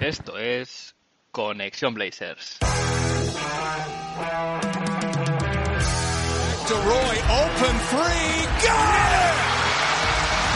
Esto 0.00 0.38
es 0.38 0.94
Conexión 1.30 1.92
Blazers. 1.92 2.58
DeRoy, 6.68 7.16
open 7.28 7.76
three, 7.90 8.46
got 8.64 9.10
it! 9.12 9.36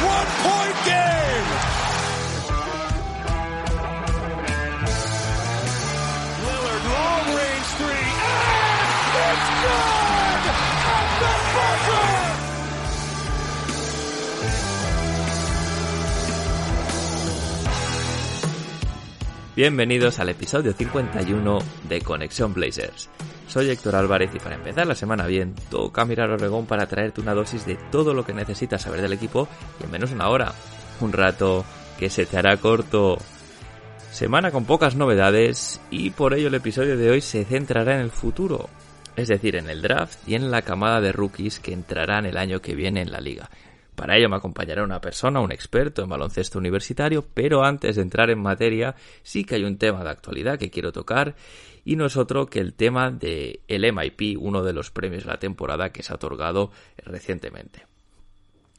One 0.01 0.31
point 0.41 0.77
game! 0.87 1.49
Lillard, 6.47 6.85
long 6.89 7.27
range 7.37 7.69
three, 7.77 8.09
and 8.25 9.37
it's 9.37 9.49
good! 9.61 10.24
Bienvenidos 19.57 20.19
al 20.19 20.31
episodio 20.31 20.73
51 20.73 21.61
de 21.89 22.01
Conexión 22.01 22.53
Blazers. 22.53 23.09
Soy 23.47 23.71
Héctor 23.71 23.95
Álvarez 23.95 24.35
y 24.35 24.41
para 24.41 24.57
empezar 24.57 24.85
la 24.85 24.97
semana 24.97 25.29
bien, 25.29 25.55
toca 25.71 26.05
mirar 26.05 26.31
Oregón 26.31 26.67
para 26.67 26.89
traerte 26.89 27.21
una 27.21 27.35
dosis 27.35 27.65
de 27.65 27.77
todo 27.93 28.15
lo 28.15 28.27
que 28.27 28.35
necesitas 28.35 28.83
saber 28.83 29.01
del 29.01 29.13
equipo 29.13 29.47
y 29.79 29.85
en 29.85 29.93
menos 29.93 30.11
de 30.11 30.17
una 30.17 30.29
hora. 30.29 30.53
Un 31.01 31.13
rato 31.13 31.65
que 32.01 32.11
se 32.11 32.27
te 32.27 32.37
hará 32.37 32.57
corto. 32.57 33.17
Semana 34.11 34.51
con 34.51 34.65
pocas 34.65 34.97
novedades 34.97 35.81
y 35.89 36.11
por 36.11 36.35
ello 36.35 36.49
el 36.49 36.55
episodio 36.55 36.97
de 36.97 37.11
hoy 37.11 37.21
se 37.21 37.45
centrará 37.45 37.95
en 37.95 38.01
el 38.01 38.11
futuro, 38.11 38.69
es 39.15 39.29
decir, 39.29 39.55
en 39.55 39.71
el 39.71 39.83
draft 39.83 40.19
y 40.29 40.35
en 40.35 40.51
la 40.51 40.63
camada 40.63 41.01
de 41.01 41.13
rookies 41.13 41.61
que 41.61 41.73
entrarán 41.73 42.27
el 42.27 42.39
año 42.39 42.61
que 42.61 42.75
viene 42.75 43.03
en 43.03 43.13
la 43.13 43.21
liga. 43.21 43.49
Para 43.95 44.17
ello 44.17 44.29
me 44.29 44.37
acompañará 44.37 44.83
una 44.83 45.01
persona, 45.01 45.41
un 45.41 45.53
experto 45.53 46.03
en 46.03 46.09
baloncesto 46.09 46.59
universitario, 46.59 47.25
pero 47.33 47.65
antes 47.65 47.97
de 47.97 48.03
entrar 48.03 48.31
en 48.31 48.41
materia, 48.41 48.97
sí 49.23 49.45
que 49.45 49.55
hay 49.55 49.65
un 49.65 49.79
tema 49.79 50.03
de 50.03 50.11
actualidad 50.11 50.59
que 50.59 50.71
quiero 50.71 50.93
tocar 50.93 51.37
y 51.85 51.97
no 51.97 52.07
es 52.07 52.17
otro 52.17 52.47
que 52.47 52.61
el 52.61 52.75
tema 52.75 53.11
de 53.11 53.61
el 53.69 53.93
MIP, 53.93 54.39
uno 54.41 54.63
de 54.63 54.73
los 54.73 54.91
premios 54.91 55.25
de 55.25 55.31
la 55.31 55.39
temporada 55.39 55.91
que 55.91 56.03
se 56.03 56.13
ha 56.13 56.17
otorgado 56.17 56.71
recientemente. 57.05 57.87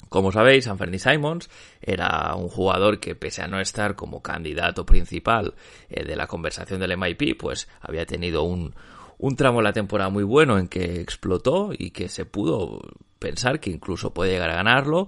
Como 0.09 0.31
sabéis, 0.31 0.67
Anthony 0.67 0.99
Simons 0.99 1.49
era 1.81 2.35
un 2.35 2.47
jugador 2.47 2.99
que 2.99 3.15
pese 3.15 3.41
a 3.41 3.47
no 3.47 3.59
estar 3.59 3.95
como 3.95 4.21
candidato 4.21 4.85
principal 4.85 5.55
eh, 5.89 6.03
de 6.03 6.15
la 6.15 6.27
conversación 6.27 6.79
del 6.79 6.97
MIP, 6.97 7.37
pues 7.37 7.67
había 7.81 8.05
tenido 8.05 8.43
un, 8.43 8.75
un 9.17 9.35
tramo 9.35 9.59
de 9.59 9.63
la 9.63 9.73
temporada 9.73 10.09
muy 10.09 10.23
bueno 10.23 10.57
en 10.57 10.67
que 10.67 11.01
explotó 11.01 11.71
y 11.77 11.91
que 11.91 12.09
se 12.09 12.25
pudo 12.25 12.81
pensar 13.19 13.59
que 13.59 13.69
incluso 13.69 14.13
puede 14.13 14.31
llegar 14.31 14.49
a 14.49 14.55
ganarlo, 14.55 15.07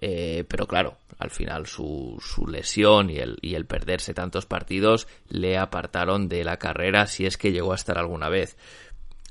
eh, 0.00 0.44
pero 0.48 0.66
claro, 0.66 0.96
al 1.18 1.30
final 1.30 1.66
su, 1.66 2.18
su 2.20 2.46
lesión 2.46 3.10
y 3.10 3.16
el, 3.16 3.38
y 3.40 3.54
el 3.54 3.66
perderse 3.66 4.14
tantos 4.14 4.46
partidos 4.46 5.08
le 5.28 5.56
apartaron 5.56 6.28
de 6.28 6.44
la 6.44 6.58
carrera 6.58 7.06
si 7.06 7.26
es 7.26 7.36
que 7.36 7.52
llegó 7.52 7.72
a 7.72 7.76
estar 7.76 7.98
alguna 7.98 8.28
vez. 8.28 8.56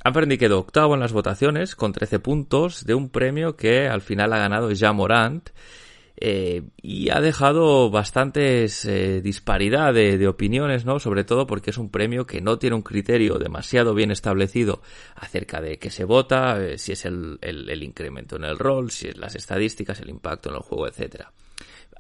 Anferni 0.04 0.38
quedó 0.38 0.60
octavo 0.60 0.94
en 0.94 1.00
las 1.00 1.14
votaciones 1.14 1.76
con 1.76 1.92
13 1.92 2.20
puntos 2.20 2.86
de 2.86 2.94
un 2.94 3.10
premio 3.10 3.56
que 3.56 3.88
al 3.88 4.02
final 4.02 4.34
ha 4.34 4.38
ganado 4.38 4.72
ya 4.72 4.92
Morant 4.94 5.50
eh, 6.18 6.64
y 6.82 7.10
ha 7.10 7.20
dejado 7.20 7.90
bastantes 7.90 8.86
eh, 8.86 9.22
disparidad 9.22 9.94
de, 9.94 10.28
opiniones, 10.28 10.86
¿no? 10.86 11.00
Sobre 11.00 11.24
todo 11.24 11.46
porque 11.46 11.72
es 11.72 11.78
un 11.78 11.90
premio 11.90 12.26
que 12.26 12.42
no 12.42 12.58
tiene 12.58 12.76
un 12.76 12.82
criterio 12.82 13.38
demasiado 13.38 13.94
bien 13.94 14.12
establecido 14.12 14.82
acerca 15.16 15.62
de 15.62 15.78
qué 15.78 15.90
se 15.90 16.06
vota, 16.06 16.64
eh, 16.64 16.78
si 16.78 16.94
es 16.94 17.06
el, 17.06 17.38
el, 17.42 17.70
el, 17.70 17.84
incremento 17.84 18.38
en 18.38 18.46
el 18.46 18.58
rol, 18.58 18.92
si 18.92 19.10
es 19.10 19.18
las 19.18 19.36
estadísticas, 19.36 20.00
el 20.00 20.10
impacto 20.10 20.50
en 20.50 20.56
el 20.56 20.62
juego, 20.62 20.88
etcétera. 20.88 21.32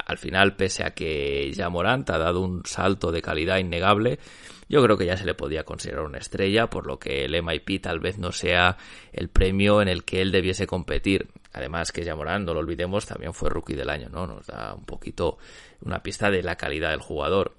Al 0.05 0.17
final, 0.17 0.55
pese 0.55 0.83
a 0.83 0.91
que 0.91 1.51
ya 1.53 1.69
Morant 1.69 2.09
ha 2.09 2.17
dado 2.17 2.41
un 2.41 2.65
salto 2.65 3.11
de 3.11 3.21
calidad 3.21 3.57
innegable, 3.57 4.19
yo 4.67 4.83
creo 4.83 4.97
que 4.97 5.05
ya 5.05 5.17
se 5.17 5.25
le 5.25 5.35
podía 5.35 5.63
considerar 5.63 6.05
una 6.05 6.17
estrella, 6.17 6.69
por 6.69 6.87
lo 6.87 6.99
que 6.99 7.25
el 7.25 7.41
MIP 7.41 7.81
tal 7.81 7.99
vez 7.99 8.17
no 8.17 8.31
sea 8.31 8.77
el 9.13 9.29
premio 9.29 9.81
en 9.81 9.87
el 9.87 10.03
que 10.03 10.21
él 10.21 10.31
debiese 10.31 10.67
competir. 10.67 11.27
Además 11.55 11.93
que 11.93 12.13
Morán, 12.13 12.43
no 12.43 12.53
lo 12.53 12.59
olvidemos, 12.59 13.05
también 13.05 13.33
fue 13.33 13.49
rookie 13.49 13.75
del 13.75 13.89
año, 13.89 14.09
¿no? 14.09 14.27
Nos 14.27 14.45
da 14.45 14.73
un 14.73 14.83
poquito 14.83 15.37
una 15.85 16.03
pista 16.03 16.29
de 16.29 16.43
la 16.43 16.57
calidad 16.57 16.89
del 16.89 16.99
jugador. 16.99 17.55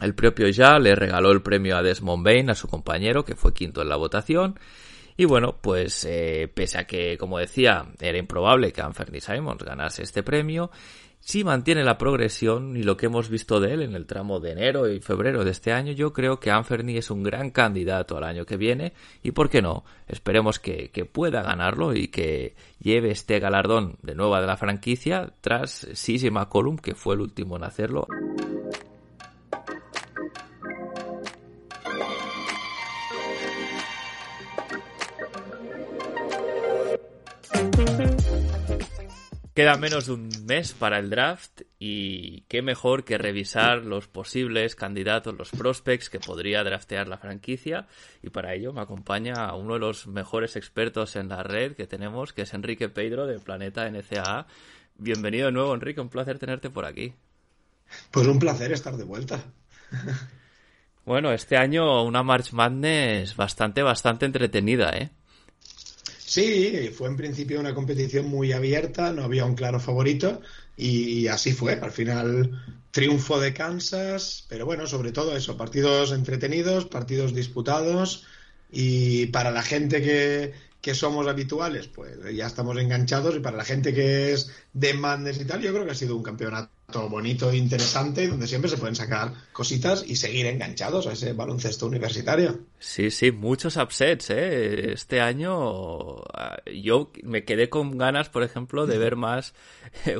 El 0.00 0.16
propio 0.16 0.48
ya 0.48 0.80
le 0.80 0.96
regaló 0.96 1.30
el 1.30 1.40
premio 1.40 1.76
a 1.76 1.84
Desmond 1.84 2.24
Bain, 2.24 2.50
a 2.50 2.56
su 2.56 2.66
compañero, 2.66 3.24
que 3.24 3.36
fue 3.36 3.54
quinto 3.54 3.80
en 3.80 3.90
la 3.90 3.96
votación. 3.96 4.58
Y 5.16 5.24
bueno, 5.24 5.56
pues 5.60 6.04
eh, 6.04 6.50
pese 6.52 6.78
a 6.78 6.84
que, 6.84 7.16
como 7.16 7.38
decía, 7.38 7.86
era 8.00 8.18
improbable 8.18 8.72
que 8.72 8.82
Anthony 8.82 9.20
Simons 9.20 9.62
ganase 9.62 10.02
este 10.02 10.24
premio, 10.24 10.72
si 11.26 11.42
mantiene 11.42 11.82
la 11.82 11.98
progresión 11.98 12.76
y 12.76 12.84
lo 12.84 12.96
que 12.96 13.06
hemos 13.06 13.28
visto 13.28 13.58
de 13.58 13.74
él 13.74 13.82
en 13.82 13.96
el 13.96 14.06
tramo 14.06 14.38
de 14.38 14.52
enero 14.52 14.88
y 14.88 15.00
febrero 15.00 15.44
de 15.44 15.50
este 15.50 15.72
año, 15.72 15.90
yo 15.90 16.12
creo 16.12 16.38
que 16.38 16.52
Anferny 16.52 16.98
es 16.98 17.10
un 17.10 17.24
gran 17.24 17.50
candidato 17.50 18.16
al 18.16 18.22
año 18.22 18.46
que 18.46 18.56
viene 18.56 18.92
y 19.24 19.32
por 19.32 19.50
qué 19.50 19.60
no, 19.60 19.82
esperemos 20.06 20.60
que, 20.60 20.92
que 20.92 21.04
pueda 21.04 21.42
ganarlo 21.42 21.96
y 21.96 22.06
que 22.06 22.54
lleve 22.78 23.10
este 23.10 23.40
galardón 23.40 23.96
de 24.02 24.14
nueva 24.14 24.40
de 24.40 24.46
la 24.46 24.56
franquicia 24.56 25.32
tras 25.40 25.88
Sisi 25.94 26.30
McCollum, 26.30 26.76
que 26.78 26.94
fue 26.94 27.16
el 27.16 27.22
último 27.22 27.56
en 27.56 27.64
hacerlo. 27.64 28.06
Queda 39.56 39.78
menos 39.78 40.04
de 40.04 40.12
un 40.12 40.28
mes 40.44 40.74
para 40.74 40.98
el 40.98 41.08
draft 41.08 41.62
y 41.78 42.42
qué 42.42 42.60
mejor 42.60 43.04
que 43.04 43.16
revisar 43.16 43.86
los 43.86 44.06
posibles 44.06 44.76
candidatos, 44.76 45.34
los 45.34 45.50
prospects 45.50 46.10
que 46.10 46.20
podría 46.20 46.62
draftear 46.62 47.08
la 47.08 47.16
franquicia 47.16 47.86
y 48.22 48.28
para 48.28 48.52
ello 48.52 48.74
me 48.74 48.82
acompaña 48.82 49.54
uno 49.54 49.72
de 49.72 49.80
los 49.80 50.08
mejores 50.08 50.56
expertos 50.56 51.16
en 51.16 51.30
la 51.30 51.42
red 51.42 51.74
que 51.74 51.86
tenemos, 51.86 52.34
que 52.34 52.42
es 52.42 52.52
Enrique 52.52 52.90
Pedro 52.90 53.26
de 53.26 53.38
Planeta 53.38 53.90
NCAA. 53.90 54.46
Bienvenido 54.98 55.46
de 55.46 55.52
nuevo, 55.52 55.74
Enrique, 55.74 56.02
un 56.02 56.10
placer 56.10 56.38
tenerte 56.38 56.68
por 56.68 56.84
aquí. 56.84 57.14
Pues 58.10 58.26
un 58.26 58.38
placer 58.38 58.72
estar 58.72 58.94
de 58.94 59.04
vuelta. 59.04 59.40
Bueno, 61.06 61.32
este 61.32 61.56
año 61.56 62.02
una 62.02 62.22
March 62.22 62.52
Madness 62.52 63.36
bastante, 63.36 63.82
bastante 63.82 64.26
entretenida, 64.26 64.90
¿eh? 64.90 65.12
Sí, 66.26 66.90
fue 66.92 67.08
en 67.08 67.16
principio 67.16 67.60
una 67.60 67.72
competición 67.74 68.26
muy 68.26 68.52
abierta, 68.52 69.12
no 69.12 69.22
había 69.22 69.44
un 69.44 69.54
claro 69.54 69.78
favorito 69.78 70.40
y 70.76 71.28
así 71.28 71.52
fue. 71.52 71.74
Al 71.74 71.92
final, 71.92 72.50
triunfo 72.90 73.38
de 73.40 73.54
Kansas, 73.54 74.44
pero 74.48 74.66
bueno, 74.66 74.86
sobre 74.88 75.12
todo 75.12 75.36
eso, 75.36 75.56
partidos 75.56 76.10
entretenidos, 76.10 76.86
partidos 76.86 77.32
disputados 77.32 78.24
y 78.72 79.26
para 79.26 79.52
la 79.52 79.62
gente 79.62 80.02
que, 80.02 80.52
que 80.86 80.94
somos 80.94 81.26
habituales, 81.26 81.88
pues 81.88 82.16
ya 82.32 82.46
estamos 82.46 82.78
enganchados 82.78 83.34
y 83.34 83.40
para 83.40 83.56
la 83.56 83.64
gente 83.64 83.92
que 83.92 84.32
es 84.32 84.52
de 84.72 84.94
Madness 84.94 85.40
y 85.40 85.44
tal, 85.44 85.60
yo 85.60 85.72
creo 85.72 85.84
que 85.84 85.90
ha 85.90 85.96
sido 85.96 86.14
un 86.14 86.22
campeonato 86.22 87.08
bonito 87.10 87.50
e 87.50 87.56
interesante 87.56 88.28
donde 88.28 88.46
siempre 88.46 88.70
se 88.70 88.76
pueden 88.76 88.94
sacar 88.94 89.32
cositas 89.52 90.04
y 90.06 90.14
seguir 90.14 90.46
enganchados 90.46 91.08
a 91.08 91.14
ese 91.14 91.32
baloncesto 91.32 91.86
universitario. 91.86 92.60
Sí, 92.78 93.10
sí, 93.10 93.32
muchos 93.32 93.76
upsets, 93.76 94.30
¿eh? 94.30 94.92
Este 94.92 95.20
año 95.20 96.22
yo 96.72 97.10
me 97.24 97.42
quedé 97.42 97.68
con 97.68 97.98
ganas, 97.98 98.28
por 98.28 98.44
ejemplo, 98.44 98.86
de 98.86 98.98
ver 98.98 99.16
más 99.16 99.54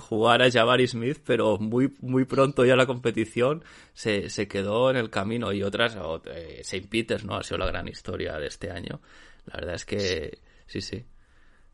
jugar 0.01 0.43
a 0.43 0.51
Jabari 0.51 0.89
Smith, 0.89 1.21
pero 1.25 1.59
muy, 1.59 1.95
muy 2.01 2.25
pronto 2.25 2.65
ya 2.65 2.75
la 2.75 2.87
competición 2.87 3.63
se, 3.95 4.31
se 4.31 4.49
quedó 4.49 4.91
en 4.91 4.97
el 4.97 5.11
camino 5.11 5.53
y 5.53 5.63
otras, 5.63 5.97
eh, 6.25 6.59
St. 6.63 6.89
Peters, 6.89 7.25
¿no? 7.25 7.37
Ha 7.37 7.45
sido 7.45 7.59
la 7.59 7.67
gran 7.67 7.87
historia 7.87 8.37
de 8.41 8.49
este 8.49 8.73
año. 8.73 9.01
La 9.45 9.61
verdad 9.61 9.77
es 9.77 9.85
que 9.85 10.46
sí, 10.67 10.81
sí. 10.81 11.05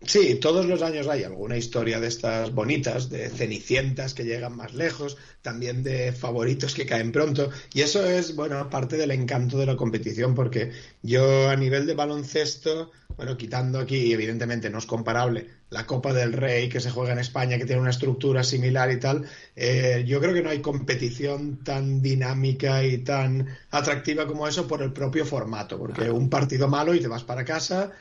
Sí, 0.05 0.35
todos 0.35 0.67
los 0.67 0.83
años 0.83 1.07
hay 1.07 1.23
alguna 1.23 1.57
historia 1.57 2.01
de 2.01 2.09
estas 2.09 2.53
bonitas, 2.53 3.09
de 3.09 3.29
cenicientas 3.31 4.15
que 4.15 4.25
llegan 4.25 4.57
más 4.57 4.75
lejos, 4.75 5.17
también 5.43 5.85
de 5.85 6.11
favoritos 6.11 6.75
que 6.75 6.87
caen 6.87 7.13
pronto. 7.13 7.51
Y 7.73 7.83
eso 7.83 8.05
es, 8.05 8.35
bueno, 8.35 8.69
parte 8.69 8.97
del 8.97 9.13
encanto 9.13 9.59
de 9.59 9.67
la 9.67 9.77
competición, 9.77 10.35
porque 10.35 10.73
yo 11.03 11.49
a 11.49 11.55
nivel 11.55 11.87
de 11.87 11.95
baloncesto 11.95 12.91
bueno, 13.17 13.37
quitando 13.37 13.79
aquí, 13.79 14.13
evidentemente 14.13 14.71
no 14.71 14.79
es 14.79 14.87
comparable, 14.87 15.49
la 15.71 15.87
Copa 15.87 16.13
del 16.13 16.33
Rey 16.33 16.69
que 16.69 16.81
se 16.81 16.91
juega 16.91 17.13
en 17.13 17.19
España, 17.19 17.59
que 17.59 17.65
tiene 17.65 17.81
una 17.81 17.91
estructura 17.91 18.43
similar 18.43 18.91
y 18.91 18.99
tal, 18.99 19.25
eh, 19.55 20.05
yo 20.07 20.21
creo 20.21 20.35
que 20.35 20.43
no 20.43 20.51
hay 20.51 20.61
competición 20.61 21.63
tan 21.63 22.03
dinámica 22.03 22.85
y 22.85 22.99
tan 22.99 23.49
atractiva 23.71 24.27
como 24.27 24.49
eso 24.49 24.67
por 24.67 24.83
el 24.83 24.93
propio 24.93 25.25
formato, 25.25 25.79
porque 25.79 26.11
un 26.11 26.29
partido 26.29 26.69
malo 26.69 26.95
y 26.95 27.01
te 27.01 27.09
vas 27.09 27.25
para 27.25 27.45
casa. 27.45 27.93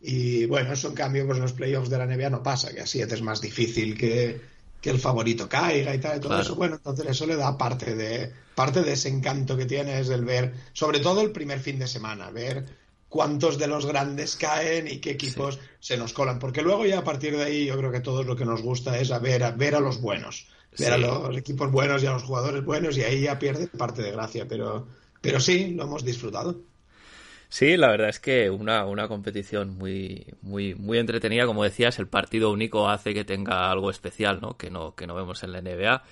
Y 0.00 0.46
bueno, 0.46 0.72
eso 0.72 0.88
en 0.88 0.94
cambio, 0.94 1.26
pues 1.26 1.38
en 1.38 1.42
los 1.42 1.52
playoffs 1.52 1.90
de 1.90 1.98
la 1.98 2.06
NBA 2.06 2.30
no 2.30 2.42
pasa, 2.42 2.72
que 2.72 2.80
así 2.80 3.00
es 3.00 3.22
más 3.22 3.40
difícil 3.40 3.96
que, 3.96 4.40
que 4.80 4.90
el 4.90 4.98
favorito 4.98 5.48
caiga 5.48 5.94
y 5.94 5.98
tal, 5.98 6.18
y 6.18 6.20
todo 6.20 6.40
eso. 6.40 6.54
Bueno, 6.54 6.76
entonces 6.76 7.06
eso 7.06 7.26
le 7.26 7.36
da 7.36 7.58
parte 7.58 7.94
de, 7.94 8.32
parte 8.54 8.82
de 8.82 8.92
ese 8.92 9.08
encanto 9.08 9.56
que 9.56 9.66
tiene 9.66 9.98
es 9.98 10.08
el 10.10 10.24
ver, 10.24 10.54
sobre 10.72 11.00
todo 11.00 11.20
el 11.20 11.32
primer 11.32 11.58
fin 11.60 11.78
de 11.78 11.88
semana, 11.88 12.30
ver 12.30 12.66
cuántos 13.08 13.58
de 13.58 13.66
los 13.66 13.86
grandes 13.86 14.36
caen 14.36 14.86
y 14.86 14.98
qué 14.98 15.10
equipos 15.10 15.58
se 15.80 15.96
nos 15.96 16.12
colan. 16.12 16.38
Porque 16.38 16.62
luego 16.62 16.86
ya 16.86 16.98
a 16.98 17.04
partir 17.04 17.36
de 17.36 17.44
ahí 17.44 17.66
yo 17.66 17.76
creo 17.76 17.90
que 17.90 18.00
todo 18.00 18.22
lo 18.22 18.36
que 18.36 18.44
nos 18.44 18.62
gusta 18.62 18.98
es 18.98 19.10
a 19.10 19.18
ver 19.18 19.42
a, 19.42 19.50
ver 19.50 19.74
a 19.74 19.80
los 19.80 20.00
buenos, 20.00 20.46
ver 20.78 20.92
a 20.92 20.98
los 20.98 21.36
equipos 21.36 21.70
buenos 21.72 22.02
y 22.02 22.06
a 22.06 22.12
los 22.12 22.22
jugadores 22.22 22.64
buenos 22.64 22.96
y 22.96 23.02
ahí 23.02 23.22
ya 23.22 23.38
pierde 23.38 23.66
parte 23.66 24.02
de 24.02 24.12
gracia. 24.12 24.46
Pero, 24.46 24.86
pero 25.20 25.40
sí, 25.40 25.72
lo 25.74 25.84
hemos 25.84 26.04
disfrutado. 26.04 26.60
Sí, 27.50 27.76
la 27.78 27.88
verdad 27.88 28.10
es 28.10 28.20
que 28.20 28.50
una, 28.50 28.84
una 28.84 29.08
competición 29.08 29.76
muy, 29.78 30.26
muy, 30.42 30.74
muy 30.74 30.98
entretenida, 30.98 31.46
como 31.46 31.64
decías, 31.64 31.98
el 31.98 32.06
partido 32.06 32.52
único 32.52 32.88
hace 32.88 33.14
que 33.14 33.24
tenga 33.24 33.70
algo 33.70 33.90
especial, 33.90 34.40
¿no? 34.42 34.56
Que 34.58 34.70
no, 34.70 34.94
que 34.94 35.06
no 35.06 35.14
vemos 35.14 35.42
en 35.42 35.52
la 35.52 35.62
NBA. 35.62 36.02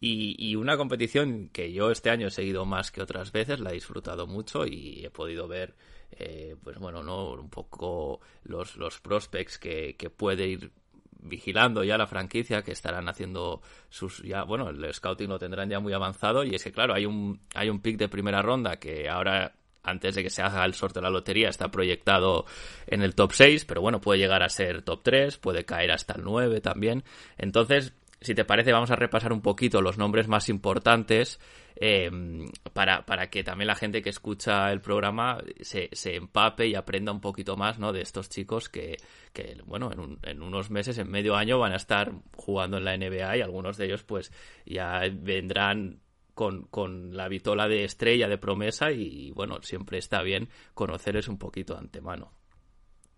Y, 0.00 0.36
y, 0.38 0.56
una 0.56 0.76
competición 0.76 1.48
que 1.48 1.72
yo 1.72 1.90
este 1.90 2.10
año 2.10 2.26
he 2.28 2.30
seguido 2.30 2.66
más 2.66 2.90
que 2.90 3.00
otras 3.00 3.32
veces, 3.32 3.60
la 3.60 3.70
he 3.70 3.74
disfrutado 3.74 4.26
mucho 4.26 4.66
y 4.66 5.02
he 5.04 5.10
podido 5.10 5.48
ver, 5.48 5.74
eh, 6.12 6.56
pues 6.62 6.78
bueno, 6.78 7.02
no 7.02 7.32
un 7.32 7.48
poco 7.48 8.20
los, 8.42 8.76
los 8.76 9.00
prospects 9.00 9.58
que, 9.58 9.96
que 9.96 10.10
puede 10.10 10.46
ir 10.48 10.72
vigilando 11.26 11.82
ya 11.84 11.96
la 11.96 12.06
franquicia 12.06 12.62
que 12.62 12.72
estarán 12.72 13.08
haciendo 13.08 13.62
sus 13.88 14.22
ya 14.22 14.44
bueno 14.44 14.68
el 14.68 14.92
scouting 14.92 15.30
lo 15.30 15.38
tendrán 15.38 15.70
ya 15.70 15.80
muy 15.80 15.94
avanzado 15.94 16.44
y 16.44 16.54
es 16.54 16.62
que 16.62 16.70
claro 16.70 16.92
hay 16.92 17.06
un 17.06 17.40
hay 17.54 17.70
un 17.70 17.80
pick 17.80 17.96
de 17.96 18.10
primera 18.10 18.42
ronda 18.42 18.76
que 18.76 19.08
ahora 19.08 19.54
antes 19.84 20.14
de 20.14 20.22
que 20.22 20.30
se 20.30 20.42
haga 20.42 20.64
el 20.64 20.74
sorteo 20.74 21.00
de 21.00 21.08
la 21.08 21.12
lotería, 21.12 21.48
está 21.48 21.70
proyectado 21.70 22.46
en 22.86 23.02
el 23.02 23.14
top 23.14 23.32
6, 23.32 23.64
pero 23.64 23.80
bueno, 23.80 24.00
puede 24.00 24.18
llegar 24.18 24.42
a 24.42 24.48
ser 24.48 24.82
top 24.82 25.02
3, 25.02 25.38
puede 25.38 25.64
caer 25.64 25.92
hasta 25.92 26.14
el 26.14 26.24
9 26.24 26.60
también. 26.60 27.04
Entonces, 27.38 27.94
si 28.20 28.34
te 28.34 28.44
parece, 28.44 28.72
vamos 28.72 28.90
a 28.90 28.96
repasar 28.96 29.32
un 29.32 29.42
poquito 29.42 29.82
los 29.82 29.98
nombres 29.98 30.28
más 30.28 30.48
importantes 30.48 31.38
eh, 31.76 32.10
para, 32.72 33.04
para, 33.04 33.28
que 33.28 33.42
también 33.42 33.66
la 33.66 33.74
gente 33.74 34.00
que 34.00 34.10
escucha 34.10 34.70
el 34.72 34.80
programa 34.80 35.42
se, 35.60 35.88
se, 35.92 36.14
empape 36.14 36.68
y 36.68 36.74
aprenda 36.74 37.12
un 37.12 37.20
poquito 37.20 37.56
más 37.56 37.78
¿no? 37.78 37.92
de 37.92 38.00
estos 38.00 38.28
chicos 38.28 38.68
que, 38.68 38.96
que 39.32 39.58
bueno, 39.66 39.90
en, 39.92 40.18
en, 40.22 40.42
unos 40.42 40.70
meses, 40.70 40.96
en 40.98 41.10
medio 41.10 41.36
año, 41.36 41.58
van 41.58 41.72
a 41.72 41.76
estar 41.76 42.12
jugando 42.36 42.78
en 42.78 42.84
la 42.84 42.96
NBA 42.96 43.38
y 43.38 43.40
algunos 43.42 43.76
de 43.76 43.86
ellos 43.86 44.04
pues 44.04 44.32
ya 44.64 45.02
vendrán 45.12 46.00
con, 46.34 46.64
con, 46.64 47.16
la 47.16 47.28
vitola 47.28 47.68
de 47.68 47.84
estrella 47.84 48.28
de 48.28 48.38
promesa 48.38 48.90
y 48.90 49.30
bueno, 49.32 49.60
siempre 49.62 49.98
está 49.98 50.22
bien 50.22 50.48
conocerles 50.74 51.28
un 51.28 51.38
poquito 51.38 51.74
de 51.74 51.80
antemano. 51.80 52.32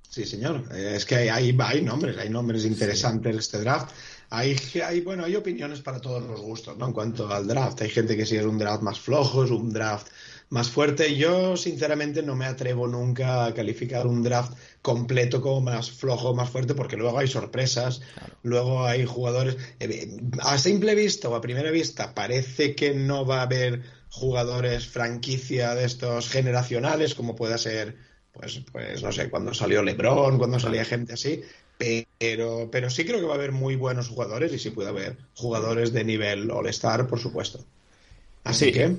Sí, 0.08 0.24
señor. 0.24 0.64
Es 0.74 1.04
que 1.04 1.16
hay, 1.16 1.28
hay, 1.28 1.56
hay 1.58 1.82
nombres, 1.82 2.16
hay 2.16 2.30
nombres 2.30 2.64
interesantes 2.64 3.32
sí. 3.32 3.38
este 3.38 3.58
draft. 3.60 3.94
Hay, 4.30 4.56
hay, 4.84 5.00
bueno, 5.00 5.24
hay 5.24 5.36
opiniones 5.36 5.82
para 5.82 6.00
todos 6.00 6.22
los 6.22 6.40
gustos, 6.40 6.76
¿no? 6.76 6.86
En 6.86 6.92
cuanto 6.92 7.28
al 7.32 7.46
draft. 7.46 7.82
Hay 7.82 7.90
gente 7.90 8.16
que 8.16 8.26
si 8.26 8.36
es 8.36 8.44
un 8.44 8.58
draft 8.58 8.82
más 8.82 8.98
flojo, 8.98 9.44
es 9.44 9.50
un 9.50 9.72
draft 9.72 10.08
más 10.48 10.70
fuerte. 10.70 11.16
Yo, 11.16 11.56
sinceramente, 11.56 12.22
no 12.22 12.36
me 12.36 12.46
atrevo 12.46 12.86
nunca 12.86 13.46
a 13.46 13.54
calificar 13.54 14.06
un 14.06 14.22
draft 14.22 14.56
completo 14.82 15.40
como 15.40 15.60
más 15.60 15.90
flojo, 15.90 16.34
más 16.34 16.50
fuerte, 16.50 16.74
porque 16.74 16.96
luego 16.96 17.18
hay 17.18 17.28
sorpresas, 17.28 18.00
claro. 18.14 18.34
luego 18.42 18.86
hay 18.86 19.04
jugadores. 19.04 19.56
A 20.40 20.58
simple 20.58 20.94
vista 20.94 21.28
o 21.28 21.34
a 21.34 21.40
primera 21.40 21.70
vista, 21.70 22.14
parece 22.14 22.74
que 22.74 22.94
no 22.94 23.26
va 23.26 23.40
a 23.40 23.42
haber 23.42 23.82
jugadores 24.08 24.86
franquicia 24.86 25.74
de 25.74 25.84
estos 25.84 26.28
generacionales, 26.28 27.14
como 27.14 27.34
pueda 27.34 27.58
ser, 27.58 27.96
pues, 28.32 28.62
pues 28.72 29.02
no 29.02 29.12
sé, 29.12 29.28
cuando 29.28 29.52
salió 29.52 29.82
LeBron, 29.82 30.38
cuando 30.38 30.60
salía 30.60 30.84
gente 30.84 31.14
así. 31.14 31.42
Pero, 31.78 32.70
pero 32.72 32.88
sí 32.88 33.04
creo 33.04 33.20
que 33.20 33.26
va 33.26 33.34
a 33.34 33.36
haber 33.36 33.52
muy 33.52 33.76
buenos 33.76 34.08
jugadores 34.08 34.50
y 34.52 34.58
sí 34.58 34.70
puede 34.70 34.88
haber 34.88 35.18
jugadores 35.34 35.92
de 35.92 36.04
nivel 36.04 36.50
All-Star, 36.50 37.06
por 37.06 37.18
supuesto. 37.18 37.66
Así 38.44 38.66
sí. 38.66 38.72
que 38.72 38.96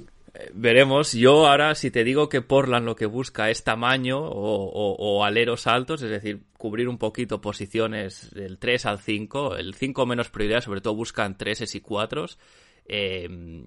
veremos. 0.53 1.13
Yo 1.13 1.47
ahora, 1.47 1.75
si 1.75 1.91
te 1.91 2.03
digo 2.03 2.29
que 2.29 2.41
Portland 2.41 2.85
lo 2.85 2.95
que 2.95 3.05
busca 3.05 3.49
es 3.49 3.63
tamaño 3.63 4.19
o, 4.19 5.23
aleros 5.23 5.67
altos, 5.67 6.01
es 6.01 6.09
decir, 6.09 6.43
cubrir 6.57 6.89
un 6.89 6.97
poquito 6.97 7.41
posiciones 7.41 8.31
del 8.31 8.57
3 8.57 8.85
al 8.85 8.99
5, 8.99 9.57
el 9.57 9.73
5 9.73 10.05
menos 10.05 10.29
prioridad, 10.29 10.61
sobre 10.61 10.81
todo 10.81 10.95
buscan 10.95 11.37
3 11.37 11.75
y 11.75 11.81
4. 11.81 12.25
Eh, 12.89 13.63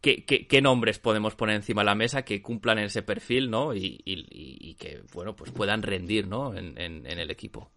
¿qué, 0.00 0.24
qué, 0.24 0.46
qué, 0.46 0.62
nombres 0.62 0.98
podemos 0.98 1.34
poner 1.34 1.56
encima 1.56 1.82
de 1.82 1.86
la 1.86 1.94
mesa 1.94 2.22
que 2.22 2.42
cumplan 2.42 2.78
ese 2.78 3.02
perfil, 3.02 3.50
¿no? 3.50 3.74
Y, 3.74 4.00
y, 4.04 4.74
que, 4.74 5.02
bueno, 5.12 5.36
pues 5.36 5.50
puedan 5.50 5.82
rendir, 5.82 6.26
¿no? 6.26 6.54
En, 6.56 6.78
en 6.78 7.06
el 7.06 7.30
equipo. 7.30 7.70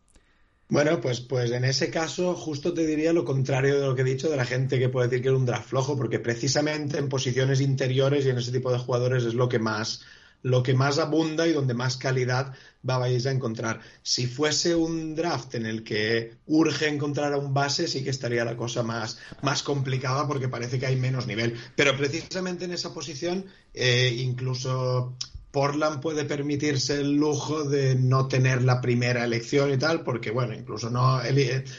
Bueno, 0.71 1.01
pues, 1.01 1.19
pues 1.19 1.51
en 1.51 1.65
ese 1.65 1.89
caso 1.89 2.33
justo 2.33 2.73
te 2.73 2.87
diría 2.87 3.11
lo 3.11 3.25
contrario 3.25 3.77
de 3.77 3.85
lo 3.85 3.93
que 3.93 4.03
he 4.03 4.05
dicho 4.05 4.29
de 4.29 4.37
la 4.37 4.45
gente 4.45 4.79
que 4.79 4.87
puede 4.87 5.09
decir 5.09 5.21
que 5.21 5.27
es 5.27 5.35
un 5.35 5.45
draft 5.45 5.67
flojo, 5.67 5.97
porque 5.97 6.17
precisamente 6.17 6.97
en 6.97 7.09
posiciones 7.09 7.59
interiores 7.59 8.25
y 8.25 8.29
en 8.29 8.37
ese 8.37 8.53
tipo 8.53 8.71
de 8.71 8.79
jugadores 8.79 9.25
es 9.25 9.33
lo 9.33 9.49
que 9.49 9.59
más, 9.59 10.05
lo 10.43 10.63
que 10.63 10.73
más 10.73 10.97
abunda 10.97 11.45
y 11.45 11.51
donde 11.51 11.73
más 11.73 11.97
calidad 11.97 12.53
vais 12.83 13.25
a 13.25 13.31
encontrar. 13.31 13.81
Si 14.01 14.27
fuese 14.27 14.73
un 14.73 15.13
draft 15.13 15.55
en 15.55 15.65
el 15.65 15.83
que 15.83 16.37
urge 16.45 16.87
encontrar 16.87 17.33
a 17.33 17.37
un 17.37 17.53
base, 17.53 17.85
sí 17.85 18.01
que 18.01 18.09
estaría 18.09 18.45
la 18.45 18.55
cosa 18.55 18.81
más, 18.81 19.19
más 19.41 19.63
complicada 19.63 20.25
porque 20.25 20.47
parece 20.47 20.79
que 20.79 20.85
hay 20.85 20.95
menos 20.95 21.27
nivel. 21.27 21.59
Pero 21.75 21.97
precisamente 21.97 22.63
en 22.63 22.71
esa 22.71 22.93
posición, 22.93 23.45
eh, 23.73 24.15
incluso 24.19 25.17
Portland 25.51 26.01
puede 26.01 26.23
permitirse 26.23 27.01
el 27.01 27.11
lujo 27.11 27.63
de 27.63 27.95
no 27.95 28.27
tener 28.27 28.63
la 28.63 28.79
primera 28.79 29.25
elección 29.25 29.71
y 29.71 29.77
tal, 29.77 30.01
porque 30.01 30.31
bueno, 30.31 30.53
incluso 30.53 30.89
no, 30.89 31.21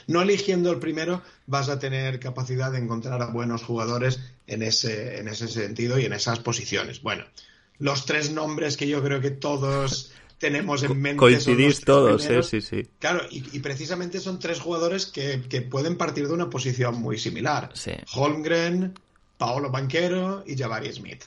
no, 0.06 0.22
eligiendo 0.22 0.70
el 0.70 0.78
primero 0.78 1.22
vas 1.46 1.68
a 1.70 1.78
tener 1.78 2.20
capacidad 2.20 2.70
de 2.70 2.78
encontrar 2.78 3.22
a 3.22 3.26
buenos 3.26 3.62
jugadores 3.62 4.20
en 4.46 4.62
ese, 4.62 5.18
en 5.18 5.28
ese 5.28 5.48
sentido 5.48 5.98
y 5.98 6.04
en 6.04 6.12
esas 6.12 6.38
posiciones. 6.40 7.02
Bueno, 7.02 7.24
los 7.78 8.04
tres 8.04 8.30
nombres 8.30 8.76
que 8.76 8.86
yo 8.86 9.02
creo 9.02 9.20
que 9.20 9.30
todos 9.30 10.12
tenemos 10.38 10.82
en 10.82 11.00
mente. 11.00 11.18
Coincidís 11.18 11.80
todos, 11.80 12.26
eh, 12.26 12.42
sí, 12.42 12.60
sí. 12.60 12.82
Claro, 12.98 13.22
y, 13.30 13.56
y, 13.56 13.60
precisamente 13.60 14.20
son 14.20 14.38
tres 14.38 14.60
jugadores 14.60 15.06
que, 15.06 15.42
que, 15.48 15.62
pueden 15.62 15.96
partir 15.96 16.26
de 16.26 16.34
una 16.34 16.50
posición 16.50 17.00
muy 17.00 17.16
similar. 17.16 17.70
Sí. 17.74 17.92
Holmgren, 18.14 18.92
Paolo 19.38 19.70
Banquero 19.70 20.42
y 20.46 20.56
Jabari 20.56 20.92
Smith. 20.92 21.24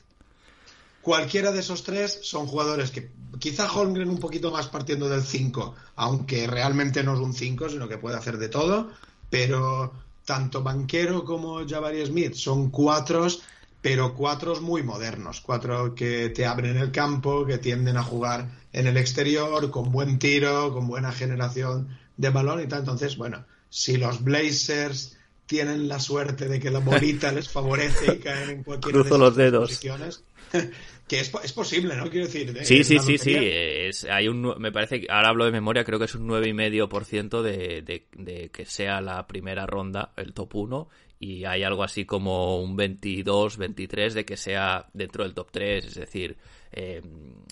Cualquiera 1.06 1.52
de 1.52 1.60
esos 1.60 1.84
tres 1.84 2.18
son 2.24 2.48
jugadores 2.48 2.90
que 2.90 3.12
quizá 3.38 3.72
Holmgren 3.72 4.10
un 4.10 4.18
poquito 4.18 4.50
más 4.50 4.70
partiendo 4.70 5.08
del 5.08 5.22
5, 5.22 5.76
aunque 5.98 6.48
realmente 6.48 7.04
no 7.04 7.14
es 7.14 7.20
un 7.20 7.36
5, 7.36 7.70
sino 7.70 7.88
que 7.88 8.00
puede 8.00 8.18
hacer 8.18 8.40
de 8.40 8.50
todo, 8.50 8.90
pero 9.30 9.94
tanto 10.26 10.64
Banquero 10.64 11.24
como 11.24 11.64
Jabari 11.64 12.04
Smith 12.08 12.34
son 12.34 12.72
cuatros, 12.72 13.44
pero 13.84 14.16
cuatros 14.16 14.62
muy 14.62 14.82
modernos, 14.82 15.42
cuatro 15.42 15.94
que 15.94 16.30
te 16.30 16.48
abren 16.48 16.78
el 16.78 16.92
campo, 16.92 17.46
que 17.46 17.60
tienden 17.60 17.98
a 17.98 18.04
jugar 18.04 18.50
en 18.74 18.88
el 18.88 18.98
exterior, 18.98 19.70
con 19.70 19.92
buen 19.92 20.18
tiro, 20.18 20.74
con 20.74 20.88
buena 20.88 21.12
generación 21.12 21.88
de 22.18 22.32
balón 22.32 22.64
y 22.64 22.68
tal. 22.68 22.80
Entonces, 22.80 23.16
bueno, 23.16 23.46
si 23.70 23.98
los 23.98 24.24
Blazers 24.24 25.16
tienen 25.46 25.88
la 25.88 26.00
suerte 26.00 26.48
de 26.48 26.60
que 26.60 26.72
la 26.72 26.80
bolita 26.80 27.32
les 27.32 27.48
favorece 27.48 28.16
y 28.16 28.18
caen 28.18 28.50
en 28.50 28.64
cualquier 28.64 28.96
los 28.96 29.36
dedos. 29.36 29.70
posiciones, 29.70 30.24
que 31.08 31.20
es, 31.20 31.32
es, 31.44 31.54
posible, 31.54 31.96
¿no? 31.96 32.10
Quiero 32.10 32.28
decir. 32.28 32.58
Sí, 32.64 32.84
sí, 32.84 33.00
sí, 33.00 33.18
sí. 33.18 33.36
Es, 33.36 34.06
hay 34.06 34.28
un, 34.28 34.56
me 34.60 34.72
parece 34.72 35.02
que 35.02 35.08
ahora 35.10 35.30
hablo 35.30 35.46
de 35.46 35.52
memoria, 35.52 35.84
creo 35.84 36.00
que 36.00 36.06
es 36.06 36.16
un 36.16 36.28
9,5% 36.28 37.42
de, 37.42 37.82
de, 37.82 38.08
de 38.16 38.50
que 38.50 38.66
sea 38.66 39.02
la 39.02 39.26
primera 39.28 39.66
ronda, 39.66 40.14
el 40.18 40.34
top 40.34 40.56
1, 40.56 40.90
y 41.20 41.46
hay 41.46 41.64
algo 41.64 41.84
así 41.84 42.06
como 42.06 42.62
un 42.62 42.76
22, 42.76 43.58
23 43.58 44.14
de 44.14 44.26
que 44.26 44.38
sea 44.38 44.88
dentro 44.94 45.24
del 45.24 45.34
top 45.34 45.50
3, 45.52 45.86
es 45.86 45.96
decir, 45.96 46.38
eh, 46.72 47.02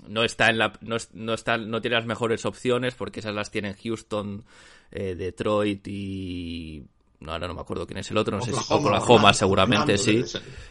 no 0.07 0.24
está 0.24 0.50
en 0.50 0.57
la, 0.57 0.74
no, 0.81 0.98
no, 1.13 1.33
está, 1.33 1.57
no 1.57 1.81
tiene 1.81 1.95
las 1.95 2.05
mejores 2.05 2.45
opciones 2.45 2.93
porque 2.95 3.22
esas 3.22 3.33
las 3.33 3.51
tienen 3.51 3.75
Houston, 3.75 4.43
eh, 4.91 5.15
Detroit 5.15 5.88
y 5.88 6.83
no, 7.24 7.32
ahora 7.32 7.48
no 7.48 7.53
me 7.53 7.62
acuerdo 7.62 7.88
quién 7.88 8.00
es 8.00 8.12
el 8.12 8.18
otro, 8.18 8.38
no 8.38 8.44
sé 8.44 8.51
si 8.51 8.60
Oklahoma 8.70 9.34
seguramente 9.34 9.98
sí, 9.98 10.24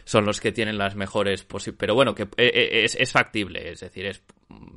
son 0.05 0.25
los 0.25 0.39
que 0.39 0.51
tienen 0.51 0.77
las 0.77 0.95
mejores 0.95 1.43
posibilidades. 1.43 1.79
Pero 1.79 1.95
bueno, 1.95 2.15
que 2.15 2.23
eh, 2.23 2.27
eh, 2.37 2.83
es, 2.83 2.95
es, 2.95 3.11
factible, 3.11 3.71
es 3.71 3.79
decir, 3.79 4.05
es 4.05 4.21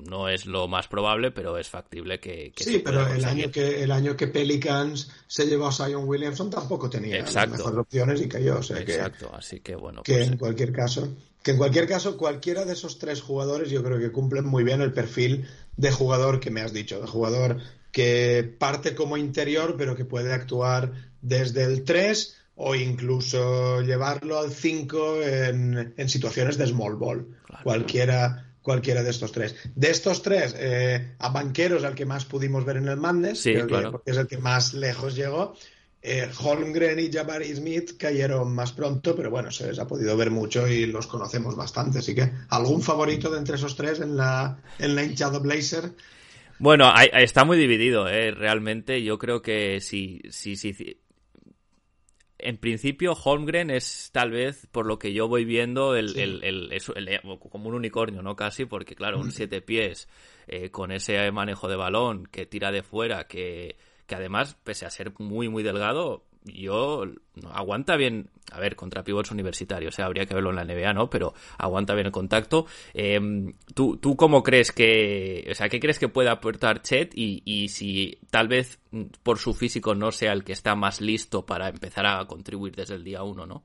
no 0.08 0.28
es 0.28 0.46
lo 0.46 0.68
más 0.68 0.88
probable, 0.88 1.30
pero 1.30 1.58
es 1.58 1.68
factible 1.68 2.18
que... 2.20 2.52
sí, 2.56 2.80
pero 2.84 3.06
el 3.08 3.24
año 3.24 3.50
que 3.50 3.82
el 3.82 3.90
año 3.90 4.16
que 4.16 4.28
Pelicans 4.28 5.10
se 5.26 5.46
llevó 5.46 5.66
a 5.66 5.72
Zion 5.72 6.08
Williamson 6.08 6.50
tampoco 6.50 6.88
tenía 6.88 7.22
las 7.22 7.48
mejores 7.48 7.78
opciones 7.78 8.20
y 8.22 8.28
cayó. 8.28 8.58
O 8.58 8.62
sea 8.62 8.78
Exacto, 8.78 9.30
así 9.34 9.60
que 9.60 9.74
bueno. 9.74 10.02
Que 10.02 10.14
pues 10.14 10.28
en 10.28 10.38
cualquier 10.38 10.72
caso, 10.72 11.08
que 11.42 11.52
en 11.52 11.58
cualquier 11.58 11.86
caso 11.86 12.16
cualquiera 12.16 12.64
de 12.64 12.72
esos 12.72 12.98
tres 12.98 13.20
jugadores 13.20 13.70
yo 13.70 13.82
creo 13.82 13.98
que 13.98 14.12
cumplen 14.12 14.46
muy 14.46 14.64
bien 14.64 14.80
el 14.80 14.92
perfil 14.92 15.46
de 15.76 15.92
jugador 15.92 16.40
que 16.40 16.50
me 16.50 16.60
has 16.60 16.72
dicho, 16.72 17.00
de 17.00 17.06
jugador 17.06 17.58
que 17.96 18.42
parte 18.58 18.94
como 18.94 19.16
interior, 19.16 19.74
pero 19.78 19.96
que 19.96 20.04
puede 20.04 20.34
actuar 20.34 20.92
desde 21.22 21.64
el 21.64 21.82
3 21.82 22.36
o 22.56 22.74
incluso 22.74 23.80
llevarlo 23.80 24.38
al 24.38 24.52
5 24.52 25.22
en, 25.22 25.94
en 25.96 26.08
situaciones 26.10 26.58
de 26.58 26.66
small 26.66 26.96
ball. 26.96 27.26
Cualquiera, 27.62 28.52
cualquiera 28.60 29.02
de 29.02 29.08
estos 29.08 29.32
tres. 29.32 29.54
De 29.74 29.90
estos 29.90 30.20
tres, 30.20 30.54
eh, 30.58 31.14
a 31.18 31.30
Banqueros, 31.30 31.84
al 31.84 31.94
que 31.94 32.04
más 32.04 32.26
pudimos 32.26 32.66
ver 32.66 32.76
en 32.76 32.88
el 32.88 32.98
Madness, 32.98 33.42
porque 33.90 34.10
es 34.10 34.18
el 34.18 34.26
que 34.26 34.36
más 34.36 34.74
lejos 34.74 35.16
llegó. 35.16 35.54
Eh, 36.02 36.28
Holmgren 36.38 36.98
y 36.98 37.10
Jabari 37.10 37.56
Smith 37.56 37.96
cayeron 37.96 38.54
más 38.54 38.72
pronto, 38.72 39.16
pero 39.16 39.30
bueno, 39.30 39.50
se 39.50 39.68
les 39.68 39.78
ha 39.78 39.86
podido 39.86 40.14
ver 40.18 40.30
mucho 40.30 40.68
y 40.68 40.84
los 40.84 41.06
conocemos 41.06 41.56
bastante. 41.56 42.00
Así 42.00 42.14
que, 42.14 42.30
¿algún 42.50 42.82
favorito 42.82 43.30
de 43.30 43.38
entre 43.38 43.56
esos 43.56 43.74
tres 43.74 44.00
en 44.00 44.18
la, 44.18 44.58
en 44.78 44.94
la 44.94 45.02
hinchada 45.02 45.38
Blazer? 45.38 45.92
Bueno, 46.58 46.92
está 47.12 47.44
muy 47.44 47.58
dividido, 47.58 48.08
¿eh? 48.08 48.30
realmente. 48.30 49.02
Yo 49.02 49.18
creo 49.18 49.42
que 49.42 49.80
sí, 49.80 50.20
sí, 50.30 50.56
sí. 50.56 51.00
En 52.38 52.58
principio, 52.58 53.12
Holmgren 53.12 53.70
es 53.70 54.10
tal 54.12 54.30
vez, 54.30 54.66
por 54.70 54.86
lo 54.86 54.98
que 54.98 55.12
yo 55.12 55.26
voy 55.26 55.44
viendo, 55.44 55.96
el, 55.96 56.18
el, 56.18 56.42
el, 56.44 57.20
como 57.50 57.68
un 57.68 57.74
unicornio, 57.74 58.22
¿no? 58.22 58.36
Casi, 58.36 58.66
porque 58.66 58.94
claro, 58.94 59.18
un 59.18 59.32
siete 59.32 59.62
pies 59.62 60.08
eh, 60.46 60.70
con 60.70 60.92
ese 60.92 61.30
manejo 61.32 61.66
de 61.68 61.76
balón 61.76 62.26
que 62.26 62.44
tira 62.44 62.70
de 62.72 62.82
fuera, 62.82 63.26
que, 63.26 63.76
que 64.06 64.14
además, 64.14 64.54
pese 64.64 64.84
a 64.84 64.90
ser 64.90 65.12
muy, 65.18 65.48
muy 65.48 65.62
delgado, 65.62 66.24
yo 66.46 67.04
aguanta 67.52 67.96
bien, 67.96 68.30
a 68.50 68.60
ver, 68.60 68.76
contra 68.76 69.04
pivots 69.04 69.30
universitarios, 69.30 69.94
o 69.94 69.96
sea, 69.96 70.06
habría 70.06 70.26
que 70.26 70.34
verlo 70.34 70.50
en 70.50 70.56
la 70.56 70.64
NBA, 70.64 70.92
¿no? 70.94 71.10
Pero 71.10 71.34
aguanta 71.58 71.94
bien 71.94 72.06
el 72.06 72.12
contacto. 72.12 72.66
Em, 72.94 73.54
¿tú, 73.74 73.96
¿Tú 73.98 74.16
cómo 74.16 74.42
crees 74.42 74.72
que, 74.72 75.46
o 75.50 75.54
sea, 75.54 75.68
qué 75.68 75.80
crees 75.80 75.98
que 75.98 76.08
puede 76.08 76.28
aportar 76.28 76.82
Chet 76.82 77.12
y, 77.14 77.42
y 77.44 77.68
si 77.68 78.18
tal 78.30 78.48
vez 78.48 78.78
por 79.22 79.38
su 79.38 79.54
físico 79.54 79.94
no 79.94 80.12
sea 80.12 80.32
el 80.32 80.44
que 80.44 80.52
está 80.52 80.74
más 80.74 81.00
listo 81.00 81.44
para 81.44 81.68
empezar 81.68 82.06
a 82.06 82.24
contribuir 82.26 82.74
desde 82.74 82.94
el 82.94 83.04
día 83.04 83.22
uno, 83.22 83.46
¿no? 83.46 83.64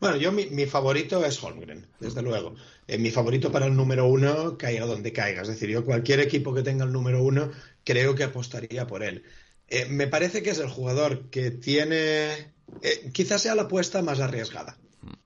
Bueno, 0.00 0.16
yo 0.16 0.32
mi, 0.32 0.46
mi 0.46 0.64
favorito 0.64 1.22
es 1.26 1.42
Holmgren, 1.44 1.86
desde 2.00 2.22
luego. 2.22 2.54
Eh, 2.86 2.96
mi 2.96 3.10
favorito 3.10 3.52
para 3.52 3.66
el 3.66 3.76
número 3.76 4.06
uno, 4.06 4.56
caiga 4.56 4.86
donde 4.86 5.12
caiga. 5.12 5.42
Es 5.42 5.48
decir, 5.48 5.68
yo 5.68 5.84
cualquier 5.84 6.20
equipo 6.20 6.54
que 6.54 6.62
tenga 6.62 6.86
el 6.86 6.92
número 6.92 7.22
uno, 7.22 7.50
creo 7.84 8.14
que 8.14 8.24
apostaría 8.24 8.86
por 8.86 9.02
él. 9.02 9.24
Eh, 9.70 9.86
me 9.88 10.08
parece 10.08 10.42
que 10.42 10.50
es 10.50 10.58
el 10.58 10.68
jugador 10.68 11.30
que 11.30 11.50
tiene, 11.50 12.52
eh, 12.82 13.10
quizás 13.12 13.42
sea 13.42 13.54
la 13.54 13.62
apuesta 13.62 14.02
más 14.02 14.20
arriesgada 14.20 14.76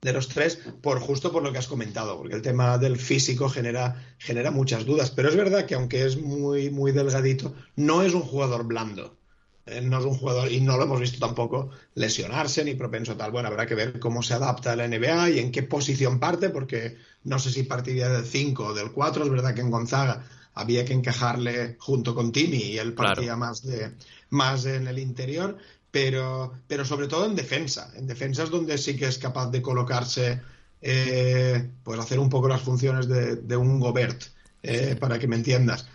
de 0.02 0.12
los 0.12 0.28
tres, 0.28 0.60
por 0.82 1.00
justo 1.00 1.32
por 1.32 1.42
lo 1.42 1.50
que 1.50 1.58
has 1.58 1.66
comentado, 1.66 2.18
porque 2.18 2.36
el 2.36 2.42
tema 2.42 2.76
del 2.76 2.98
físico 2.98 3.48
genera, 3.48 4.14
genera 4.18 4.50
muchas 4.50 4.84
dudas. 4.84 5.10
Pero 5.10 5.30
es 5.30 5.36
verdad 5.36 5.64
que 5.64 5.74
aunque 5.74 6.04
es 6.04 6.18
muy, 6.18 6.70
muy 6.70 6.92
delgadito, 6.92 7.54
no 7.74 8.02
es 8.02 8.12
un 8.12 8.22
jugador 8.22 8.64
blando. 8.64 9.16
Eh, 9.66 9.80
no 9.80 9.98
es 9.98 10.04
un 10.04 10.14
jugador, 10.14 10.52
y 10.52 10.60
no 10.60 10.76
lo 10.76 10.84
hemos 10.84 11.00
visto 11.00 11.18
tampoco, 11.18 11.70
lesionarse 11.94 12.64
ni 12.64 12.74
propenso 12.74 13.16
tal. 13.16 13.30
Bueno, 13.30 13.48
habrá 13.48 13.66
que 13.66 13.74
ver 13.74 13.98
cómo 13.98 14.22
se 14.22 14.34
adapta 14.34 14.72
a 14.72 14.76
la 14.76 14.86
NBA 14.86 15.30
y 15.30 15.38
en 15.38 15.50
qué 15.50 15.62
posición 15.62 16.20
parte, 16.20 16.50
porque 16.50 16.96
no 17.24 17.38
sé 17.38 17.50
si 17.50 17.62
partiría 17.62 18.08
del 18.08 18.24
5 18.24 18.66
o 18.66 18.74
del 18.74 18.92
4. 18.92 19.24
Es 19.24 19.30
verdad 19.30 19.54
que 19.54 19.62
en 19.62 19.70
Gonzaga 19.70 20.24
había 20.54 20.84
que 20.84 20.92
encajarle 20.92 21.76
junto 21.78 22.14
con 22.14 22.30
Timmy 22.30 22.58
y 22.58 22.78
él 22.78 22.94
partía 22.94 23.36
más, 23.36 23.62
de, 23.62 23.92
más 24.30 24.66
en 24.66 24.86
el 24.86 24.98
interior, 24.98 25.56
pero, 25.90 26.52
pero 26.66 26.84
sobre 26.84 27.08
todo 27.08 27.26
en 27.26 27.34
defensa. 27.34 27.90
En 27.96 28.06
defensa 28.06 28.44
es 28.44 28.50
donde 28.50 28.78
sí 28.78 28.96
que 28.96 29.06
es 29.06 29.18
capaz 29.18 29.50
de 29.50 29.62
colocarse, 29.62 30.40
eh, 30.82 31.70
pues 31.82 31.98
hacer 31.98 32.18
un 32.18 32.28
poco 32.28 32.48
las 32.48 32.62
funciones 32.62 33.08
de, 33.08 33.56
un 33.56 33.80
Gobert, 33.80 34.24
eh, 34.62 34.96
para 34.98 35.18
que 35.18 35.26
me 35.26 35.36
entiendas. 35.36 35.86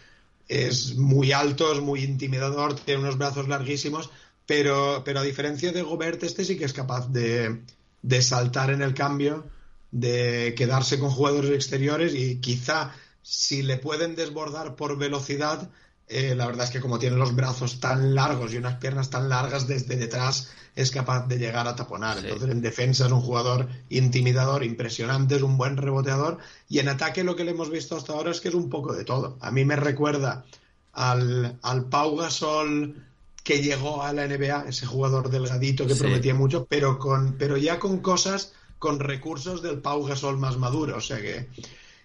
Es 0.50 0.96
muy 0.96 1.32
alto, 1.32 1.72
es 1.72 1.79
muy 1.79 2.03
intimidador, 2.03 2.75
tiene 2.75 3.01
unos 3.01 3.18
brazos 3.18 3.48
larguísimos, 3.48 4.10
pero, 4.46 5.03
pero 5.06 5.20
a 5.20 5.24
diferencia 5.24 5.72
de 5.72 5.84
Gobert, 5.84 6.24
este 6.24 6.44
sí 6.44 6.58
que 6.58 6.65
es 6.65 6.74
capaz 6.74 7.08
de, 7.08 7.62
de 8.01 8.22
saltar 8.22 8.72
en 8.72 8.82
el 8.82 8.94
cambio, 8.94 9.46
de 9.91 10.53
quedarse 10.58 11.00
con 11.00 11.12
jugadores 11.12 11.51
exteriores 11.51 12.13
y 12.13 12.41
quizá 12.41 12.94
si 13.22 13.62
le 13.62 13.77
pueden 13.77 14.15
desbordar 14.15 14.75
por 14.75 14.98
velocidad, 14.98 15.70
eh, 16.10 16.34
la 16.36 16.48
verdad 16.48 16.66
es 16.66 16.72
que 16.72 16.82
como 16.82 16.98
tiene 16.98 17.18
los 17.18 17.36
brazos 17.36 17.80
tan 17.80 18.16
largos 18.16 18.51
y 18.51 18.58
unas 18.58 18.80
piernas 18.80 19.12
tan 19.12 19.30
largas 19.30 19.68
desde 19.68 19.96
detrás, 19.96 20.50
es 20.75 20.89
capaz 20.89 21.28
de 21.28 21.38
llegar 21.38 21.68
a 21.68 21.75
taponar. 21.75 22.18
Entonces, 22.18 22.50
en 22.50 22.62
defensa 22.62 23.06
es 23.06 23.12
un 23.12 23.22
jugador 23.22 23.70
intimidador, 23.89 24.63
impresionante, 24.63 25.36
es 25.36 25.44
un 25.44 25.56
buen 25.56 25.78
reboteador. 25.78 26.39
Y 26.68 26.80
en 26.80 26.89
ataque 26.89 27.24
lo 27.24 27.36
que 27.36 27.44
le 27.44 27.51
hemos 27.51 27.70
visto 27.70 27.96
hasta 27.96 28.13
ahora 28.13 28.32
es 28.32 28.42
que 28.42 28.50
es 28.50 28.56
un 28.56 28.70
poco 28.70 28.94
de 28.94 29.06
todo. 29.06 29.38
A 29.39 29.51
mí 29.51 29.66
me 29.66 29.75
recuerda 29.75 30.46
al, 30.94 31.60
al 31.62 31.86
Pau 31.86 32.16
Gasol 32.16 33.06
que 33.44 33.62
llegó 33.62 34.01
a 34.01 34.12
la 34.12 34.28
NBA, 34.28 34.66
ese 34.68 34.88
jugador 34.88 35.30
delgadito 35.30 35.86
que 35.86 35.96
prometía 35.96 36.34
mucho, 36.34 36.66
pero, 36.66 36.98
con, 36.98 37.36
pero 37.38 37.56
ya 37.58 37.78
con 37.78 38.00
cosas, 38.00 38.54
con 38.80 39.00
recursos 39.00 39.62
del 39.62 39.80
Pau 39.80 40.04
Gasol 40.06 40.38
más 40.38 40.58
maduro. 40.58 40.98
O 40.98 41.01
sea 41.01 41.22
que 41.22 41.50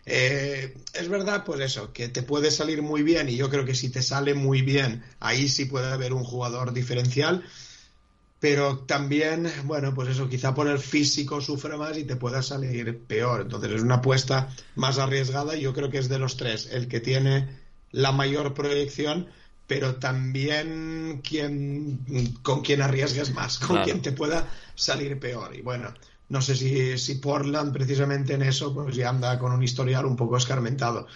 eh, 0.07 0.77
es 0.93 1.09
verdad, 1.09 1.45
pues 1.45 1.61
eso, 1.61 1.93
que 1.93 2.09
te 2.09 2.23
puede 2.23 2.51
salir 2.51 2.83
muy 2.83 3.03
bien 3.03 3.29
y 3.29 3.37
yo 3.37 3.49
creo 3.49 3.65
que 3.65 3.75
si 3.75 3.89
te 3.89 4.03
sale 4.03 4.35
muy 4.35 4.63
bien, 4.63 5.03
ahí 5.21 5.49
sí 5.49 5.65
puede 5.65 5.91
haber 5.91 6.13
un 6.13 6.25
jugador 6.25 6.73
diferencial, 6.73 7.45
pero 8.39 8.81
también, 8.81 9.51
bueno, 9.65 9.95
pues 9.95 10.11
eso, 10.11 10.29
quizá 10.29 10.55
por 10.55 10.69
el 10.69 10.79
físico 10.79 11.41
sufre 11.41 11.79
más 11.79 11.97
y 11.97 12.05
te 12.05 12.17
pueda 12.17 12.43
salir 12.43 12.99
peor. 13.07 13.43
Entonces 13.43 13.73
es 13.73 13.83
una 13.83 13.97
apuesta 13.97 14.51
más 14.75 14.99
arriesgada 14.99 15.57
y 15.57 15.63
yo 15.63 15.73
creo 15.73 15.89
que 15.89 15.97
es 15.97 16.11
de 16.11 16.19
los 16.19 16.37
tres 16.37 16.69
el 16.71 16.87
que 16.87 17.01
tiene 17.01 17.49
la 17.91 18.13
mayor 18.13 18.53
proyección, 18.53 19.29
pero 19.67 19.95
también 19.95 21.23
quien, 21.27 22.37
con 22.43 22.61
quien 22.61 22.83
arriesgues 22.83 23.33
más, 23.33 23.59
con 23.59 23.83
quien 23.83 24.03
te 24.03 24.13
pueda 24.13 24.47
salir 24.75 25.19
peor. 25.19 25.57
Y 25.57 25.63
bueno, 25.63 25.95
no 26.28 26.40
sé 26.40 26.57
si, 26.57 26.99
si 26.99 27.16
Portland 27.16 27.73
precisamente 27.73 28.35
en 28.35 28.43
eso 28.43 28.75
pues 28.75 28.97
ya 28.97 29.09
anda 29.09 29.38
con 29.38 29.52
un 29.52 29.62
historial 29.62 30.07
un 30.07 30.16
poco 30.16 30.37
escarmentado. 30.37 31.07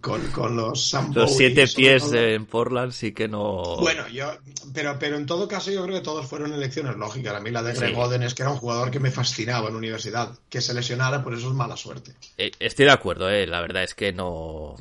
Con, 0.00 0.20
con 0.32 0.56
los 0.56 0.92
Los 1.12 1.36
siete 1.36 1.68
pies 1.68 2.12
en 2.12 2.46
Portland 2.46 2.90
sí 2.90 3.12
que 3.12 3.28
no. 3.28 3.76
Bueno, 3.76 4.08
yo, 4.08 4.26
pero, 4.72 4.98
pero 4.98 5.16
en 5.16 5.24
todo 5.24 5.46
caso 5.46 5.70
yo 5.70 5.84
creo 5.84 5.98
que 5.98 6.02
todos 6.02 6.26
fueron 6.26 6.52
elecciones 6.52 6.96
lógicas. 6.96 7.34
A 7.34 7.40
mí 7.40 7.52
la 7.52 7.62
de 7.62 7.74
Greg 7.74 7.96
Oden 7.96 8.24
es 8.24 8.34
que 8.34 8.42
era 8.42 8.50
un 8.50 8.58
jugador 8.58 8.90
que 8.90 8.98
me 8.98 9.12
fascinaba 9.12 9.68
en 9.68 9.76
universidad. 9.76 10.36
Que 10.48 10.60
se 10.60 10.74
lesionara, 10.74 11.22
por 11.22 11.34
eso 11.34 11.46
es 11.46 11.54
mala 11.54 11.76
suerte. 11.76 12.12
Eh, 12.38 12.50
estoy 12.58 12.86
de 12.86 12.90
acuerdo, 12.90 13.30
eh. 13.30 13.46
la 13.46 13.60
verdad 13.60 13.84
es 13.84 13.94
que 13.94 14.12
no 14.12 14.74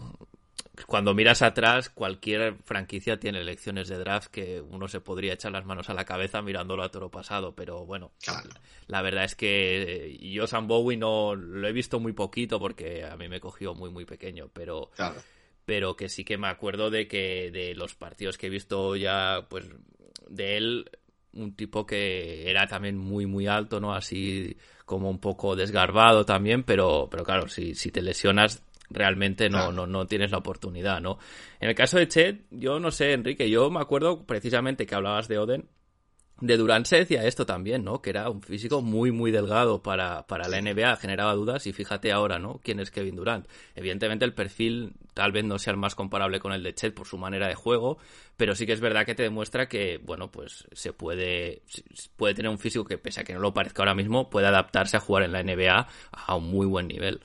cuando 0.88 1.14
miras 1.14 1.42
atrás, 1.42 1.90
cualquier 1.90 2.56
franquicia 2.64 3.20
tiene 3.20 3.40
elecciones 3.40 3.88
de 3.88 3.98
draft 3.98 4.28
que 4.30 4.62
uno 4.62 4.88
se 4.88 5.02
podría 5.02 5.34
echar 5.34 5.52
las 5.52 5.66
manos 5.66 5.90
a 5.90 5.94
la 5.94 6.06
cabeza 6.06 6.42
mirándolo 6.42 6.84
a 6.84 6.92
toro 6.92 7.10
pasado, 7.10 7.56
pero 7.56 7.86
bueno, 7.86 8.12
la 8.88 9.02
verdad 9.02 9.24
es 9.24 9.36
que 9.36 10.18
yo 10.22 10.48
Sam 10.48 10.68
Bowie 10.68 10.98
no 10.98 11.36
lo 11.36 11.68
he 11.68 11.72
visto 11.72 12.00
muy 12.00 12.14
poquito 12.14 12.60
porque 12.60 13.06
a 13.06 13.16
mí 13.18 13.30
me 13.30 13.40
cogió 13.40 13.74
muy 13.74 13.90
muy 13.90 14.06
pequeño, 14.06 14.50
pero 14.54 14.92
pero 15.66 15.96
que 15.96 16.10
sí 16.10 16.26
que 16.26 16.38
me 16.38 16.48
acuerdo 16.48 16.90
de 16.90 17.08
que 17.08 17.50
de 17.52 17.74
los 17.76 17.96
partidos 17.96 18.38
que 18.38 18.48
he 18.48 18.50
visto 18.50 18.96
ya 18.96 19.48
pues 19.50 19.66
de 20.28 20.58
él 20.58 20.90
un 21.34 21.56
tipo 21.56 21.86
que 21.86 22.50
era 22.50 22.68
también 22.68 22.98
muy 22.98 23.26
muy 23.26 23.48
alto, 23.48 23.80
¿no? 23.80 23.94
Así 23.94 24.58
como 24.86 25.10
un 25.10 25.20
poco 25.20 25.56
desgarbado 25.56 26.26
también, 26.26 26.64
pero 26.64 27.08
pero 27.10 27.24
claro, 27.24 27.48
si 27.48 27.76
si 27.76 27.92
te 27.92 28.02
lesionas 28.02 28.64
realmente 28.94 29.50
no, 29.50 29.72
no, 29.72 29.88
no 29.88 30.08
tienes 30.08 30.32
la 30.32 30.38
oportunidad, 30.38 31.02
¿no? 31.02 31.18
En 31.60 31.70
el 31.70 31.76
caso 31.76 31.98
de 31.98 32.08
Chet, 32.08 32.46
yo 32.52 32.80
no 32.80 32.92
sé, 32.92 33.14
Enrique, 33.14 33.50
yo 33.50 33.70
me 33.70 33.82
acuerdo 33.82 34.26
precisamente 34.26 34.86
que 34.86 34.96
hablabas 34.96 35.28
de 35.28 35.38
Oden, 35.38 35.70
de 36.42 36.58
Durant 36.58 36.86
se 36.86 36.98
decía 36.98 37.24
esto 37.26 37.46
también, 37.46 37.84
¿no? 37.84 38.02
Que 38.02 38.10
era 38.10 38.30
un 38.30 38.42
físico 38.42 38.82
muy, 38.82 39.12
muy 39.12 39.32
delgado 39.32 39.82
para, 39.82 40.28
para 40.28 40.48
la 40.50 40.62
NBA, 40.62 40.98
generaba 40.98 41.34
dudas 41.36 41.68
y 41.68 41.74
fíjate 41.74 42.12
ahora, 42.12 42.38
¿no? 42.38 42.60
¿Quién 42.64 42.80
es 42.80 42.92
Kevin 42.92 43.16
Durant? 43.16 43.48
Evidentemente 43.76 44.26
el 44.26 44.34
perfil 44.34 44.94
tal 45.14 45.32
vez 45.32 45.46
no 45.46 45.58
sea 45.58 45.72
el 45.72 45.78
más 45.78 45.96
comparable 45.96 46.40
con 46.40 46.52
el 46.52 46.62
de 46.62 46.74
Chet 46.76 46.94
por 46.94 47.08
su 47.08 47.18
manera 47.18 47.48
de 47.48 47.56
juego, 47.56 47.98
pero 48.36 48.56
sí 48.56 48.66
que 48.66 48.74
es 48.74 48.82
verdad 48.82 49.06
que 49.06 49.16
te 49.16 49.24
demuestra 49.24 49.70
que, 49.70 50.00
bueno, 50.04 50.32
pues 50.32 50.68
se 50.74 50.92
puede, 50.92 51.62
puede 52.18 52.34
tener 52.34 52.52
un 52.52 52.60
físico 52.60 52.84
que 52.84 52.98
pese 52.98 53.22
a 53.22 53.24
que 53.24 53.34
no 53.34 53.40
lo 53.40 53.54
parezca 53.54 53.84
ahora 53.84 53.96
mismo, 53.96 54.30
puede 54.30 54.48
adaptarse 54.48 54.98
a 54.98 55.00
jugar 55.00 55.24
en 55.24 55.32
la 55.32 55.44
NBA 55.44 55.88
a 56.12 56.36
un 56.36 56.50
muy 56.50 56.66
buen 56.66 56.88
nivel. 56.88 57.22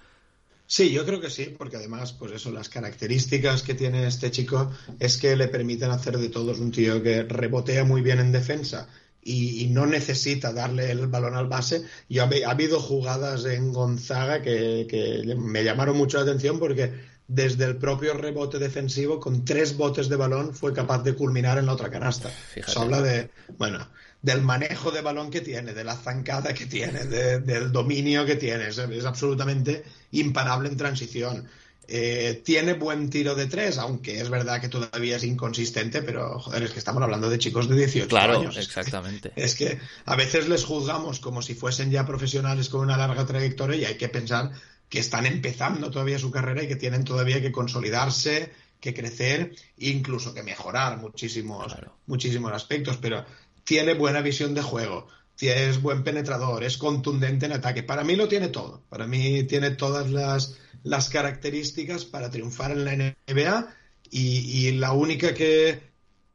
Sí, 0.70 0.90
yo 0.90 1.06
creo 1.06 1.18
que 1.18 1.30
sí, 1.30 1.54
porque 1.56 1.78
además, 1.78 2.12
pues 2.12 2.30
eso, 2.30 2.52
las 2.52 2.68
características 2.68 3.62
que 3.62 3.72
tiene 3.72 4.06
este 4.06 4.30
chico 4.30 4.70
es 5.00 5.16
que 5.16 5.34
le 5.34 5.48
permiten 5.48 5.90
hacer 5.90 6.18
de 6.18 6.28
todo. 6.28 6.52
Es 6.52 6.58
un 6.58 6.70
tío 6.70 7.02
que 7.02 7.22
rebotea 7.22 7.84
muy 7.84 8.02
bien 8.02 8.18
en 8.18 8.32
defensa 8.32 8.86
y, 9.22 9.66
no 9.68 9.86
necesita 9.86 10.52
darle 10.52 10.90
el 10.90 11.06
balón 11.06 11.36
al 11.36 11.48
base. 11.48 11.84
Y 12.06 12.18
ha, 12.18 12.28
habido 12.46 12.80
jugadas 12.80 13.46
en 13.46 13.72
Gonzaga 13.72 14.42
que, 14.42 15.34
me 15.38 15.64
llamaron 15.64 15.96
mucho 15.96 16.18
la 16.18 16.24
atención 16.24 16.58
porque 16.58 16.92
desde 17.26 17.64
el 17.64 17.78
propio 17.78 18.12
rebote 18.12 18.58
defensivo, 18.58 19.20
con 19.20 19.46
tres 19.46 19.74
botes 19.74 20.10
de 20.10 20.16
balón, 20.16 20.54
fue 20.54 20.74
capaz 20.74 21.02
de 21.02 21.14
culminar 21.14 21.56
en 21.56 21.64
la 21.64 21.72
otra 21.72 21.88
canasta. 21.88 22.30
Se 22.52 22.78
habla 22.78 23.00
de, 23.00 23.30
bueno, 23.56 23.88
del 24.22 24.42
manejo 24.42 24.90
de 24.90 25.00
balón 25.00 25.30
que 25.30 25.40
tiene, 25.40 25.72
de 25.72 25.84
la 25.84 25.96
zancada 25.96 26.52
que 26.52 26.66
tiene, 26.66 27.04
del 27.04 27.72
dominio 27.72 28.26
que 28.26 28.36
tiene. 28.36 28.68
Es, 28.68 28.78
es 28.78 29.04
absolutamente 29.04 29.84
imparable 30.12 30.68
en 30.68 30.76
transición. 30.76 31.48
Eh, 31.90 32.42
tiene 32.44 32.74
buen 32.74 33.08
tiro 33.08 33.34
de 33.34 33.46
tres, 33.46 33.78
aunque 33.78 34.20
es 34.20 34.28
verdad 34.28 34.60
que 34.60 34.68
todavía 34.68 35.16
es 35.16 35.24
inconsistente, 35.24 36.02
pero 36.02 36.38
joder, 36.38 36.64
es 36.64 36.72
que 36.72 36.80
estamos 36.80 37.02
hablando 37.02 37.30
de 37.30 37.38
chicos 37.38 37.66
de 37.66 37.76
18 37.76 38.08
claro, 38.08 38.40
años. 38.40 38.58
exactamente. 38.58 39.32
Es 39.36 39.54
que 39.54 39.78
a 40.04 40.14
veces 40.14 40.48
les 40.48 40.64
juzgamos 40.66 41.18
como 41.18 41.40
si 41.40 41.54
fuesen 41.54 41.90
ya 41.90 42.04
profesionales 42.04 42.68
con 42.68 42.82
una 42.82 42.98
larga 42.98 43.24
trayectoria 43.24 43.76
y 43.76 43.84
hay 43.86 43.96
que 43.96 44.10
pensar 44.10 44.50
que 44.90 44.98
están 44.98 45.24
empezando 45.24 45.90
todavía 45.90 46.18
su 46.18 46.30
carrera 46.30 46.62
y 46.62 46.68
que 46.68 46.76
tienen 46.76 47.04
todavía 47.04 47.40
que 47.40 47.52
consolidarse, 47.52 48.52
que 48.80 48.92
crecer, 48.92 49.54
incluso 49.78 50.34
que 50.34 50.42
mejorar 50.42 50.98
muchísimos, 50.98 51.74
muchísimos 52.06 52.52
aspectos, 52.52 52.98
pero 52.98 53.24
tiene 53.68 53.92
buena 53.92 54.22
visión 54.22 54.54
de 54.54 54.62
juego, 54.62 55.06
es 55.38 55.82
buen 55.82 56.02
penetrador, 56.02 56.64
es 56.64 56.78
contundente 56.78 57.44
en 57.44 57.52
ataque. 57.52 57.82
Para 57.82 58.02
mí 58.02 58.16
lo 58.16 58.26
tiene 58.26 58.48
todo. 58.48 58.82
Para 58.88 59.06
mí 59.06 59.44
tiene 59.44 59.72
todas 59.72 60.10
las 60.10 60.56
las 60.84 61.10
características 61.10 62.06
para 62.06 62.30
triunfar 62.30 62.70
en 62.70 62.84
la 62.86 63.14
NBA 63.26 63.74
y, 64.10 64.70
la 64.72 64.92
única 64.92 65.34
que, 65.34 65.80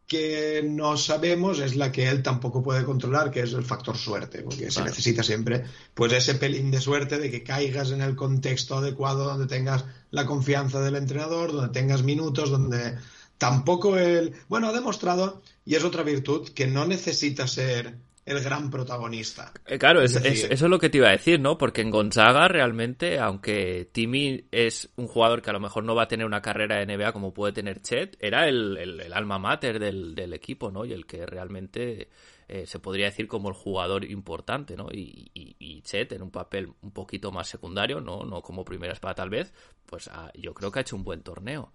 que 0.06 0.62
no 0.64 0.96
sabemos 0.96 1.60
es 1.60 1.76
la 1.76 1.92
que 1.92 2.08
él 2.08 2.22
tampoco 2.22 2.62
puede 2.62 2.84
controlar, 2.84 3.32
que 3.32 3.40
es 3.40 3.54
el 3.54 3.64
factor 3.64 3.98
suerte, 3.98 4.44
porque 4.44 4.70
se 4.70 4.84
necesita 4.84 5.24
siempre 5.24 5.64
pues 5.96 6.14
ese 6.14 6.36
pelín 6.36 6.70
de 6.70 6.82
suerte 6.82 7.18
de 7.18 7.32
que 7.32 7.42
caigas 7.42 7.90
en 7.90 8.02
el 8.02 8.16
contexto 8.16 8.78
adecuado, 8.78 9.24
donde 9.26 9.48
tengas 9.48 9.86
la 10.12 10.28
confianza 10.28 10.82
del 10.82 10.98
entrenador, 10.98 11.52
donde 11.52 11.74
tengas 11.74 12.04
minutos, 12.04 12.52
donde 12.52 12.96
tampoco 13.40 13.98
él, 13.98 14.34
bueno, 14.50 14.68
ha 14.68 14.74
demostrado, 14.74 15.42
y 15.66 15.76
es 15.76 15.84
otra 15.84 16.04
virtud, 16.04 16.50
que 16.50 16.68
no 16.68 16.86
necesita 16.86 17.48
ser 17.48 17.98
el 18.26 18.42
gran 18.42 18.70
protagonista. 18.70 19.52
Eh, 19.66 19.78
claro, 19.78 20.02
eso 20.02 20.20
es 20.20 20.62
lo 20.62 20.80
que 20.80 20.90
te 20.90 20.98
iba 20.98 21.10
a 21.10 21.12
decir, 21.12 21.40
¿no? 21.40 21.58
Porque 21.58 21.82
en 21.82 21.92
Gonzaga 21.92 22.48
realmente, 22.48 23.20
aunque 23.20 23.90
Timmy 23.92 24.46
es 24.52 24.90
un 24.96 25.08
jugador 25.08 25.42
que 25.42 25.50
a 25.50 25.54
lo 25.54 25.60
mejor 25.60 25.84
no 25.84 25.96
va 25.96 26.04
a 26.04 26.08
tener 26.08 26.26
una 26.26 26.42
carrera 26.42 26.78
de 26.78 26.86
NBA 26.86 27.12
como 27.12 27.34
puede 27.34 27.54
tener 27.54 27.82
Chet, 27.82 28.16
era 28.20 28.48
el, 28.48 29.12
alma 29.14 29.40
mater 29.40 29.80
del, 29.80 30.34
equipo, 30.34 30.72
¿no? 30.72 30.86
Y 30.86 30.94
el 30.94 31.06
que 31.06 31.26
realmente 31.26 32.10
eh, 32.48 32.66
se 32.66 32.80
podría 32.80 33.08
decir 33.08 33.28
como 33.28 33.50
el 33.50 33.56
jugador 33.56 34.06
importante, 34.06 34.78
¿no? 34.78 34.88
Y, 34.92 35.30
y, 35.34 35.82
Chet 35.82 36.14
en 36.14 36.22
un 36.22 36.32
papel 36.32 36.72
un 36.82 36.92
poquito 36.92 37.32
más 37.32 37.50
secundario, 37.50 38.00
¿no? 38.00 38.24
No 38.24 38.42
como 38.42 38.64
primera 38.64 38.94
espada 38.94 39.16
tal 39.16 39.30
vez, 39.30 39.54
pues 39.86 40.08
ah, 40.08 40.32
yo 40.34 40.54
creo 40.54 40.72
que 40.72 40.80
ha 40.80 40.82
hecho 40.82 40.96
un 40.96 41.04
buen 41.04 41.22
torneo. 41.22 41.74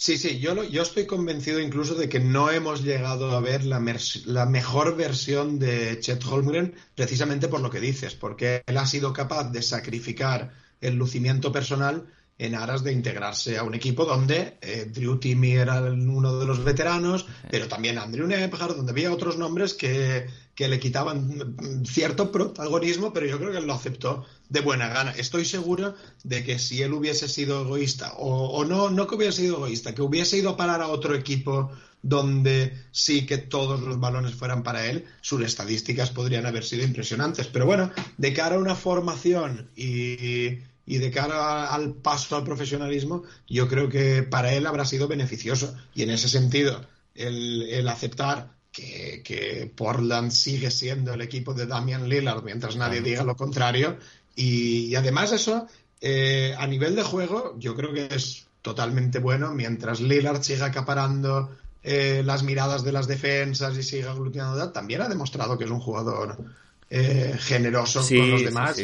Sí, 0.00 0.16
sí, 0.16 0.38
yo, 0.38 0.62
yo 0.62 0.82
estoy 0.82 1.06
convencido 1.06 1.58
incluso 1.58 1.96
de 1.96 2.08
que 2.08 2.20
no 2.20 2.52
hemos 2.52 2.84
llegado 2.84 3.32
a 3.32 3.40
ver 3.40 3.64
la, 3.64 3.82
la, 4.26 4.46
mejor 4.46 4.96
versión 4.96 5.58
de 5.58 5.98
Chet 5.98 6.24
Holmgren 6.24 6.76
precisamente 6.94 7.48
por 7.48 7.60
lo 7.60 7.68
que 7.68 7.80
dices, 7.80 8.14
porque 8.14 8.62
él 8.64 8.76
ha 8.76 8.86
sido 8.86 9.12
capaz 9.12 9.50
de 9.50 9.60
sacrificar 9.60 10.52
el 10.80 10.94
lucimiento 10.94 11.50
personal 11.50 12.06
en 12.38 12.54
aras 12.54 12.84
de 12.84 12.92
integrarse 12.92 13.58
a 13.58 13.64
un 13.64 13.74
equipo 13.74 14.04
donde 14.04 14.56
eh, 14.60 14.88
Drew 14.88 15.18
Timmy 15.18 15.56
era 15.56 15.82
uno 15.82 16.38
de 16.38 16.46
los 16.46 16.62
veteranos, 16.62 17.26
pero 17.50 17.66
también 17.66 17.98
Andrew 17.98 18.28
Nebhard, 18.28 18.76
donde 18.76 18.92
había 18.92 19.12
otros 19.12 19.36
nombres 19.36 19.74
que, 19.74 20.28
que, 20.58 20.68
le 20.68 20.80
quitaban 20.80 21.54
cierto 21.86 22.32
protagonismo, 22.32 23.12
pero 23.12 23.26
yo 23.26 23.38
creo 23.38 23.52
que 23.52 23.58
él 23.58 23.66
lo 23.66 23.74
aceptó 23.74 24.24
de 24.48 24.60
buena 24.60 24.88
gana. 24.88 25.12
Estoy 25.12 25.44
seguro 25.44 25.94
de 26.24 26.42
que 26.42 26.58
si 26.58 26.82
él 26.82 26.92
hubiese 26.92 27.28
sido 27.28 27.62
egoísta, 27.62 28.14
o, 28.16 28.64
no, 28.64 28.90
no 28.90 29.06
que 29.06 29.14
hubiese 29.14 29.42
sido 29.42 29.56
egoísta, 29.56 29.94
que 29.94 30.02
hubiese 30.02 30.36
ido 30.36 30.50
a 30.50 30.56
parar 30.56 30.82
a 30.82 30.88
otro 30.88 31.14
equipo 31.14 31.70
donde 32.02 32.76
sí 32.90 33.26
que 33.26 33.38
todos 33.38 33.80
los 33.80 34.00
balones 34.00 34.34
fueran 34.34 34.62
para 34.62 34.86
él, 34.86 35.04
sus 35.20 35.42
estadísticas 35.42 36.10
podrían 36.10 36.46
haber 36.46 36.64
sido 36.64 36.84
impresionantes. 36.84 37.46
Pero 37.46 37.64
bueno, 37.66 37.90
de 38.16 38.32
cara 38.32 38.56
a 38.56 38.58
una 38.58 38.74
formación 38.74 39.70
y 39.76 40.58
de 40.86 41.10
cara 41.12 41.72
al 41.72 41.94
paso 41.94 42.36
al 42.36 42.44
profesionalismo, 42.44 43.22
yo 43.46 43.68
creo 43.68 43.88
que 43.88 44.22
para 44.24 44.52
él 44.52 44.66
habrá 44.66 44.84
sido 44.84 45.06
beneficioso. 45.06 45.76
Y 45.94 46.02
en 46.02 46.10
ese 46.10 46.28
sentido, 46.28 46.84
el, 47.18 47.88
aceptar 47.88 48.57
que, 48.78 49.70
Portland 49.74 50.30
sigue 50.30 50.70
siendo 50.70 51.14
el 51.14 51.20
equipo 51.20 51.54
de 51.54 51.66
Damian 51.66 52.08
Lillard 52.08 52.42
mientras 52.42 52.76
nadie 52.76 53.00
diga 53.00 53.24
lo 53.24 53.36
contrario. 53.36 53.98
Y, 54.36 54.94
además 54.94 55.32
eso, 55.32 55.66
eh, 56.00 56.54
a 56.56 56.66
nivel 56.66 56.94
de 56.94 57.02
juego, 57.02 57.56
yo 57.58 57.74
creo 57.74 57.92
que 57.92 58.08
es 58.14 58.46
totalmente 58.62 59.18
bueno 59.18 59.54
mientras 59.54 60.00
Lillard 60.00 60.42
siga 60.42 60.66
acaparando 60.66 61.56
eh, 61.82 62.22
las 62.24 62.42
miradas 62.42 62.84
de 62.84 62.92
las 62.92 63.06
defensas 63.06 63.76
y 63.76 63.82
siga 63.82 64.10
aglutinando, 64.12 64.70
también 64.70 65.00
ha 65.02 65.08
demostrado 65.08 65.56
que 65.56 65.64
es 65.64 65.70
un 65.70 65.80
jugador 65.80 66.36
eh, 66.90 67.36
generoso 67.38 68.06
con 68.06 68.30
los 68.30 68.44
demás 68.44 68.78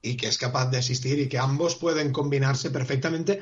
y 0.00 0.16
que 0.16 0.28
es 0.28 0.38
capaz 0.38 0.66
de 0.70 0.78
asistir 0.78 1.18
y 1.18 1.28
que 1.28 1.38
ambos 1.38 1.74
pueden 1.74 2.12
combinarse 2.12 2.70
perfectamente. 2.70 3.40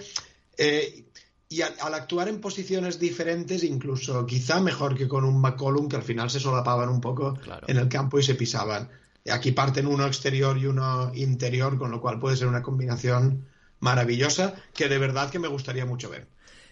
Eh, 0.56 1.04
y 1.48 1.62
al, 1.62 1.94
actuar 1.94 2.28
en 2.28 2.40
posiciones 2.40 2.98
diferentes, 2.98 3.62
incluso 3.62 4.26
quizá 4.26 4.60
mejor 4.60 4.96
que 4.96 5.06
con 5.06 5.24
un 5.24 5.40
McCollum, 5.40 5.88
que 5.88 5.96
al 5.96 6.02
final 6.02 6.28
se 6.28 6.40
solapaban 6.40 6.88
un 6.88 7.00
poco 7.00 7.38
en 7.66 7.76
el 7.76 7.88
campo 7.88 8.18
y 8.18 8.22
se 8.22 8.34
pisaban. 8.34 8.88
Aquí 9.30 9.52
parten 9.52 9.86
uno 9.86 10.06
exterior 10.06 10.58
y 10.58 10.66
uno 10.66 11.12
interior, 11.14 11.78
con 11.78 11.90
lo 11.90 12.00
cual 12.00 12.18
puede 12.18 12.36
ser 12.36 12.48
una 12.48 12.62
combinación 12.62 13.46
maravillosa 13.80 14.54
que 14.74 14.88
de 14.88 14.98
verdad 14.98 15.30
que 15.30 15.38
me 15.38 15.48
gustaría 15.48 15.86
mucho 15.86 16.10
ver. 16.10 16.26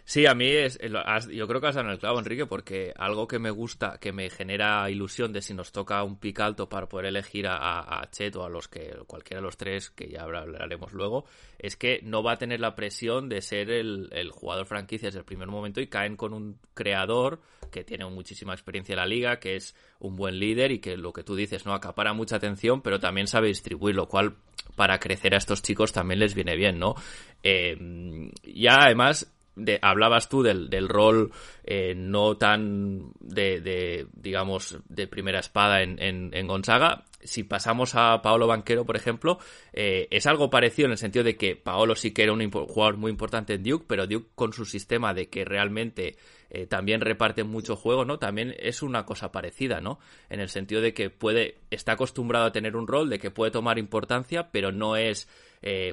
Sí, 0.07 0.27
a 0.27 0.35
mí 0.35 0.47
es, 0.47 0.79
eh, 0.83 0.91
yo 1.33 1.49
creo 1.49 1.63
que 1.63 1.67
has 1.69 1.75
dado 1.75 1.91
el 1.91 1.99
clavo, 1.99 2.19
Enrique, 2.19 2.45
porque 2.45 2.93
algo 2.95 3.27
que 3.27 3.39
me 3.39 3.51
gusta, 3.51 3.97
que 3.99 4.13
me 4.13 4.29
genera 4.29 4.91
ilusión 4.91 5.33
de 5.33 5.41
si 5.41 5.55
nos 5.55 5.73
toca 5.73 6.03
un 6.05 6.19
pic 6.19 6.41
alto 6.41 6.69
para 6.69 6.91
poder 6.91 7.07
elegir 7.07 7.47
a, 7.49 8.07
Chet 8.11 8.37
o 8.37 8.45
a 8.45 8.51
los 8.51 8.69
que, 8.69 8.95
cualquiera 9.07 9.41
de 9.41 9.47
los 9.47 9.57
tres, 9.57 9.89
que 9.89 10.09
ya 10.09 10.25
hablaremos 10.25 10.93
luego, 10.93 11.25
es 11.59 11.77
que 11.77 12.01
no 12.03 12.23
va 12.23 12.33
a 12.33 12.37
tener 12.37 12.61
la 12.61 12.75
presión 12.75 13.31
de 13.31 13.41
ser 13.41 13.71
el, 13.71 14.31
jugador 14.31 14.67
franquicia 14.67 15.09
desde 15.09 15.21
el 15.21 15.25
primer 15.25 15.49
momento 15.49 15.81
y 15.81 15.87
caen 15.87 16.17
con 16.17 16.35
un 16.35 16.59
creador 16.75 17.41
que 17.73 17.83
tiene 17.83 18.05
muchísima 18.05 18.53
experiencia 18.53 18.93
en 18.93 18.99
la 18.99 19.07
liga, 19.07 19.41
que 19.41 19.57
es 19.57 19.75
un 20.01 20.17
buen 20.17 20.39
líder 20.39 20.71
y 20.71 20.81
que 20.81 20.99
lo 20.99 21.15
que 21.15 21.25
tú 21.25 21.35
dices, 21.35 21.65
no 21.65 21.73
acapara 21.73 22.13
mucha 22.13 22.37
atención, 22.37 22.83
pero 22.83 23.01
también 23.01 23.27
sabe 23.27 23.49
distribuir, 23.49 23.97
lo 23.97 24.07
cual 24.07 24.37
para 24.77 24.99
crecer 24.99 25.35
a 25.35 25.39
estos 25.39 25.63
chicos 25.63 25.93
también 25.93 26.21
les 26.21 26.35
viene 26.35 26.57
bien, 26.57 26.79
¿no? 26.79 26.95
Eh, 27.43 28.31
ya 28.43 28.83
además 28.83 29.34
hablabas 29.83 30.29
tú 30.29 30.43
del, 30.43 30.69
del 30.69 30.89
rol 30.89 31.33
eh, 31.67 31.95
no 31.97 32.37
tan 32.37 33.13
de, 33.21 34.07
digamos, 34.13 34.79
de 34.87 35.07
primera 35.07 35.41
espada 35.41 35.83
en, 35.83 35.99
en, 35.99 36.47
Gonzaga. 36.47 37.05
Si 37.23 37.43
pasamos 37.43 37.95
a 37.95 38.21
Paolo 38.21 38.47
Banquero, 38.47 38.85
por 38.85 38.97
ejemplo, 38.97 39.39
eh, 39.73 40.07
es 40.11 40.27
algo 40.27 40.51
parecido 40.51 40.87
en 40.87 40.93
el 40.93 40.99
sentido 40.99 41.25
de 41.25 41.37
que 41.37 41.57
Paolo 41.57 41.95
sí 41.95 42.13
que 42.13 42.25
era 42.25 42.35
un 42.35 42.51
jugador 42.51 42.99
muy 42.99 43.11
importante 43.11 43.55
en 43.55 43.63
Duke, 43.63 43.87
pero 43.89 44.07
Duke 44.07 44.29
con 44.35 44.53
su 44.53 44.67
sistema 44.67 45.15
de 45.15 45.31
que 45.31 45.47
realmente 45.47 46.17
eh, 46.51 46.67
también 46.67 47.01
reparte 47.01 47.45
mucho 47.45 47.77
juego, 47.77 48.05
¿no? 48.05 48.19
También 48.19 48.55
es 48.59 48.83
una 48.83 49.07
cosa 49.07 49.33
parecida, 49.33 49.81
¿no? 49.81 49.99
En 50.29 50.41
el 50.41 50.51
sentido 50.51 50.83
de 50.83 50.93
que 50.93 51.09
puede, 51.09 51.61
está 51.71 51.93
acostumbrado 51.93 52.45
a 52.45 52.53
tener 52.53 52.77
un 52.77 52.87
rol, 52.87 53.09
de 53.09 53.19
que 53.19 53.31
puede 53.31 53.53
tomar 53.53 53.79
importancia, 53.79 54.51
pero 54.51 54.71
no 54.71 54.97
es, 54.97 55.29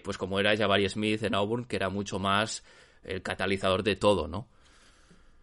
pues 0.04 0.18
como 0.18 0.38
era 0.38 0.58
Jabari 0.58 0.90
Smith 0.90 1.24
en 1.24 1.34
Auburn, 1.34 1.64
que 1.64 1.78
era 1.78 1.88
mucho 1.88 2.20
más 2.20 2.62
el 3.04 3.22
catalizador 3.22 3.84
de 3.84 3.96
todo, 3.96 4.28
¿no? 4.28 4.48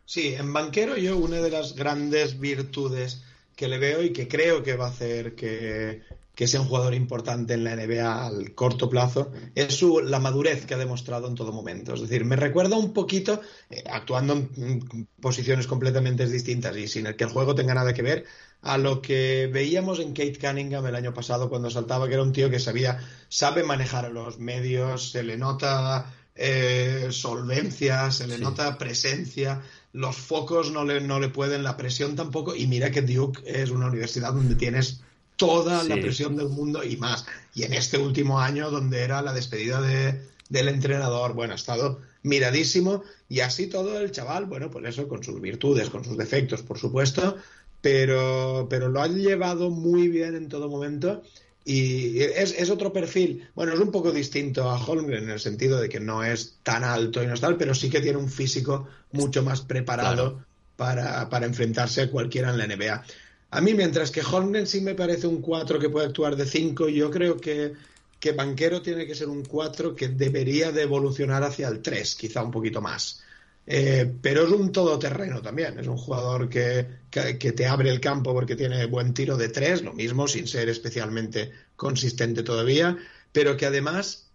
Sí, 0.05 0.35
en 0.35 0.53
Banquero 0.55 0.97
yo 0.97 1.18
una 1.18 1.37
de 1.37 1.51
las 1.51 1.75
grandes 1.75 2.40
virtudes 2.40 3.23
que 3.55 3.68
le 3.68 3.77
veo 3.79 4.03
y 4.03 4.12
que 4.12 4.27
creo 4.27 4.62
que 4.62 4.75
va 4.75 4.87
a 4.87 4.90
hacer 4.90 5.35
que, 5.35 6.03
sea 6.47 6.61
un 6.61 6.68
jugador 6.68 6.94
importante 6.94 7.53
en 7.55 7.64
la 7.64 7.77
NBA 7.77 8.27
al 8.27 8.55
corto 8.55 8.88
plazo 8.88 9.33
es 9.55 9.75
su, 9.75 10.01
la 10.01 10.21
madurez 10.21 10.64
que 10.64 10.75
ha 10.75 10.79
demostrado 10.79 11.29
en 11.29 11.35
todo 11.35 11.53
momento. 11.53 11.92
Es 11.92 12.01
decir, 12.01 12.25
me 12.25 12.37
recuerda 12.37 12.77
un 12.77 12.94
poquito, 12.94 13.42
eh, 13.68 13.85
actuando 13.90 14.33
en 14.35 15.09
posiciones 15.21 15.66
completamente 15.66 16.25
distintas 16.27 16.75
y 16.77 16.88
sin 16.88 17.07
el 17.07 17.16
que 17.16 17.25
el 17.25 17.31
juego 17.31 17.55
tenga 17.55 17.75
nada 17.75 17.92
que 17.92 18.03
ver, 18.03 18.25
a 18.62 18.79
lo 18.79 19.03
que 19.03 19.51
veíamos 19.53 20.01
en 20.01 20.14
Kate 20.14 20.38
Cunningham 20.40 20.87
el 20.87 20.94
año 20.94 21.12
pasado 21.12 21.51
cuando 21.51 21.68
saltaba, 21.68 22.09
que 22.09 22.14
era 22.14 22.23
un 22.23 22.33
tío 22.33 22.49
que 22.49 22.61
sabía, 22.61 22.99
sabe 23.29 23.62
manejar 23.62 24.11
los 24.11 24.38
medios, 24.38 25.11
se 25.11 25.23
le 25.23 25.37
nota 25.37 26.14
eh, 26.38 27.09
solvencia, 27.11 28.11
se 28.12 28.27
le 28.29 28.38
nota 28.38 28.79
presencia, 28.79 29.61
los 29.92 30.16
focos 30.16 30.70
no 30.70 30.85
le, 30.85 31.01
no 31.01 31.18
le 31.18 31.29
pueden, 31.29 31.64
la 31.64 31.77
presión 31.77 32.14
tampoco, 32.14 32.55
y 32.55 32.68
mira 32.68 32.92
que 32.92 33.03
Duke 33.03 33.42
es 33.44 33.70
una 33.70 33.87
universidad 33.87 34.33
donde 34.33 34.55
tienes 34.55 35.01
toda 35.35 35.83
la 35.85 35.96
presión 35.96 36.37
del 36.37 36.48
mundo 36.48 36.85
y 36.85 36.96
más. 36.96 37.27
Y 37.55 37.64
en 37.64 37.72
este 37.72 37.98
último 37.98 38.40
año, 38.40 38.70
donde 38.70 39.03
era 39.03 39.20
la 39.20 39.33
despedida 39.33 39.81
de, 39.81 40.20
del 40.48 40.68
entrenador, 40.68 41.35
bueno, 41.35 41.55
ha 41.55 41.57
estado 41.57 42.01
miradísimo 42.22 43.03
y 43.29 43.40
así 43.40 43.66
todo 43.66 43.98
el 43.98 44.12
chaval, 44.12 44.46
bueno, 44.46 44.70
pues 44.70 44.85
eso, 44.87 45.09
con 45.09 45.22
sus 45.24 45.40
virtudes, 45.40 45.90
con 45.90 46.05
sus 46.05 46.16
defectos, 46.16 46.62
por 46.62 46.79
supuesto, 46.79 47.37
pero, 47.81 48.66
pero 48.70 48.88
lo 48.88 49.03
han 49.03 49.16
llevado 49.16 49.70
muy 49.70 50.09
bien 50.09 50.35
en 50.35 50.48
todo 50.48 50.68
momento. 50.68 51.22
Y 51.70 52.22
es, 52.22 52.54
es, 52.59 52.70
otro 52.70 52.94
perfil, 52.94 53.46
bueno, 53.54 53.74
es 53.74 53.78
un 53.78 53.92
poco 53.92 54.11
distinto 54.11 54.70
a 54.70 54.83
Holmgren 54.83 55.24
en 55.24 55.31
el 55.33 55.38
sentido 55.38 55.78
de 55.78 55.90
que 55.90 56.00
no 56.00 56.24
es 56.24 56.54
tan 56.62 56.83
alto 56.83 57.22
y 57.22 57.26
no 57.26 57.35
es 57.35 57.42
tal, 57.42 57.59
pero 57.59 57.74
sí 57.74 57.90
que 57.90 58.00
tiene 58.00 58.16
un 58.16 58.31
físico 58.31 58.88
mucho 59.12 59.42
más 59.42 59.61
preparado 59.61 60.33
claro. 60.33 60.46
para, 60.76 61.28
para, 61.28 61.44
enfrentarse 61.44 62.00
a 62.00 62.11
cualquiera 62.11 62.48
en 62.48 62.57
la 62.57 62.66
NBA. 62.66 63.04
A 63.50 63.61
mí, 63.61 63.74
mientras 63.74 64.11
que 64.11 64.22
Holmgren 64.22 64.66
sí 64.66 64.81
me 64.81 64.94
parece 64.94 65.26
un 65.26 65.42
4 65.42 65.78
que 65.78 65.90
puede 65.90 66.07
actuar 66.07 66.37
de 66.37 66.46
5, 66.46 66.88
yo 66.88 67.11
creo 67.11 67.37
que, 67.37 67.74
que 68.18 68.33
Banquero 68.33 68.81
tiene 68.81 69.07
que 69.07 69.14
ser 69.14 69.28
un 69.28 69.44
4 69.44 69.94
que 69.94 70.09
debería 70.09 70.72
de 70.72 70.85
evolucionar 70.85 71.44
hacia 71.44 71.68
el 71.68 71.83
3, 71.83 72.14
quizá 72.14 72.42
un 72.42 72.50
poquito 72.50 72.81
más. 72.81 73.22
Eh, 73.70 74.11
pero 74.22 74.46
es 74.46 74.50
un 74.50 74.72
todoterreno 74.72 75.42
también, 75.42 75.78
es 75.78 75.87
un 75.87 75.98
jugador 75.98 76.48
que, 76.48 76.87
que, 77.11 77.37
que, 77.37 77.52
te 77.52 77.66
abre 77.66 77.90
el 77.90 78.00
campo 78.00 78.33
porque 78.33 78.57
tiene 78.57 78.87
buen 78.87 79.12
tiro 79.12 79.37
de 79.37 79.50
tres, 79.50 79.83
lo 79.83 79.92
mismo, 79.92 80.26
sin 80.26 80.48
ser 80.48 80.70
especialmente 80.70 81.52
consistente 81.76 82.42
todavía, 82.42 82.96
pero 83.31 83.59
que 83.59 83.66
además, 83.66 84.31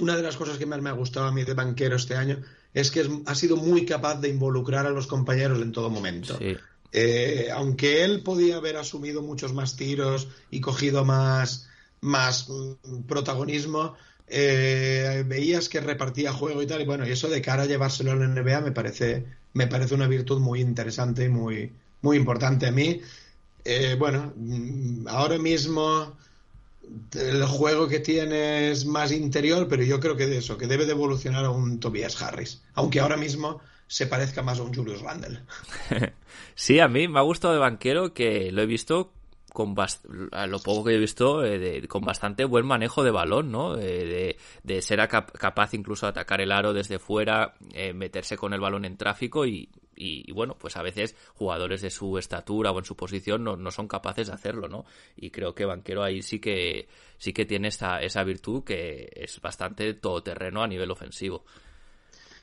una 0.00 0.16
de 0.16 0.22
las 0.22 0.38
cosas 0.38 0.56
que 0.56 0.64
más 0.64 0.80
me 0.80 0.88
ha 0.88 0.94
gustado 0.94 1.26
a 1.26 1.32
mí 1.32 1.44
de 1.44 1.52
banquero 1.52 1.96
este 1.96 2.14
año 2.14 2.40
es 2.72 2.90
que 2.90 3.00
es, 3.00 3.08
ha 3.26 3.34
sido 3.34 3.58
muy 3.58 3.84
capaz 3.84 4.22
de 4.22 4.30
involucrar 4.30 4.86
a 4.86 4.90
los 4.90 5.06
compañeros 5.06 5.60
en 5.60 5.72
todo 5.72 5.90
momento. 5.90 6.38
Sí. 6.38 6.56
Eh, 6.92 7.48
aunque 7.52 8.04
él 8.04 8.22
podía 8.22 8.56
haber 8.56 8.78
asumido 8.78 9.20
muchos 9.20 9.52
más 9.52 9.76
tiros 9.76 10.28
y 10.50 10.62
cogido 10.62 11.04
más, 11.04 11.68
más 12.00 12.48
mm, 12.48 13.02
protagonismo, 13.02 13.96
eh, 14.28 15.24
veías 15.26 15.68
que 15.68 15.80
repartía 15.80 16.32
juego 16.32 16.62
y 16.62 16.66
tal, 16.66 16.82
y 16.82 16.84
bueno, 16.84 17.06
y 17.06 17.10
eso 17.10 17.28
de 17.28 17.42
cara 17.42 17.64
a 17.64 17.66
llevárselo 17.66 18.12
a 18.12 18.16
la 18.16 18.26
NBA 18.26 18.60
me 18.60 18.72
parece, 18.72 19.24
me 19.52 19.66
parece 19.66 19.94
una 19.94 20.08
virtud 20.08 20.40
muy 20.40 20.60
interesante 20.60 21.24
y 21.24 21.28
muy, 21.28 21.72
muy 22.00 22.16
importante 22.16 22.66
a 22.66 22.72
mí. 22.72 23.00
Eh, 23.64 23.96
bueno, 23.98 24.32
mm, 24.36 25.06
ahora 25.08 25.38
mismo 25.38 26.16
el 27.14 27.44
juego 27.46 27.88
que 27.88 28.00
tiene 28.00 28.70
es 28.70 28.84
más 28.84 29.12
interior, 29.12 29.68
pero 29.68 29.82
yo 29.82 30.00
creo 30.00 30.16
que 30.16 30.26
de 30.26 30.38
eso, 30.38 30.58
que 30.58 30.66
debe 30.66 30.86
de 30.86 30.92
evolucionar 30.92 31.44
a 31.44 31.50
un 31.50 31.78
Tobias 31.80 32.20
Harris, 32.20 32.62
aunque 32.74 33.00
ahora 33.00 33.16
mismo 33.16 33.60
se 33.86 34.06
parezca 34.06 34.42
más 34.42 34.58
a 34.58 34.62
un 34.62 34.74
Julius 34.74 35.02
Randle. 35.02 35.40
sí, 36.54 36.80
a 36.80 36.88
mí 36.88 37.08
me 37.08 37.18
ha 37.18 37.22
gustado 37.22 37.54
de 37.54 37.60
banquero 37.60 38.14
que 38.14 38.50
lo 38.50 38.62
he 38.62 38.66
visto 38.66 39.12
con 39.52 39.74
a 40.32 40.46
lo 40.46 40.58
poco 40.60 40.84
que 40.84 40.94
he 40.94 40.98
visto, 40.98 41.44
eh, 41.44 41.86
con 41.86 42.02
bastante 42.02 42.44
buen 42.44 42.66
manejo 42.66 43.04
de 43.04 43.10
balón, 43.10 43.52
¿no? 43.52 43.76
Eh, 43.76 44.04
de, 44.04 44.36
de, 44.62 44.82
ser 44.82 45.06
cap 45.08 45.30
capaz 45.32 45.74
incluso 45.74 46.06
de 46.06 46.10
atacar 46.10 46.40
el 46.40 46.52
aro 46.52 46.72
desde 46.72 46.98
fuera, 46.98 47.54
eh, 47.72 47.92
meterse 47.92 48.36
con 48.36 48.54
el 48.54 48.60
balón 48.60 48.84
en 48.84 48.96
tráfico 48.96 49.44
y, 49.44 49.68
y, 49.94 50.24
y, 50.28 50.32
bueno, 50.32 50.56
pues 50.58 50.76
a 50.76 50.82
veces 50.82 51.14
jugadores 51.34 51.82
de 51.82 51.90
su 51.90 52.16
estatura 52.16 52.70
o 52.70 52.78
en 52.78 52.84
su 52.84 52.96
posición 52.96 53.44
no, 53.44 53.56
no, 53.56 53.70
son 53.70 53.88
capaces 53.88 54.28
de 54.28 54.32
hacerlo, 54.32 54.68
¿no? 54.68 54.86
Y 55.16 55.30
creo 55.30 55.54
que 55.54 55.66
Banquero 55.66 56.02
ahí 56.02 56.22
sí 56.22 56.40
que, 56.40 56.88
sí 57.18 57.32
que 57.32 57.44
tiene 57.44 57.68
esa, 57.68 58.00
esa 58.00 58.24
virtud 58.24 58.64
que 58.64 59.10
es 59.14 59.40
bastante 59.40 59.92
todoterreno 59.94 60.62
a 60.62 60.68
nivel 60.68 60.90
ofensivo. 60.90 61.44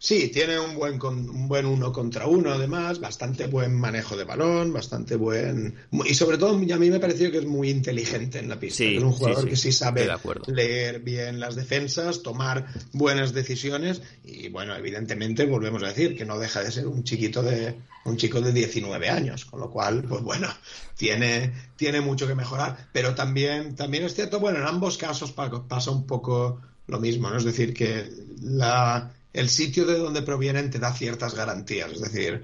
Sí, 0.01 0.29
tiene 0.29 0.57
un 0.57 0.75
buen, 0.75 0.97
un 1.03 1.49
buen 1.49 1.65
uno 1.65 1.91
contra 1.91 2.25
uno, 2.25 2.53
además, 2.53 3.01
bastante 3.01 3.47
buen 3.47 3.77
manejo 3.77 4.15
de 4.15 4.23
balón, 4.23 4.71
bastante 4.71 5.17
buen. 5.17 5.75
Y 6.05 6.13
sobre 6.13 6.37
todo, 6.37 6.55
a 6.55 6.77
mí 6.77 6.89
me 6.89 7.01
pareció 7.01 7.29
que 7.29 7.39
es 7.39 7.45
muy 7.45 7.69
inteligente 7.69 8.39
en 8.39 8.47
la 8.47 8.57
pista. 8.57 8.77
Sí, 8.77 8.95
es 8.95 9.03
un 9.03 9.11
jugador 9.11 9.41
sí, 9.41 9.43
sí, 9.43 9.49
que 9.49 9.55
sí 9.57 9.71
sabe 9.73 10.09
leer 10.47 11.01
bien 11.01 11.41
las 11.41 11.55
defensas, 11.55 12.23
tomar 12.23 12.65
buenas 12.93 13.33
decisiones 13.33 14.01
y, 14.23 14.47
bueno, 14.47 14.73
evidentemente, 14.73 15.45
volvemos 15.45 15.83
a 15.83 15.87
decir 15.87 16.15
que 16.15 16.23
no 16.23 16.39
deja 16.39 16.63
de 16.63 16.71
ser 16.71 16.87
un 16.87 17.03
chiquito 17.03 17.43
de. 17.43 17.75
un 18.05 18.15
chico 18.15 18.39
de 18.39 18.53
19 18.53 19.09
años, 19.09 19.43
con 19.43 19.59
lo 19.59 19.69
cual, 19.69 20.05
pues 20.05 20.23
bueno, 20.23 20.47
tiene, 20.95 21.51
tiene 21.75 21.99
mucho 21.99 22.25
que 22.25 22.35
mejorar. 22.35 22.87
Pero 22.93 23.15
también, 23.15 23.75
también 23.75 24.05
es 24.05 24.15
cierto, 24.15 24.39
bueno, 24.39 24.59
en 24.59 24.65
ambos 24.65 24.97
casos 24.97 25.33
pasa 25.33 25.91
un 25.91 26.07
poco 26.07 26.61
lo 26.87 27.01
mismo, 27.01 27.29
¿no? 27.29 27.35
Es 27.37 27.43
decir, 27.43 27.73
que 27.73 28.09
la 28.41 29.11
el 29.33 29.49
sitio 29.49 29.85
de 29.85 29.97
donde 29.97 30.21
provienen 30.21 30.69
te 30.69 30.79
da 30.79 30.93
ciertas 30.93 31.35
garantías. 31.35 31.91
Es 31.91 32.01
decir, 32.01 32.43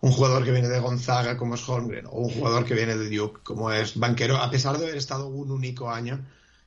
un 0.00 0.12
jugador 0.12 0.44
que 0.44 0.52
viene 0.52 0.68
de 0.68 0.80
Gonzaga 0.80 1.36
como 1.36 1.54
es 1.54 1.68
Holmgren 1.68 2.06
o 2.06 2.20
un 2.20 2.30
jugador 2.30 2.64
que 2.64 2.74
viene 2.74 2.96
de 2.96 3.14
Duke 3.14 3.40
como 3.42 3.70
es 3.70 3.96
Banquero, 3.96 4.36
a 4.36 4.50
pesar 4.50 4.78
de 4.78 4.86
haber 4.86 4.96
estado 4.96 5.28
un 5.28 5.50
único 5.50 5.90
año, 5.90 6.24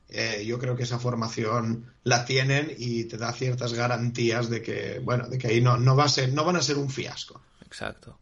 eh, 0.08 0.44
yo 0.46 0.58
creo 0.58 0.76
que 0.76 0.84
esa 0.84 0.98
formación 0.98 1.92
la 2.04 2.24
tienen 2.24 2.72
y 2.78 3.04
te 3.04 3.16
da 3.16 3.32
ciertas 3.32 3.74
garantías 3.74 4.48
de 4.48 4.62
que, 4.62 5.00
bueno, 5.02 5.28
de 5.28 5.38
que 5.38 5.48
ahí 5.48 5.60
no, 5.60 5.76
no, 5.76 5.96
va 5.96 6.04
a 6.04 6.08
ser, 6.08 6.32
no 6.32 6.44
van 6.44 6.56
a 6.56 6.62
ser 6.62 6.78
un 6.78 6.88
fiasco. 6.88 7.40
Exacto. 7.64 8.18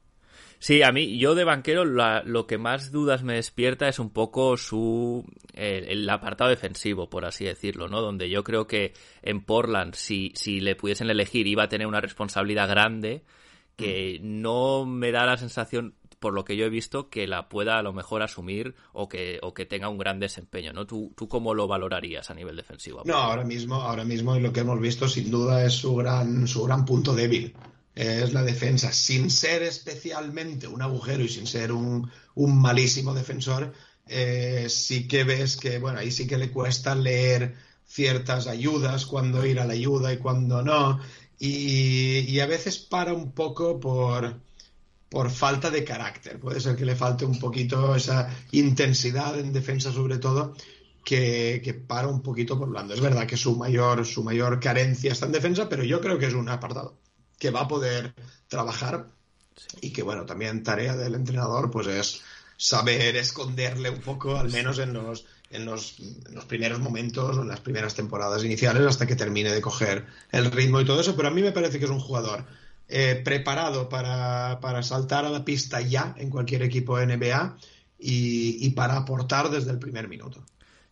Sí, 0.65 0.83
a 0.83 0.93
mí, 0.93 1.19
yo 1.19 1.35
de 1.35 1.45
banquero, 1.45 1.85
la, 1.85 2.23
lo 2.25 2.47
que 2.47 2.57
más 2.57 2.91
dudas 2.91 3.23
me 3.23 3.35
despierta 3.35 3.87
es 3.87 3.99
un 3.99 4.09
poco 4.09 4.57
su. 4.57 5.23
El, 5.53 5.85
el, 5.91 6.09
apartado 6.09 6.49
defensivo, 6.49 7.11
por 7.11 7.27
así 7.27 7.45
decirlo, 7.45 7.87
¿no? 7.87 8.01
Donde 8.01 8.31
yo 8.31 8.43
creo 8.45 8.67
que 8.67 8.95
en 9.21 9.43
Portland, 9.43 9.93
si, 9.95 10.33
si 10.35 10.61
le 10.61 10.75
pudiesen 10.75 11.11
elegir, 11.11 11.47
iba 11.47 11.65
a 11.65 11.69
tener 11.69 11.87
una 11.87 12.01
responsabilidad 12.01 12.67
grande 12.67 13.25
que 13.77 14.19
mm. 14.23 14.41
no 14.41 14.87
me 14.87 15.13
da 15.13 15.27
la 15.27 15.37
sensación 15.37 15.97
por 16.19 16.33
lo 16.33 16.47
que 16.47 16.57
yo 16.57 16.65
he 16.65 16.71
visto, 16.71 17.11
que 17.11 17.27
la 17.27 17.51
pueda 17.51 17.77
a 17.79 17.83
lo 17.83 17.93
mejor 17.93 18.23
asumir 18.23 18.75
o 18.95 19.07
que, 19.07 19.41
o 19.43 19.53
que 19.53 19.67
tenga 19.67 19.91
un 19.91 19.99
gran 19.99 20.19
desempeño, 20.19 20.73
¿no? 20.73 20.87
¿Tú, 20.87 21.13
¿Tú 21.15 21.29
cómo 21.29 21.53
lo 21.53 21.69
valorarías 21.69 22.31
a 22.31 22.35
nivel 22.35 22.57
defensivo? 22.57 23.03
No, 23.05 23.17
ahora 23.17 23.45
mismo, 23.45 23.83
ahora 23.83 24.07
mismo 24.07 24.39
lo 24.39 24.51
que 24.51 24.61
hemos 24.61 24.81
visto 24.81 25.09
sin 25.09 25.31
duda 25.31 25.63
es 25.63 25.75
su 25.75 25.95
gran, 25.95 26.47
su 26.47 26.65
gran 26.65 26.87
punto 26.87 27.15
débil 27.15 27.55
es 27.95 28.33
la 28.33 28.43
defensa, 28.43 28.93
sin 28.93 29.31
ser 29.31 29.63
especialmente 29.63 30.67
un 30.67 30.83
agujero 30.83 31.23
y 31.23 31.29
sin 31.29 31.47
ser 31.47 31.73
un, 31.73 32.11
un 32.35 32.61
malísimo 32.61 33.15
defensor, 33.15 33.73
eh, 34.09 34.67
sí 34.69 35.07
que 35.07 35.25
ves 35.25 35.57
que, 35.57 35.79
bueno, 35.79 36.01
ahí 36.01 36.11
sí 36.11 36.27
que 36.27 36.37
le 36.37 36.51
cuesta 36.51 36.95
leer 36.95 37.55
ciertas 37.87 38.47
ayudas, 38.47 39.07
cuando 39.07 39.47
ir 39.47 39.61
a 39.61 39.67
la 39.67 39.75
ayuda 39.75 40.13
y 40.13 40.19
cuando 40.19 40.63
no, 40.63 41.01
y, 41.39 42.21
y 42.21 42.41
a 42.41 42.47
veces 42.47 42.79
para 42.79 43.13
un 43.13 43.33
poco 43.33 43.79
por, 43.79 44.41
por 45.09 45.31
falta 45.31 45.71
de 45.71 45.85
carácter. 45.85 46.41
Puede 46.41 46.61
ser 46.61 46.77
que 46.77 46.85
le 46.85 46.97
falte 46.97 47.25
un 47.25 47.39
poquito 47.39 47.95
esa 47.95 48.29
intensidad 48.53 49.39
en 49.39 49.53
defensa 49.53 49.93
sobre 49.93 50.19
todo, 50.19 50.55
que, 51.05 51.61
que, 51.63 51.75
para 51.75 52.09
un 52.09 52.23
poquito 52.23 52.59
por 52.59 52.69
blando. 52.71 52.95
Es 52.95 53.01
verdad 53.01 53.27
que 53.27 53.37
su 53.37 53.57
mayor, 53.57 54.05
su 54.07 54.25
mayor 54.25 54.59
carencia 54.59 55.13
está 55.13 55.27
en 55.27 55.33
defensa, 55.33 55.69
pero 55.69 55.85
yo 55.85 56.01
creo 56.01 56.19
que 56.19 56.27
es 56.27 56.35
un 56.35 56.49
apartado 56.49 56.99
que 57.45 57.51
va 57.51 57.61
a 57.61 57.69
poder 57.69 58.15
trabajar 58.49 59.05
y 59.83 59.91
que 59.91 60.03
bueno, 60.03 60.25
también 60.25 60.63
tarea 60.63 60.97
del 60.97 61.15
entrenador 61.15 61.71
pues 61.71 61.87
es 61.89 62.23
saber 62.57 63.17
esconderle 63.17 63.91
un 63.91 64.01
poco, 64.01 64.39
al 64.39 64.51
menos 64.51 64.79
en 64.79 64.95
los, 64.95 65.27
en 65.51 65.67
los, 65.67 66.01
en 66.01 66.35
los 66.35 66.47
primeros 66.47 66.81
momentos 66.81 67.37
o 67.37 67.43
en 67.43 67.49
las 67.49 67.61
primeras 67.61 67.95
temporadas 67.95 68.43
iniciales 68.45 68.87
hasta 68.87 69.07
que 69.07 69.15
termine 69.15 69.53
de 69.53 69.61
coger 69.61 70.07
el 70.33 70.51
ritmo 70.53 70.81
y 70.81 70.87
todo 70.87 71.03
eso, 71.03 71.15
pero 71.17 71.29
a 71.29 71.33
mí 71.33 71.43
me 71.43 71.53
parece 71.53 71.79
que 71.79 71.85
es 71.85 71.91
un 71.91 72.01
jugador 72.01 72.47
eh, 72.89 73.21
preparado 73.23 73.91
para, 73.91 74.59
para, 74.63 74.83
saltar 74.83 75.27
a 75.27 75.31
la 75.31 75.45
pista 75.45 75.83
ya 75.83 76.15
en 76.17 76.31
cualquier 76.31 76.63
equipo 76.63 76.99
NBA 76.99 77.59
y, 77.99 78.67
y 78.67 78.71
para 78.71 78.97
aportar 78.97 79.51
desde 79.51 79.71
el 79.71 79.79
primer 79.79 80.09
minuto. 80.09 80.43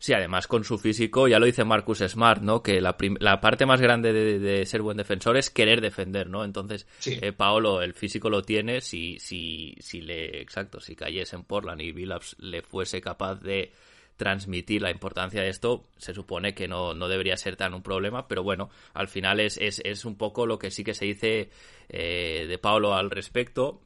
Sí, 0.02 0.12
además 0.14 0.48
con 0.48 0.64
su 0.64 0.78
físico, 0.78 1.28
ya 1.28 1.38
lo 1.38 1.46
dice 1.46 1.62
Marcus 1.62 1.98
Smart, 2.00 2.42
¿no? 2.42 2.60
Que 2.60 2.80
la, 2.80 2.96
la 3.20 3.40
parte 3.40 3.66
más 3.66 3.80
grande 3.80 4.12
de, 4.12 4.40
de, 4.40 4.66
ser 4.66 4.82
buen 4.82 4.96
defensor 4.96 5.36
es 5.36 5.48
querer 5.48 5.80
defender, 5.80 6.28
¿no? 6.28 6.44
Entonces, 6.44 6.88
sí. 6.98 7.20
eh, 7.22 7.30
Paolo, 7.30 7.82
el 7.82 7.94
físico 7.94 8.28
lo 8.28 8.42
tiene, 8.42 8.80
si, 8.80 9.20
si, 9.20 9.76
si 9.78 10.00
le, 10.00 10.40
exacto, 10.40 10.80
si 10.80 10.96
cayese 10.96 11.36
en 11.36 11.44
Portland 11.44 11.80
y 11.82 11.92
Billups 11.92 12.34
le 12.40 12.62
fuese 12.62 13.00
capaz 13.00 13.36
de 13.42 13.70
transmitir 14.16 14.82
la 14.82 14.90
importancia 14.90 15.40
de 15.40 15.50
esto, 15.50 15.84
se 15.98 16.12
supone 16.12 16.52
que 16.52 16.66
no, 16.66 16.94
no 16.94 17.06
debería 17.06 17.36
ser 17.36 17.54
tan 17.54 17.72
un 17.72 17.84
problema, 17.84 18.26
pero 18.26 18.42
bueno, 18.42 18.70
al 18.94 19.06
final 19.06 19.38
es, 19.38 19.56
es, 19.56 19.80
es 19.84 20.04
un 20.04 20.16
poco 20.16 20.46
lo 20.46 20.58
que 20.58 20.72
sí 20.72 20.82
que 20.82 20.94
se 20.94 21.04
dice 21.04 21.50
eh, 21.88 22.46
de 22.48 22.58
Paolo 22.58 22.96
al 22.96 23.08
respecto. 23.08 23.80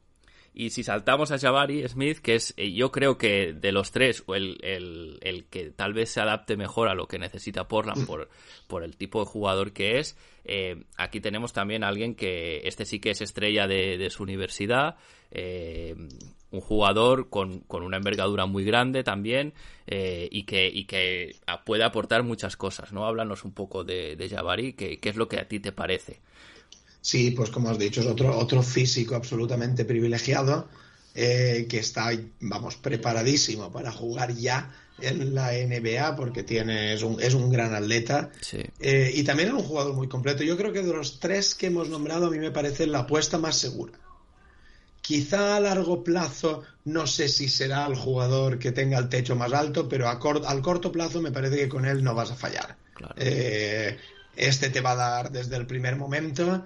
Y 0.59 0.71
si 0.71 0.83
saltamos 0.83 1.29
a 1.29 1.37
Jabari 1.37 1.87
Smith, 1.87 2.17
que 2.17 2.33
es, 2.33 2.55
eh, 2.57 2.71
yo 2.71 2.91
creo 2.91 3.15
que 3.19 3.53
de 3.53 3.71
los 3.71 3.91
tres, 3.91 4.23
el, 4.29 4.57
el, 4.63 5.19
el, 5.21 5.45
que 5.45 5.69
tal 5.69 5.93
vez 5.93 6.09
se 6.09 6.19
adapte 6.19 6.57
mejor 6.57 6.89
a 6.89 6.95
lo 6.95 7.07
que 7.07 7.19
necesita 7.19 7.67
Portland 7.67 8.07
por, 8.07 8.27
por 8.67 8.81
el 8.83 8.97
tipo 8.97 9.19
de 9.19 9.27
jugador 9.27 9.71
que 9.71 9.99
es, 9.99 10.17
eh, 10.45 10.85
aquí 10.97 11.21
tenemos 11.21 11.53
también 11.53 11.83
a 11.83 11.89
alguien 11.89 12.15
que 12.15 12.61
este 12.63 12.85
sí 12.85 12.99
que 12.99 13.11
es 13.11 13.21
estrella 13.21 13.67
de, 13.67 13.99
de 13.99 14.09
su 14.09 14.23
universidad, 14.23 14.95
eh, 15.29 15.93
un 16.49 16.61
jugador 16.61 17.29
con, 17.29 17.59
con, 17.59 17.83
una 17.83 17.97
envergadura 17.97 18.47
muy 18.47 18.63
grande 18.63 19.03
también 19.03 19.53
eh, 19.85 20.27
y, 20.31 20.43
que, 20.43 20.69
y 20.73 20.85
que 20.85 21.35
puede 21.65 21.83
aportar 21.83 22.23
muchas 22.23 22.57
cosas, 22.57 22.93
¿no? 22.93 23.05
Háblanos 23.05 23.45
un 23.45 23.53
poco 23.53 23.83
de, 23.83 24.15
de 24.15 24.27
Jabari, 24.27 24.73
¿qué, 24.73 24.97
¿qué 24.97 25.09
es 25.09 25.17
lo 25.17 25.27
que 25.27 25.37
a 25.37 25.47
ti 25.47 25.59
te 25.59 25.71
parece? 25.71 26.21
Sí, 27.01 27.31
pues 27.31 27.49
como 27.49 27.69
has 27.69 27.79
dicho, 27.79 28.01
es 28.01 28.07
otro, 28.07 28.37
otro 28.37 28.61
físico 28.61 29.15
absolutamente 29.15 29.85
privilegiado 29.85 30.67
eh, 31.15 31.65
que 31.69 31.79
está, 31.79 32.11
vamos, 32.41 32.75
preparadísimo 32.75 33.71
para 33.71 33.91
jugar 33.91 34.35
ya 34.35 34.71
en 34.99 35.33
la 35.33 35.51
NBA 35.51 36.15
porque 36.15 36.43
tiene, 36.43 36.93
es, 36.93 37.03
un, 37.03 37.21
es 37.21 37.33
un 37.33 37.49
gran 37.49 37.73
atleta 37.73 38.31
sí. 38.41 38.59
eh, 38.79 39.11
y 39.13 39.23
también 39.23 39.49
es 39.49 39.55
un 39.55 39.63
jugador 39.63 39.93
muy 39.93 40.07
completo. 40.07 40.43
Yo 40.43 40.57
creo 40.57 40.73
que 40.73 40.83
de 40.83 40.93
los 40.93 41.19
tres 41.19 41.55
que 41.55 41.67
hemos 41.67 41.89
nombrado 41.89 42.27
a 42.27 42.29
mí 42.29 42.39
me 42.39 42.51
parece 42.51 42.87
la 42.87 42.99
apuesta 42.99 43.37
más 43.37 43.57
segura. 43.57 43.93
Quizá 45.01 45.55
a 45.55 45.59
largo 45.59 46.03
plazo 46.03 46.63
no 46.83 47.07
sé 47.07 47.29
si 47.29 47.49
será 47.49 47.87
el 47.87 47.95
jugador 47.95 48.59
que 48.59 48.71
tenga 48.71 48.97
el 48.97 49.09
techo 49.09 49.35
más 49.35 49.53
alto, 49.53 49.87
pero 49.87 50.09
al 50.09 50.19
corto 50.19 50.91
plazo 50.91 51.21
me 51.21 51.31
parece 51.31 51.55
que 51.55 51.69
con 51.69 51.85
él 51.85 52.03
no 52.03 52.13
vas 52.13 52.31
a 52.31 52.35
fallar. 52.35 52.77
Eh, 53.15 53.97
este 54.35 54.69
te 54.69 54.81
va 54.81 54.91
a 54.91 54.95
dar 54.95 55.31
desde 55.31 55.55
el 55.55 55.65
primer 55.65 55.95
momento. 55.95 56.65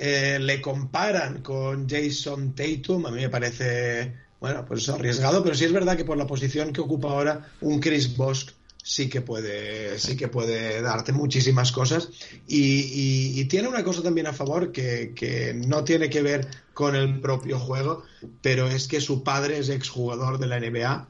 Eh, 0.00 0.38
le 0.40 0.60
comparan 0.60 1.42
con 1.42 1.88
Jason 1.88 2.54
Tatum, 2.54 3.06
a 3.06 3.10
mí 3.10 3.20
me 3.20 3.28
parece, 3.28 4.14
bueno, 4.40 4.64
pues 4.64 4.88
arriesgado, 4.88 5.42
pero 5.42 5.56
sí 5.56 5.64
es 5.64 5.72
verdad 5.72 5.96
que 5.96 6.04
por 6.04 6.16
la 6.16 6.26
posición 6.26 6.72
que 6.72 6.80
ocupa 6.80 7.10
ahora 7.10 7.50
un 7.60 7.80
Chris 7.80 8.16
Bosch 8.16 8.50
sí 8.80 9.08
que 9.08 9.22
puede, 9.22 9.98
sí 9.98 10.16
que 10.16 10.28
puede 10.28 10.80
darte 10.80 11.12
muchísimas 11.12 11.72
cosas. 11.72 12.10
Y, 12.46 13.44
tiene 13.46 13.68
una 13.68 13.82
cosa 13.82 14.02
también 14.02 14.26
a 14.26 14.32
favor 14.32 14.72
que, 14.72 15.60
no 15.66 15.82
tiene 15.82 16.08
que 16.08 16.22
ver 16.22 16.46
con 16.74 16.94
el 16.94 17.20
propio 17.20 17.58
juego, 17.58 18.04
pero 18.40 18.68
es 18.68 18.86
que 18.86 19.00
su 19.00 19.24
padre 19.24 19.58
es 19.58 19.68
exjugador 19.68 20.38
de 20.38 20.46
la 20.46 20.60
NBA 20.60 21.08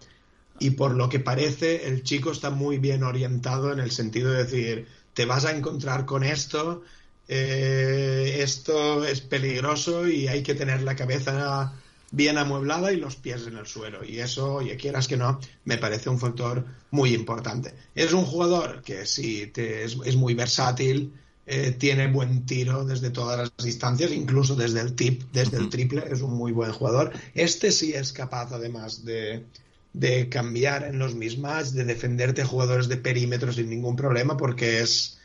y 0.61 0.70
por 0.70 0.94
lo 0.94 1.09
que 1.09 1.20
parece 1.20 1.88
el 1.88 2.03
chico 2.05 2.33
está 2.33 2.51
muy 2.51 2.79
bien 2.79 3.03
orientado 3.03 3.72
en 3.72 3.81
el 3.81 3.90
sentido 3.90 4.33
de 4.33 4.44
decir, 4.44 4.87
te 5.14 5.27
vas 5.27 5.44
a 5.44 5.57
encontrar 5.57 6.07
con 6.07 6.24
esto, 6.24 6.83
eh, 7.29 8.41
esto 8.43 9.05
es 9.05 9.21
peligroso 9.21 10.09
y 10.09 10.29
hay 10.29 10.43
que 10.43 10.55
tener 10.55 10.83
la 10.83 10.97
cabeza 10.97 11.75
bien 12.11 12.38
amueblada 12.38 12.91
y 12.93 12.97
los 12.97 13.17
pies 13.17 13.47
en 13.47 13.59
el 13.59 13.67
suelo. 13.67 14.05
Y 14.05 14.21
eso, 14.21 14.55
oye, 14.55 14.77
quieras 14.77 15.07
que 15.07 15.19
no, 15.19 15.38
me 15.64 15.77
parece 15.77 16.09
un 16.09 16.19
factor 16.19 16.64
muy 16.91 17.14
importante. 17.14 17.75
Es 17.95 18.14
un 18.14 18.25
jugador 18.25 18.83
que 18.83 19.05
sí 19.05 19.49
te, 19.49 19.85
es, 19.85 20.17
muy 20.17 20.35
versátil, 20.35 21.12
eh, 21.47 21.73
tiene 21.73 22.09
buen 22.09 22.47
tiro 22.47 22.85
desde 22.85 23.11
todas 23.11 23.38
las 23.38 23.53
distancias, 23.64 24.11
incluso 24.12 24.55
desde 24.55 24.81
el 24.81 24.95
tip, 24.95 25.23
desde 25.33 25.59
el 25.59 25.69
triple, 25.69 26.05
es 26.11 26.23
un 26.23 26.35
muy 26.35 26.53
buen 26.53 26.73
jugador. 26.73 27.12
Este 27.35 27.73
sí 27.73 27.93
es 27.93 28.12
capaz, 28.12 28.53
además, 28.53 29.05
de, 29.05 29.45
de 29.93 30.31
cambiar 30.31 30.85
en 30.85 30.99
los 30.99 31.14
mismas, 31.14 31.75
de 31.75 31.85
defenderte 31.85 32.45
jugadores 32.45 32.88
de 32.88 32.97
perímetro 32.97 33.53
sin 33.53 33.69
ningún 33.69 33.97
problema, 33.97 34.37
porque 34.37 34.81
es 34.81 35.17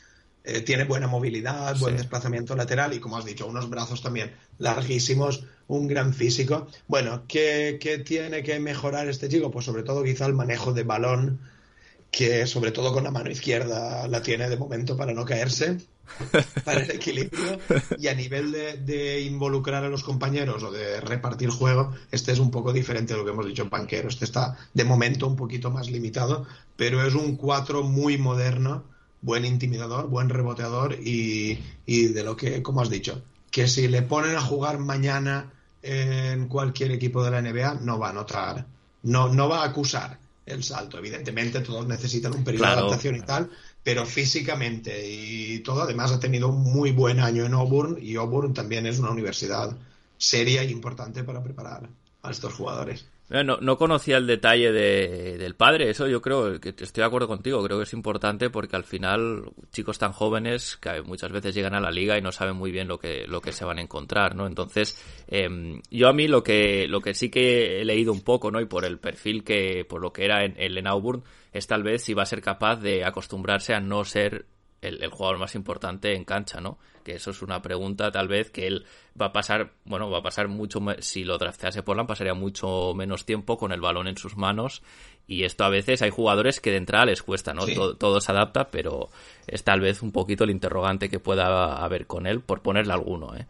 eh, 0.46 0.60
tiene 0.62 0.84
buena 0.84 1.08
movilidad, 1.08 1.78
buen 1.78 1.96
desplazamiento 1.96 2.54
lateral 2.54 2.94
y, 2.94 3.00
como 3.00 3.18
has 3.18 3.24
dicho, 3.24 3.48
unos 3.48 3.70
brazos 3.70 4.02
también 4.02 4.34
larguísimos, 4.58 5.46
un 5.68 5.88
gran 5.88 6.14
físico. 6.14 6.68
Bueno, 6.88 7.24
¿qué, 7.28 8.04
tiene 8.06 8.44
que 8.44 8.60
mejorar 8.60 9.08
este 9.08 9.30
chico? 9.30 9.52
Pues 9.52 9.66
sobre 9.66 9.84
todo 9.84 10.04
quizá 10.04 10.26
el 10.26 10.34
manejo 10.34 10.74
de 10.74 10.84
balón, 10.84 11.40
que 12.12 12.46
sobre 12.46 12.72
todo 12.72 12.92
con 12.92 13.06
la 13.06 13.12
mano 13.12 13.32
izquierda 13.32 14.06
la 14.10 14.22
tiene 14.22 14.50
de 14.50 14.58
momento 14.58 14.98
para 14.98 15.14
no 15.14 15.24
caerse, 15.24 15.78
para 16.66 16.82
el 16.82 16.92
equilibrio 16.92 17.60
y 17.98 18.08
a 18.10 18.14
nivel 18.14 18.52
de, 18.52 19.22
involucrar 19.22 19.86
a 19.86 19.90
los 19.90 20.04
compañeros 20.04 20.62
o 20.64 20.72
de 20.72 21.00
repartir 21.00 21.50
juego, 21.52 21.94
este 22.12 22.34
es 22.34 22.40
un 22.40 22.52
poco 22.52 22.74
diferente 22.74 23.14
de 23.14 23.20
lo 23.20 23.26
que 23.26 23.32
hemos 23.32 23.48
dicho 23.48 23.64
en 23.64 23.70
Banquero. 23.70 24.10
Este 24.10 24.26
está 24.26 24.58
de 24.74 24.84
momento 24.84 25.26
un 25.26 25.38
poquito 25.38 25.72
más 25.72 25.90
limitado, 25.90 26.46
pero 26.76 27.02
es 27.08 27.16
un 27.16 27.38
4 27.38 27.84
muy 27.84 28.18
moderno 28.18 28.92
buen 29.24 29.46
intimidador, 29.46 30.08
buen 30.10 30.30
reboteador 30.30 30.98
y, 31.02 31.58
de 31.86 32.24
lo 32.24 32.38
que, 32.38 32.62
como 32.62 32.82
has 32.82 32.90
dicho, 32.90 33.24
que 33.50 33.68
si 33.68 33.88
le 33.88 34.04
ponen 34.04 34.36
a 34.36 34.42
jugar 34.42 34.78
mañana 34.78 35.52
en 35.82 36.48
cualquier 36.48 36.92
equipo 36.92 37.24
de 37.24 37.32
la 37.32 37.42
NBA 37.42 37.76
no 37.82 37.98
va 37.98 38.10
a 38.10 38.14
notar, 38.14 38.68
no, 39.02 39.30
no 39.30 39.50
va 39.50 39.64
a 39.64 39.66
acusar 39.66 40.20
el 40.46 40.64
salto. 40.64 40.98
Evidentemente 40.98 41.62
todos 41.62 41.88
necesitan 41.88 42.34
un 42.34 42.44
periodo 42.44 42.66
de 42.66 42.72
adaptación 42.72 43.16
y 43.16 43.22
tal, 43.22 43.50
pero 43.82 44.06
físicamente 44.06 45.10
y 45.10 45.60
todo, 45.60 45.84
además 45.84 46.12
ha 46.12 46.20
tenido 46.20 46.50
un 46.50 46.62
muy 46.62 46.92
buen 46.92 47.20
año 47.20 47.46
en 47.46 47.54
Auburn 47.54 47.98
y 48.02 48.16
Auburn 48.18 48.54
también 48.54 48.86
es 48.86 49.00
una 49.00 49.12
universidad 49.12 49.76
seria 50.18 50.64
e 50.64 50.72
importante 50.72 51.24
para 51.24 51.44
preparar 51.44 51.90
a 52.22 52.32
estos 52.32 52.54
jugadores. 52.54 53.06
No, 53.42 53.58
no 53.58 53.78
conocía 53.78 54.18
el 54.18 54.28
detalle 54.28 54.72
de, 54.72 55.40
del 55.40 55.56
padre, 55.56 55.90
eso 55.90 56.08
yo 56.08 56.22
creo 56.22 56.60
que 56.60 56.70
estoy 56.70 57.02
de 57.02 57.06
acuerdo 57.06 57.28
contigo, 57.28 57.64
creo 57.64 57.80
que 57.80 57.86
es 57.86 57.94
importante 57.94 58.52
porque 58.52 58.76
al 58.76 58.84
final 58.84 59.46
chicos 59.72 59.98
tan 59.98 60.12
jóvenes 60.12 60.78
que 60.78 61.02
muchas 61.02 61.32
veces 61.32 61.56
llegan 61.56 61.74
a 61.74 61.80
la 61.80 61.90
liga 61.90 62.16
y 62.16 62.22
no 62.22 62.32
saben 62.32 62.56
muy 62.56 62.72
bien 62.72 62.88
lo 62.88 63.00
que, 63.00 63.26
lo 63.28 63.42
que 63.42 63.52
se 63.52 63.66
van 63.66 63.80
a 63.80 63.82
encontrar, 63.82 64.36
¿no? 64.36 64.46
Entonces, 64.46 65.04
em, 65.28 65.82
yo 65.90 66.10
a 66.10 66.14
mí 66.14 66.28
lo 66.28 66.44
que, 66.44 66.88
lo 66.88 67.02
que 67.02 67.16
sí 67.16 67.32
que 67.32 67.82
he 67.82 67.86
leído 67.86 68.14
un 68.14 68.22
poco, 68.22 68.52
¿no? 68.52 68.62
Y 68.62 68.66
por 68.66 68.86
el 68.86 69.00
perfil 69.00 69.44
que, 69.44 69.84
por 69.84 70.00
lo 70.00 70.14
que 70.14 70.26
era 70.26 70.46
en, 70.46 70.54
en 70.56 70.86
Auburn, 70.86 71.24
es 71.54 71.66
tal 71.66 71.82
vez 71.82 72.04
si 72.04 72.14
va 72.14 72.22
a 72.22 72.28
ser 72.28 72.42
capaz 72.42 72.76
de 72.82 73.04
acostumbrarse 73.04 73.74
a 73.74 73.80
no 73.80 74.06
ser 74.06 74.46
el, 74.88 75.10
jugador 75.10 75.40
más 75.40 75.56
importante 75.56 76.16
en 76.16 76.26
cancha, 76.26 76.60
¿no? 76.60 76.78
Que 77.04 77.16
eso 77.16 77.32
es 77.32 77.42
una 77.42 77.62
pregunta 77.62 78.12
tal 78.12 78.28
vez 78.28 78.50
que 78.50 78.68
él 78.68 78.86
va 79.20 79.28
a 79.28 79.34
pasar, 79.34 79.74
bueno, 79.86 80.10
va 80.10 80.20
a 80.20 80.24
pasar 80.24 80.48
mucho, 80.48 80.80
si 81.00 81.24
lo 81.24 81.38
draftease 81.38 81.84
Portland 81.84 82.08
pasaría 82.08 82.34
mucho 82.34 82.94
menos 82.96 83.26
tiempo 83.26 83.58
con 83.58 83.72
el 83.72 83.82
balón 83.82 84.08
en 84.08 84.18
sus 84.18 84.38
manos 84.38 84.82
y 85.28 85.44
esto 85.44 85.64
a 85.64 85.70
veces 85.70 86.02
hay 86.02 86.10
jugadores 86.10 86.60
que 86.60 86.72
de 86.72 86.78
entrada 86.78 87.06
les 87.06 87.24
cuesta, 87.24 87.54
¿no? 87.54 87.66
Todo, 87.66 88.22
se 88.22 88.32
adapta, 88.32 88.70
pero 88.70 89.10
es 89.48 89.64
tal 89.64 89.82
vez 89.82 90.02
un 90.02 90.12
poquito 90.12 90.44
el 90.44 90.52
interrogante 90.52 91.10
que 91.10 91.20
pueda 91.20 91.76
haber 91.76 92.08
con 92.08 92.28
él, 92.28 92.42
por 92.42 92.62
ponerle 92.62 92.94
alguno, 92.94 93.36
¿eh? 93.36 93.46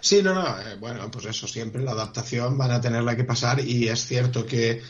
Sí, 0.00 0.22
no, 0.22 0.34
no, 0.34 0.46
eh, 0.60 0.76
bueno, 0.80 1.10
pues 1.10 1.26
eso, 1.26 1.46
siempre 1.46 1.82
la 1.82 1.92
adaptación 1.92 2.56
van 2.56 2.70
a 2.70 2.80
tenerla 2.80 3.16
que 3.16 3.24
pasar 3.24 3.60
y 3.60 3.88
es 3.88 4.06
cierto 4.06 4.46
que 4.46 4.82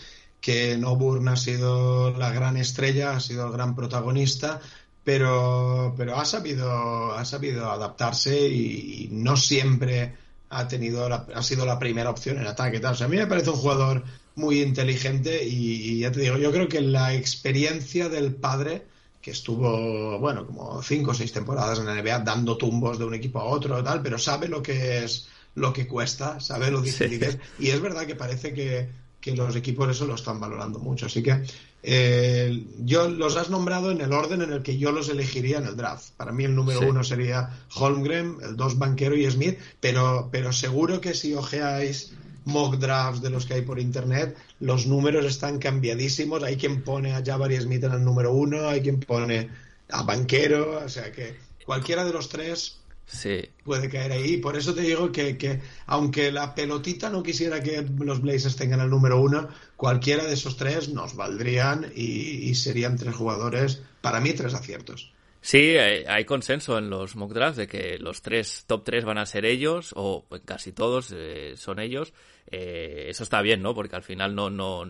que 0.44 0.76
Noburn 0.76 1.26
ha 1.28 1.36
sido 1.36 2.10
la 2.10 2.30
gran 2.30 2.58
estrella, 2.58 3.16
ha 3.16 3.20
sido 3.20 3.46
el 3.46 3.52
gran 3.54 3.74
protagonista, 3.74 4.60
pero, 5.04 5.94
pero 5.96 6.16
ha, 6.16 6.24
sabido, 6.24 7.12
ha 7.12 7.24
sabido 7.24 7.70
adaptarse 7.70 8.48
y, 8.48 9.08
no 9.12 9.36
siempre 9.36 10.14
ha, 10.48 10.66
tenido 10.66 11.06
ha 11.06 11.42
sido 11.42 11.66
la 11.66 11.78
primera 11.78 12.10
opción 12.10 12.38
en 12.38 12.46
ataque. 12.46 12.80
Tal. 12.80 13.00
a 13.00 13.08
mí 13.08 13.16
me 13.16 13.26
parece 13.26 13.50
un 13.50 13.56
jugador 13.56 14.02
muy 14.36 14.62
inteligente 14.62 15.44
y, 15.44 16.00
ya 16.00 16.10
te 16.10 16.20
digo, 16.20 16.38
yo 16.38 16.50
creo 16.50 16.68
que 16.68 16.80
la 16.80 17.14
experiencia 17.14 18.08
del 18.08 18.34
padre, 18.34 18.86
que 19.20 19.30
estuvo, 19.30 20.18
bueno, 20.18 20.46
como 20.46 20.82
cinco 20.82 21.10
o 21.10 21.14
seis 21.14 21.32
temporadas 21.32 21.78
en 21.78 21.86
la 21.86 21.94
NBA 21.94 22.20
dando 22.20 22.56
tumbos 22.56 22.98
de 22.98 23.04
un 23.04 23.14
equipo 23.14 23.40
a 23.40 23.44
otro, 23.44 23.84
tal, 23.84 24.02
pero 24.02 24.18
sabe 24.18 24.48
lo 24.48 24.62
que 24.62 25.04
es 25.04 25.28
lo 25.54 25.72
que 25.72 25.86
cuesta, 25.86 26.40
sabe 26.40 26.70
lo 26.70 26.80
difícil 26.80 27.18
que 27.18 27.26
es. 27.26 27.38
Y 27.58 27.68
es 27.68 27.80
verdad 27.80 28.06
que 28.06 28.16
parece 28.16 28.52
que, 28.52 28.88
que 29.20 29.36
los 29.36 29.54
equipos 29.54 29.88
eso 29.90 30.06
lo 30.06 30.14
están 30.14 30.40
valorando 30.40 30.78
mucho. 30.78 31.06
Así 31.06 31.22
que 31.22 31.42
eh, 31.86 32.64
yo 32.78 33.10
los 33.10 33.36
has 33.36 33.50
nombrado 33.50 33.90
en 33.90 34.00
el 34.00 34.10
orden 34.14 34.40
en 34.40 34.52
el 34.52 34.62
que 34.62 34.78
yo 34.78 34.90
los 34.90 35.10
elegiría 35.10 35.58
en 35.58 35.66
el 35.66 35.76
draft. 35.76 36.12
Para 36.16 36.32
mí 36.32 36.44
el 36.44 36.54
número 36.54 36.80
uno 36.80 37.04
sería 37.04 37.50
Holmgren, 37.74 38.38
el 38.42 38.56
dos 38.56 38.78
Banquero 38.78 39.14
y 39.14 39.30
Smith, 39.30 39.58
pero, 39.80 40.30
pero 40.32 40.50
seguro 40.50 41.02
que 41.02 41.12
si 41.12 41.34
ojeáis 41.34 42.14
mock 42.46 42.76
drafts 42.76 43.20
de 43.20 43.28
los 43.28 43.44
que 43.44 43.54
hay 43.54 43.62
por 43.62 43.78
internet, 43.78 44.34
los 44.60 44.86
números 44.86 45.26
están 45.26 45.58
cambiadísimos. 45.58 46.42
Hay 46.42 46.56
quien 46.56 46.82
pone 46.82 47.12
a 47.12 47.22
Jabari 47.22 47.60
Smith 47.60 47.84
en 47.84 47.92
el 47.92 48.04
número 48.04 48.32
uno, 48.32 48.66
hay 48.66 48.80
quien 48.80 49.00
pone 49.00 49.50
a 49.90 50.02
Banquero, 50.04 50.82
o 50.82 50.88
sea 50.88 51.12
que 51.12 51.36
cualquiera 51.66 52.06
de 52.06 52.14
los 52.14 52.30
tres 52.30 52.78
Sí. 53.06 53.48
Puede 53.64 53.88
caer 53.88 54.12
ahí. 54.12 54.38
Por 54.38 54.56
eso 54.56 54.74
te 54.74 54.80
digo 54.80 55.12
que, 55.12 55.36
que, 55.36 55.60
aunque 55.86 56.32
la 56.32 56.54
pelotita 56.54 57.10
no 57.10 57.22
quisiera 57.22 57.62
que 57.62 57.86
los 57.98 58.20
Blazers 58.20 58.56
tengan 58.56 58.80
el 58.80 58.90
número 58.90 59.20
uno, 59.20 59.48
cualquiera 59.84 60.24
de 60.24 60.32
esos 60.32 60.56
tres 60.56 60.88
nos 60.88 61.14
valdrían 61.14 61.92
y, 61.94 62.54
serían 62.54 62.96
tres 62.96 63.14
jugadores, 63.14 63.82
para 64.00 64.18
mí, 64.18 64.32
tres 64.32 64.54
aciertos. 64.54 65.12
Sí, 65.42 65.76
hay, 65.76 66.24
consenso 66.24 66.78
en 66.78 66.88
los 66.88 67.16
mock 67.16 67.34
drafts 67.34 67.58
de 67.58 67.66
que 67.66 67.98
los 67.98 68.22
tres 68.22 68.64
top 68.66 68.82
tres 68.82 69.04
van 69.04 69.18
a 69.18 69.26
ser 69.26 69.44
ellos, 69.44 69.92
o 69.94 70.24
casi 70.46 70.72
todos 70.72 71.12
eh, 71.14 71.52
son 71.58 71.80
ellos. 71.80 72.14
Eh, 72.50 73.08
eso 73.10 73.24
está 73.24 73.42
bien, 73.42 73.60
¿no? 73.60 73.74
Porque 73.74 73.94
al 73.94 74.02
final 74.02 74.34
no, 74.34 74.48
no, 74.48 74.86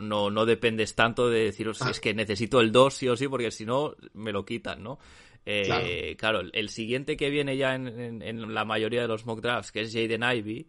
no, 0.00 0.30
no 0.30 0.46
dependes 0.46 0.94
tanto 0.94 1.28
de 1.28 1.46
decir, 1.46 1.74
si 1.74 1.82
ah. 1.84 1.90
es 1.90 1.98
que 1.98 2.14
necesito 2.14 2.60
el 2.60 2.70
dos 2.70 2.94
sí 2.94 3.08
o 3.08 3.16
sí, 3.16 3.26
porque 3.26 3.50
si 3.50 3.66
no, 3.66 3.96
me 4.14 4.30
lo 4.30 4.44
quitan, 4.44 4.84
¿no? 4.84 5.00
Eh, 5.46 6.14
claro. 6.16 6.42
el 6.52 6.68
siguiente 6.68 7.16
que 7.16 7.30
viene 7.30 7.56
ya 7.56 7.74
en, 7.74 8.54
la 8.54 8.64
mayoría 8.64 9.02
de 9.02 9.08
los 9.08 9.26
mock 9.26 9.40
drafts, 9.40 9.72
que 9.72 9.80
es 9.80 9.92
Jaden 9.92 10.22
Ivy, 10.22 10.68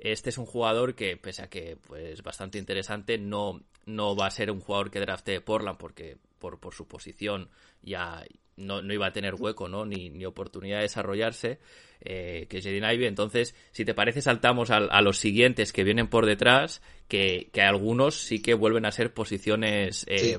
este 0.00 0.30
es 0.30 0.38
un 0.38 0.46
jugador 0.46 0.94
que, 0.94 1.16
pese 1.16 1.42
a 1.42 1.50
que 1.50 1.76
pues 1.86 2.22
bastante 2.22 2.58
interesante, 2.58 3.18
no, 3.18 3.62
no 3.86 4.16
va 4.16 4.26
a 4.26 4.30
ser 4.30 4.50
un 4.50 4.60
jugador 4.60 4.90
que 4.90 5.00
drafte 5.00 5.40
Portland 5.40 5.78
porque 5.78 6.16
por, 6.38 6.58
por 6.58 6.74
su 6.74 6.88
posición 6.88 7.50
ya 7.82 8.24
no, 8.56 8.82
no, 8.82 8.92
iba 8.92 9.06
a 9.06 9.12
tener 9.12 9.34
hueco 9.34 9.68
¿no? 9.68 9.84
ni, 9.84 10.10
ni 10.10 10.24
oportunidad 10.24 10.78
de 10.78 10.82
desarrollarse, 10.82 11.58
eh, 12.00 12.46
que 12.48 12.58
es 12.58 12.64
Jaden 12.64 12.84
Ivy. 12.84 13.06
Entonces, 13.06 13.54
si 13.72 13.84
te 13.84 13.94
parece, 13.94 14.22
saltamos 14.22 14.70
a, 14.70 15.00
los 15.00 15.18
siguientes 15.18 15.72
que 15.72 15.84
vienen 15.84 16.08
por 16.08 16.26
detrás, 16.26 16.82
que, 17.08 17.50
que, 17.52 17.62
algunos 17.62 18.14
sí 18.14 18.40
que 18.40 18.54
vuelven 18.54 18.86
a 18.86 18.92
ser 18.92 19.12
posiciones 19.12 20.04
eh, 20.08 20.38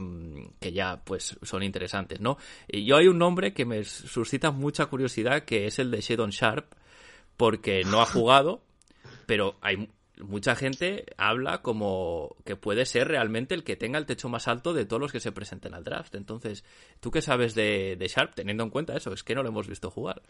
que 0.60 0.72
ya 0.72 1.04
pues 1.04 1.38
son 1.42 1.64
interesantes. 1.64 2.20
¿no? 2.20 2.38
Y 2.68 2.86
yo 2.86 2.98
hay 2.98 3.08
un 3.08 3.18
nombre 3.18 3.54
que 3.54 3.66
me 3.66 3.84
suscita 3.84 4.52
mucha 4.52 4.88
curiosidad, 4.88 5.44
que 5.44 5.68
es 5.68 5.80
el 5.80 5.92
de 5.92 6.02
Shadon 6.02 6.32
Sharp, 6.32 6.74
porque 7.38 7.84
no 7.84 8.02
ha 8.02 8.06
jugado, 8.06 8.62
pero 9.32 9.56
hay 9.62 9.88
mucha 10.20 10.58
gente 10.58 11.06
habla 11.16 11.62
como 11.62 12.36
que 12.44 12.58
puede 12.58 12.86
ser 12.86 13.08
realmente 13.08 13.56
el 13.56 13.64
que 13.64 13.78
tenga 13.78 13.98
el 13.98 14.06
techo 14.06 14.28
más 14.28 14.50
alto 14.50 14.74
de 14.74 14.84
todos 14.84 15.02
los 15.02 15.14
que 15.14 15.22
se 15.22 15.32
presenten 15.32 15.74
al 15.74 15.86
draft. 15.86 16.16
Entonces, 16.16 16.66
¿tú 17.00 17.12
qué 17.12 17.22
sabes 17.22 17.56
de, 17.56 17.98
Sharp 18.14 18.36
teniendo 18.36 18.66
en 18.66 18.70
cuenta 18.70 18.94
eso? 18.94 19.14
Es 19.14 19.24
que 19.24 19.34
no 19.34 19.42
lo 19.42 19.48
hemos 19.48 19.70
visto 19.70 19.90
jugar. 19.90 20.22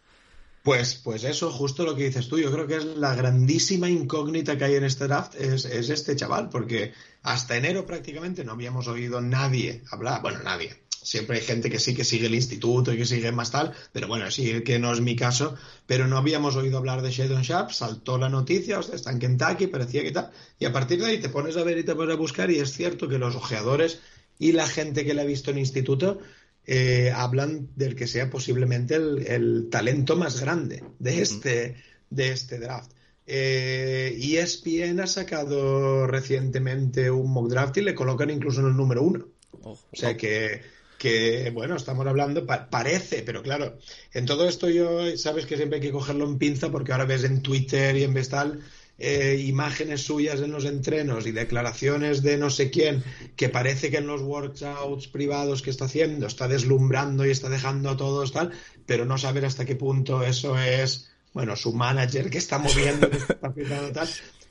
Pues, 0.62 1.02
pues 1.04 1.24
eso, 1.24 1.50
justo 1.50 1.84
lo 1.84 1.96
que 1.96 2.04
dices 2.04 2.30
tú. 2.30 2.38
Yo 2.38 2.52
creo 2.52 2.68
que 2.68 2.76
es 2.76 2.86
la 2.86 3.16
grandísima 3.16 3.90
incógnita 3.90 4.56
que 4.56 4.66
hay 4.66 4.76
en 4.76 4.84
este 4.84 5.08
draft 5.08 5.34
es, 5.34 5.66
es 5.66 5.90
este 5.90 6.16
chaval, 6.16 6.50
porque 6.50 6.94
hasta 7.24 7.58
enero 7.58 7.88
prácticamente 7.88 8.44
no 8.44 8.52
habíamos 8.52 8.88
oído 8.88 9.20
nadie 9.20 9.82
hablar, 9.90 10.22
bueno, 10.22 10.44
nadie. 10.44 10.78
Siempre 11.04 11.38
hay 11.38 11.44
gente 11.44 11.70
que 11.70 11.80
sí 11.80 11.96
que 11.96 12.04
sigue 12.04 12.28
el 12.28 12.36
instituto 12.36 12.94
y 12.94 12.98
que 12.98 13.06
sigue 13.06 13.32
más 13.32 13.52
tal, 13.52 13.74
pero 13.92 14.08
bueno, 14.08 14.30
sí 14.30 14.62
que 14.62 14.78
no 14.78 14.94
es 14.94 15.02
mi 15.02 15.16
caso, 15.16 15.56
pero 15.88 16.08
no 16.08 16.18
habíamos 16.18 16.56
oído 16.56 16.78
hablar 16.78 17.02
de 17.02 17.12
Shadon 17.12 17.42
Sharp, 17.42 17.72
saltó 17.72 18.18
la 18.18 18.30
noticia, 18.30 18.80
o 18.80 18.84
sea, 18.84 18.96
está 18.96 19.12
en 19.12 19.20
Kentucky, 19.20 19.68
parecía 19.68 20.04
que 20.04 20.12
tal, 20.12 20.32
y 20.60 20.66
a 20.66 20.72
partir 20.72 21.00
de 21.00 21.08
ahí 21.08 21.20
te 21.20 21.30
pones 21.30 21.58
a 21.58 21.64
ver 21.64 21.78
y 21.80 21.84
te 21.84 21.96
pones 21.96 22.14
a 22.16 22.20
buscar 22.20 22.52
y 22.52 22.60
es 22.60 22.72
cierto 22.72 23.08
que 23.08 23.18
los 23.18 23.36
ojeadores 23.36 24.00
y 24.38 24.52
la 24.52 24.68
gente 24.68 25.06
que 25.06 25.14
le 25.14 25.22
ha 25.22 25.26
visto 25.26 25.52
en 25.52 25.58
instituto 25.58 26.20
eh, 26.66 27.12
hablan 27.16 27.70
del 27.76 27.96
que 27.96 28.08
sea 28.08 28.30
posiblemente 28.30 28.96
el, 28.96 29.26
el, 29.28 29.70
talento 29.70 30.16
más 30.16 30.40
grande 30.40 30.84
de 31.00 31.22
este, 31.22 31.76
de 32.10 32.32
este 32.32 32.60
draft. 32.60 32.92
Eh, 33.26 34.20
ESPN 34.20 35.00
ha 35.00 35.08
sacado 35.08 36.06
recientemente 36.06 37.10
un 37.10 37.32
mock 37.32 37.50
draft 37.50 37.78
y 37.78 37.82
le 37.82 37.96
colocan 37.96 38.30
incluso 38.30 38.60
en 38.60 38.68
el 38.68 38.76
número 38.76 39.04
uno. 39.04 39.28
Oh, 39.64 39.72
o 39.72 39.96
sea 39.96 40.18
que, 40.18 40.62
que, 41.02 41.50
bueno, 41.50 41.76
estamos 41.76 42.06
hablando, 42.06 42.46
pa 42.46 42.70
parece, 42.70 43.24
pero 43.24 43.42
claro, 43.42 43.80
en 44.14 44.28
todo 44.28 44.48
esto 44.48 44.70
yo, 44.70 45.18
sabes 45.18 45.48
que 45.48 45.58
siempre 45.58 45.78
hay 45.78 45.82
que 45.82 45.92
cogerlo 45.92 46.26
en 46.26 46.38
pinza 46.38 46.70
porque 46.70 46.92
ahora 46.92 47.06
ves 47.06 47.24
en 47.24 47.42
Twitter 47.42 47.98
y 47.98 48.04
en 48.04 48.14
Vestal 48.14 48.60
eh, 49.00 49.44
imágenes 49.48 50.04
suyas 50.04 50.42
en 50.42 50.52
los 50.52 50.66
entrenos 50.66 51.26
y 51.26 51.32
declaraciones 51.32 52.22
de 52.22 52.38
no 52.38 52.52
sé 52.52 52.70
quién 52.70 53.04
que 53.36 53.50
parece 53.50 53.90
que 53.90 53.98
en 53.98 54.06
los 54.06 54.22
workouts 54.22 55.08
privados 55.08 55.64
que 55.64 55.72
está 55.72 55.86
haciendo 55.86 56.28
está 56.28 56.48
deslumbrando 56.48 57.26
y 57.26 57.32
está 57.32 57.50
dejando 57.50 57.90
a 57.90 57.98
todos 57.98 58.32
tal, 58.32 58.52
pero 58.86 59.04
no 59.04 59.18
saber 59.18 59.46
hasta 59.46 59.66
qué 59.66 59.76
punto 59.76 60.22
eso 60.22 60.60
es, 60.60 61.10
bueno, 61.34 61.56
su 61.56 61.74
manager 61.74 62.30
que 62.30 62.38
está 62.38 62.60
moviendo, 62.60 63.10
que 63.10 63.18
está 63.18 63.92
tal. 63.92 64.10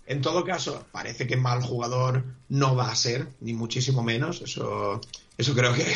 En 0.08 0.20
todo 0.20 0.44
caso, 0.44 0.84
parece 0.90 1.28
que 1.28 1.36
mal 1.36 1.62
jugador 1.62 2.24
no 2.48 2.74
va 2.74 2.90
a 2.90 2.96
ser, 2.96 3.28
ni 3.40 3.52
muchísimo 3.52 4.02
menos. 4.02 4.42
Eso, 4.42 5.00
eso 5.38 5.54
creo 5.54 5.72
que 5.72 5.86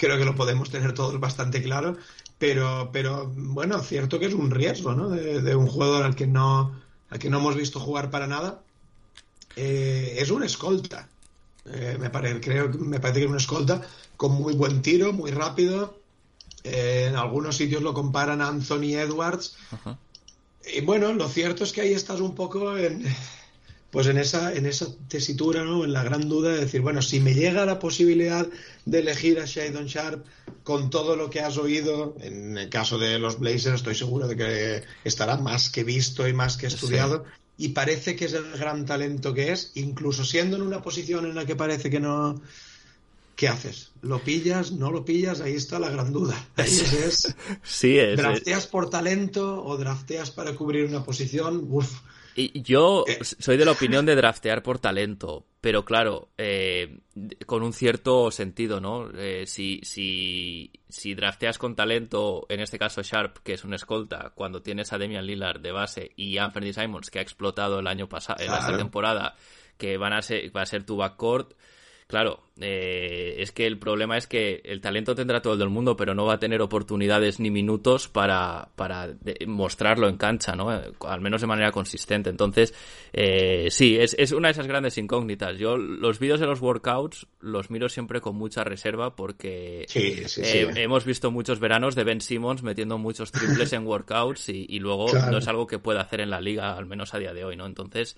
creo 0.00 0.16
que 0.16 0.24
lo 0.24 0.34
podemos 0.34 0.70
tener 0.70 0.94
todos 0.94 1.20
bastante 1.20 1.62
claro. 1.62 1.98
Pero, 2.38 2.88
pero 2.90 3.30
bueno, 3.36 3.80
cierto 3.80 4.18
que 4.18 4.26
es 4.26 4.34
un 4.34 4.50
riesgo, 4.50 4.94
¿no? 4.94 5.10
De, 5.10 5.42
de 5.42 5.54
un 5.54 5.66
jugador 5.66 6.04
al 6.04 6.16
que 6.16 6.26
no 6.26 6.80
al 7.10 7.18
que 7.18 7.28
no 7.28 7.38
hemos 7.38 7.56
visto 7.56 7.80
jugar 7.80 8.10
para 8.10 8.26
nada, 8.26 8.62
eh, 9.56 10.14
es 10.18 10.30
un 10.30 10.42
escolta. 10.42 11.08
Eh, 11.66 11.96
me, 12.00 12.08
parece, 12.08 12.40
creo, 12.40 12.68
me 12.70 13.00
parece 13.00 13.20
que 13.20 13.26
es 13.26 13.30
un 13.30 13.36
escolta 13.36 13.82
con 14.16 14.32
muy 14.32 14.54
buen 14.54 14.80
tiro, 14.80 15.12
muy 15.12 15.32
rápido. 15.32 15.98
Eh, 16.62 17.06
en 17.08 17.16
algunos 17.16 17.56
sitios 17.56 17.82
lo 17.82 17.92
comparan 17.92 18.40
a 18.40 18.48
Anthony 18.48 18.94
Edwards. 18.96 19.56
Ajá. 19.72 19.98
Y 20.72 20.82
bueno, 20.82 21.12
lo 21.12 21.28
cierto 21.28 21.64
es 21.64 21.72
que 21.72 21.80
ahí 21.80 21.92
estás 21.92 22.20
un 22.20 22.34
poco 22.34 22.76
en, 22.76 23.04
pues 23.90 24.06
en 24.06 24.18
esa, 24.18 24.54
en 24.54 24.66
esa 24.66 24.86
tesitura, 25.08 25.64
¿no? 25.64 25.84
En 25.84 25.92
la 25.92 26.04
gran 26.04 26.28
duda 26.28 26.52
de 26.52 26.60
decir, 26.60 26.80
bueno, 26.80 27.02
si 27.02 27.18
me 27.18 27.34
llega 27.34 27.66
la 27.66 27.78
posibilidad 27.78 28.46
de 28.84 28.98
elegir 29.00 29.40
a 29.40 29.46
Shadon 29.46 29.86
Sharp 29.86 30.24
con 30.62 30.90
todo 30.90 31.16
lo 31.16 31.28
que 31.28 31.40
has 31.40 31.58
oído, 31.58 32.16
en 32.20 32.56
el 32.56 32.68
caso 32.68 32.98
de 32.98 33.18
los 33.18 33.40
Blazers 33.40 33.76
estoy 33.76 33.96
seguro 33.96 34.28
de 34.28 34.36
que 34.36 34.82
estará 35.02 35.36
más 35.38 35.70
que 35.70 35.82
visto 35.82 36.28
y 36.28 36.32
más 36.32 36.56
que 36.56 36.68
estudiado. 36.68 37.24
Sí. 37.24 37.64
Y 37.64 37.68
parece 37.70 38.16
que 38.16 38.26
es 38.26 38.32
el 38.32 38.52
gran 38.52 38.86
talento 38.86 39.34
que 39.34 39.52
es, 39.52 39.72
incluso 39.74 40.24
siendo 40.24 40.56
en 40.56 40.62
una 40.62 40.82
posición 40.82 41.26
en 41.26 41.34
la 41.34 41.44
que 41.44 41.56
parece 41.56 41.90
que 41.90 42.00
no. 42.00 42.40
¿Qué 43.34 43.48
haces? 43.48 43.90
¿Lo 44.02 44.22
pillas? 44.22 44.70
¿No 44.72 44.90
lo 44.90 45.04
pillas? 45.04 45.40
Ahí 45.40 45.54
está 45.54 45.78
la 45.78 45.90
gran 45.90 46.12
duda. 46.12 46.48
Ahí 46.56 46.68
es. 46.68 47.34
sí, 47.62 47.98
es. 47.98 48.18
¿Drafteas 48.18 48.66
por 48.66 48.88
talento 48.88 49.64
o 49.64 49.76
drafteas 49.78 50.30
para 50.30 50.54
cubrir 50.54 50.84
una 50.84 51.02
posición? 51.02 51.66
Uf 51.70 51.90
y 52.34 52.62
yo 52.62 53.04
soy 53.22 53.56
de 53.56 53.64
la 53.64 53.72
opinión 53.72 54.06
de 54.06 54.14
draftear 54.14 54.62
por 54.62 54.78
talento, 54.78 55.46
pero 55.60 55.84
claro, 55.84 56.30
eh, 56.38 57.00
con 57.46 57.62
un 57.62 57.72
cierto 57.72 58.30
sentido, 58.30 58.80
¿no? 58.80 59.10
Eh, 59.14 59.46
si, 59.46 59.80
si, 59.82 60.72
si 60.88 61.14
drafteas 61.14 61.58
con 61.58 61.76
talento, 61.76 62.46
en 62.48 62.60
este 62.60 62.78
caso 62.78 63.02
Sharp, 63.02 63.38
que 63.42 63.54
es 63.54 63.64
un 63.64 63.74
escolta, 63.74 64.32
cuando 64.34 64.62
tienes 64.62 64.92
a 64.92 64.98
Demian 64.98 65.26
Lillard 65.26 65.60
de 65.60 65.72
base 65.72 66.12
y 66.16 66.38
Anthony 66.38 66.72
Simons, 66.72 67.10
que 67.10 67.18
ha 67.18 67.22
explotado 67.22 67.80
el 67.80 67.86
año 67.86 68.08
pasado, 68.08 68.42
en 68.42 68.52
esta 68.52 68.76
temporada, 68.76 69.34
que 69.76 69.96
van 69.98 70.12
a 70.12 70.22
ser, 70.22 70.54
va 70.56 70.62
a 70.62 70.66
ser 70.66 70.84
tu 70.84 70.96
backcourt, 70.96 71.54
Claro, 72.10 72.40
eh, 72.60 73.36
es 73.38 73.52
que 73.52 73.68
el 73.68 73.78
problema 73.78 74.16
es 74.18 74.26
que 74.26 74.60
el 74.64 74.80
talento 74.80 75.14
tendrá 75.14 75.40
todo 75.40 75.62
el 75.62 75.70
mundo, 75.70 75.96
pero 75.96 76.12
no 76.12 76.26
va 76.26 76.34
a 76.34 76.38
tener 76.40 76.60
oportunidades 76.60 77.38
ni 77.38 77.52
minutos 77.52 78.08
para, 78.08 78.68
para 78.74 79.14
mostrarlo 79.46 80.08
en 80.08 80.16
cancha, 80.16 80.56
¿no? 80.56 80.70
Al 80.70 81.20
menos 81.20 81.40
de 81.40 81.46
manera 81.46 81.70
consistente. 81.70 82.28
Entonces, 82.28 82.74
eh, 83.12 83.68
sí, 83.70 83.96
es, 83.96 84.16
es, 84.18 84.32
una 84.32 84.48
de 84.48 84.52
esas 84.52 84.66
grandes 84.66 84.98
incógnitas. 84.98 85.56
Yo 85.56 85.76
los 85.76 86.18
vídeos 86.18 86.40
de 86.40 86.46
los 86.46 86.60
workouts 86.60 87.28
los 87.38 87.70
miro 87.70 87.88
siempre 87.88 88.20
con 88.20 88.34
mucha 88.34 88.64
reserva 88.64 89.14
porque 89.14 89.84
sí, 89.86 90.24
sí, 90.26 90.42
eh, 90.42 90.72
hemos 90.74 91.04
visto 91.04 91.30
muchos 91.30 91.60
veranos 91.60 91.94
de 91.94 92.02
Ben 92.02 92.20
Simmons 92.20 92.64
metiendo 92.64 92.98
muchos 92.98 93.30
triples 93.30 93.72
en 93.72 93.86
workouts 93.86 94.48
y, 94.48 94.66
y 94.68 94.80
luego 94.80 95.06
claro. 95.12 95.30
no 95.30 95.38
es 95.38 95.46
algo 95.46 95.68
que 95.68 95.78
pueda 95.78 96.00
hacer 96.00 96.20
en 96.20 96.30
la 96.30 96.40
liga, 96.40 96.76
al 96.76 96.86
menos 96.86 97.14
a 97.14 97.18
día 97.20 97.32
de 97.32 97.44
hoy, 97.44 97.54
¿no? 97.54 97.66
Entonces, 97.66 98.16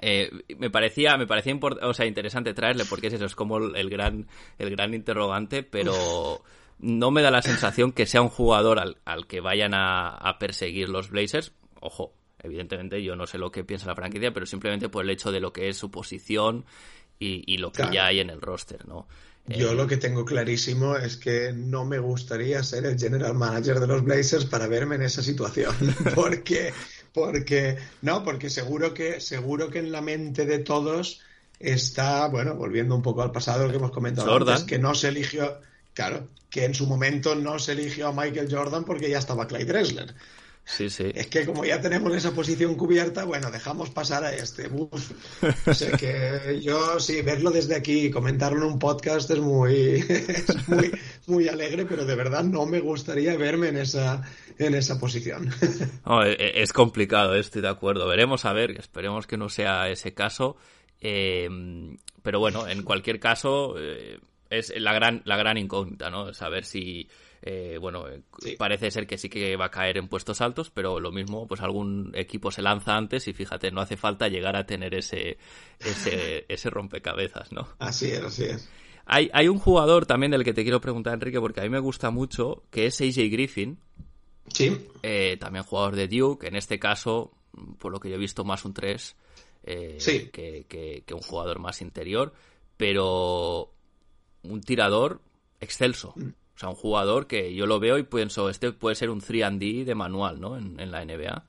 eh, 0.00 0.30
me 0.58 0.70
parecía, 0.70 1.16
me 1.16 1.26
parecía 1.26 1.58
o 1.82 1.94
sea, 1.94 2.06
interesante 2.06 2.54
traerle 2.54 2.84
porque 2.84 3.08
es 3.08 3.14
eso, 3.14 3.24
es 3.24 3.34
como 3.34 3.58
el 3.58 3.90
gran, 3.90 4.26
el 4.58 4.70
gran 4.70 4.94
interrogante, 4.94 5.62
pero 5.62 6.42
no 6.78 7.10
me 7.10 7.22
da 7.22 7.30
la 7.30 7.42
sensación 7.42 7.92
que 7.92 8.06
sea 8.06 8.22
un 8.22 8.28
jugador 8.28 8.78
al, 8.78 8.98
al 9.04 9.26
que 9.26 9.40
vayan 9.40 9.74
a, 9.74 10.08
a, 10.08 10.38
perseguir 10.38 10.88
los 10.88 11.10
Blazers. 11.10 11.52
Ojo, 11.80 12.12
evidentemente 12.42 13.02
yo 13.02 13.16
no 13.16 13.26
sé 13.26 13.38
lo 13.38 13.50
que 13.50 13.64
piensa 13.64 13.86
la 13.86 13.94
franquicia, 13.94 14.32
pero 14.32 14.46
simplemente 14.46 14.88
por 14.88 15.04
el 15.04 15.10
hecho 15.10 15.32
de 15.32 15.40
lo 15.40 15.52
que 15.52 15.68
es 15.68 15.76
su 15.76 15.90
posición 15.90 16.66
y, 17.18 17.42
y 17.52 17.58
lo 17.58 17.72
que 17.72 17.82
claro. 17.82 17.92
ya 17.92 18.06
hay 18.06 18.20
en 18.20 18.30
el 18.30 18.40
roster, 18.40 18.86
¿no? 18.86 19.06
Yo 19.48 19.74
lo 19.74 19.86
que 19.86 19.96
tengo 19.96 20.24
clarísimo 20.24 20.96
es 20.96 21.16
que 21.16 21.52
no 21.52 21.84
me 21.84 22.00
gustaría 22.00 22.64
ser 22.64 22.84
el 22.84 22.98
general 22.98 23.34
manager 23.34 23.78
de 23.78 23.86
los 23.86 24.02
Blazers 24.02 24.44
para 24.44 24.66
verme 24.66 24.96
en 24.96 25.02
esa 25.02 25.22
situación, 25.22 25.72
porque 26.16 26.72
porque 27.16 27.78
no, 28.02 28.22
porque 28.22 28.50
seguro 28.50 28.92
que 28.92 29.22
seguro 29.22 29.70
que 29.70 29.78
en 29.78 29.90
la 29.90 30.02
mente 30.02 30.44
de 30.44 30.58
todos 30.58 31.22
está, 31.58 32.28
bueno, 32.28 32.54
volviendo 32.56 32.94
un 32.94 33.00
poco 33.00 33.22
al 33.22 33.32
pasado 33.32 33.70
que 33.70 33.76
hemos 33.76 33.90
comentado 33.90 34.30
Jordan. 34.30 34.56
antes, 34.56 34.68
que 34.68 34.78
no 34.78 34.94
se 34.94 35.08
eligió, 35.08 35.58
claro, 35.94 36.28
que 36.50 36.66
en 36.66 36.74
su 36.74 36.86
momento 36.86 37.34
no 37.34 37.58
se 37.58 37.72
eligió 37.72 38.08
a 38.08 38.12
Michael 38.12 38.54
Jordan 38.54 38.84
porque 38.84 39.08
ya 39.08 39.16
estaba 39.16 39.46
Clyde 39.46 39.64
Drexler. 39.64 40.14
Sí, 40.68 40.90
sí. 40.90 41.12
Es 41.14 41.28
que 41.28 41.46
como 41.46 41.64
ya 41.64 41.80
tenemos 41.80 42.12
esa 42.12 42.32
posición 42.32 42.74
cubierta, 42.74 43.24
bueno, 43.24 43.52
dejamos 43.52 43.90
pasar 43.90 44.24
a 44.24 44.34
este. 44.34 44.68
O 44.68 45.72
sea 45.72 45.92
que 45.92 46.60
yo 46.60 46.98
sí, 46.98 47.22
verlo 47.22 47.52
desde 47.52 47.76
aquí 47.76 48.06
y 48.06 48.10
comentarlo 48.10 48.58
en 48.58 48.72
un 48.72 48.78
podcast 48.80 49.30
es 49.30 49.38
muy, 49.38 50.04
es 50.28 50.68
muy, 50.68 50.90
muy 51.28 51.48
alegre, 51.48 51.86
pero 51.86 52.04
de 52.04 52.16
verdad 52.16 52.42
no 52.42 52.66
me 52.66 52.80
gustaría 52.80 53.36
verme 53.36 53.68
en 53.68 53.78
esa, 53.78 54.22
en 54.58 54.74
esa 54.74 54.98
posición. 54.98 55.50
No, 56.04 56.24
es 56.24 56.72
complicado, 56.72 57.36
estoy 57.36 57.62
de 57.62 57.68
acuerdo. 57.68 58.08
Veremos 58.08 58.44
a 58.44 58.52
ver, 58.52 58.72
esperemos 58.72 59.28
que 59.28 59.36
no 59.36 59.48
sea 59.48 59.88
ese 59.88 60.14
caso. 60.14 60.56
Eh, 61.00 61.48
pero 62.22 62.40
bueno, 62.40 62.66
en 62.66 62.82
cualquier 62.82 63.20
caso, 63.20 63.76
eh, 63.78 64.18
es 64.50 64.72
la 64.76 64.92
gran, 64.92 65.22
la 65.24 65.36
gran 65.36 65.58
incógnita, 65.58 66.10
¿no? 66.10 66.32
Saber 66.34 66.64
si 66.64 67.08
eh, 67.42 67.78
bueno, 67.80 68.06
sí. 68.38 68.56
parece 68.56 68.90
ser 68.90 69.06
que 69.06 69.18
sí 69.18 69.28
que 69.28 69.56
va 69.56 69.66
a 69.66 69.70
caer 69.70 69.98
en 69.98 70.08
puestos 70.08 70.40
altos, 70.40 70.70
pero 70.70 70.98
lo 70.98 71.12
mismo, 71.12 71.46
pues 71.46 71.60
algún 71.60 72.10
equipo 72.14 72.50
se 72.50 72.60
lanza 72.60 72.96
antes 72.96 73.28
y 73.28 73.32
fíjate, 73.32 73.70
no 73.70 73.80
hace 73.80 73.96
falta 73.96 74.28
llegar 74.28 74.56
a 74.56 74.66
tener 74.66 74.94
ese, 74.94 75.38
ese, 75.78 76.44
ese 76.48 76.70
rompecabezas, 76.70 77.52
¿no? 77.52 77.68
Así 77.78 78.06
es, 78.06 78.20
así 78.20 78.44
es. 78.44 78.68
Hay, 79.04 79.30
hay 79.32 79.46
un 79.46 79.58
jugador 79.58 80.06
también 80.06 80.32
del 80.32 80.42
que 80.42 80.54
te 80.54 80.64
quiero 80.64 80.80
preguntar, 80.80 81.14
Enrique, 81.14 81.38
porque 81.38 81.60
a 81.60 81.62
mí 81.62 81.68
me 81.68 81.78
gusta 81.78 82.10
mucho, 82.10 82.64
que 82.70 82.86
es 82.86 83.00
AJ 83.00 83.30
Griffin. 83.30 83.78
Sí. 84.48 84.88
Eh, 85.04 85.36
también 85.38 85.64
jugador 85.64 85.94
de 85.94 86.08
Duke, 86.08 86.48
en 86.48 86.56
este 86.56 86.80
caso, 86.80 87.32
por 87.78 87.92
lo 87.92 88.00
que 88.00 88.08
yo 88.08 88.16
he 88.16 88.18
visto, 88.18 88.44
más 88.44 88.64
un 88.64 88.74
3 88.74 89.16
eh, 89.62 89.96
sí. 90.00 90.30
que, 90.32 90.66
que, 90.68 91.04
que 91.06 91.14
un 91.14 91.20
jugador 91.20 91.60
más 91.60 91.80
interior, 91.80 92.32
pero 92.76 93.72
un 94.50 94.60
tirador 94.60 95.20
excelso. 95.60 96.12
Mm. 96.16 96.28
O 96.56 96.58
sea, 96.58 96.68
un 96.70 96.74
jugador 96.74 97.26
que 97.26 97.54
yo 97.54 97.66
lo 97.66 97.78
veo 97.78 97.98
y 97.98 98.02
pienso, 98.02 98.48
este 98.48 98.72
puede 98.72 98.96
ser 98.96 99.10
un 99.10 99.20
3D 99.20 99.84
de 99.84 99.94
manual, 99.94 100.40
¿no? 100.40 100.56
En, 100.56 100.80
en, 100.80 100.90
la 100.90 101.04
NBA. 101.04 101.44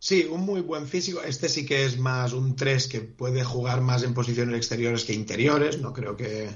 Sí, 0.00 0.28
un 0.30 0.40
muy 0.40 0.60
buen 0.60 0.86
físico. 0.86 1.22
Este 1.22 1.48
sí 1.48 1.64
que 1.66 1.84
es 1.84 1.98
más 1.98 2.32
un 2.32 2.56
3 2.56 2.88
que 2.88 3.00
puede 3.00 3.44
jugar 3.44 3.80
más 3.80 4.02
en 4.02 4.14
posiciones 4.14 4.56
exteriores 4.56 5.04
que 5.04 5.12
interiores. 5.12 5.80
No 5.80 5.92
creo 5.92 6.16
que. 6.16 6.50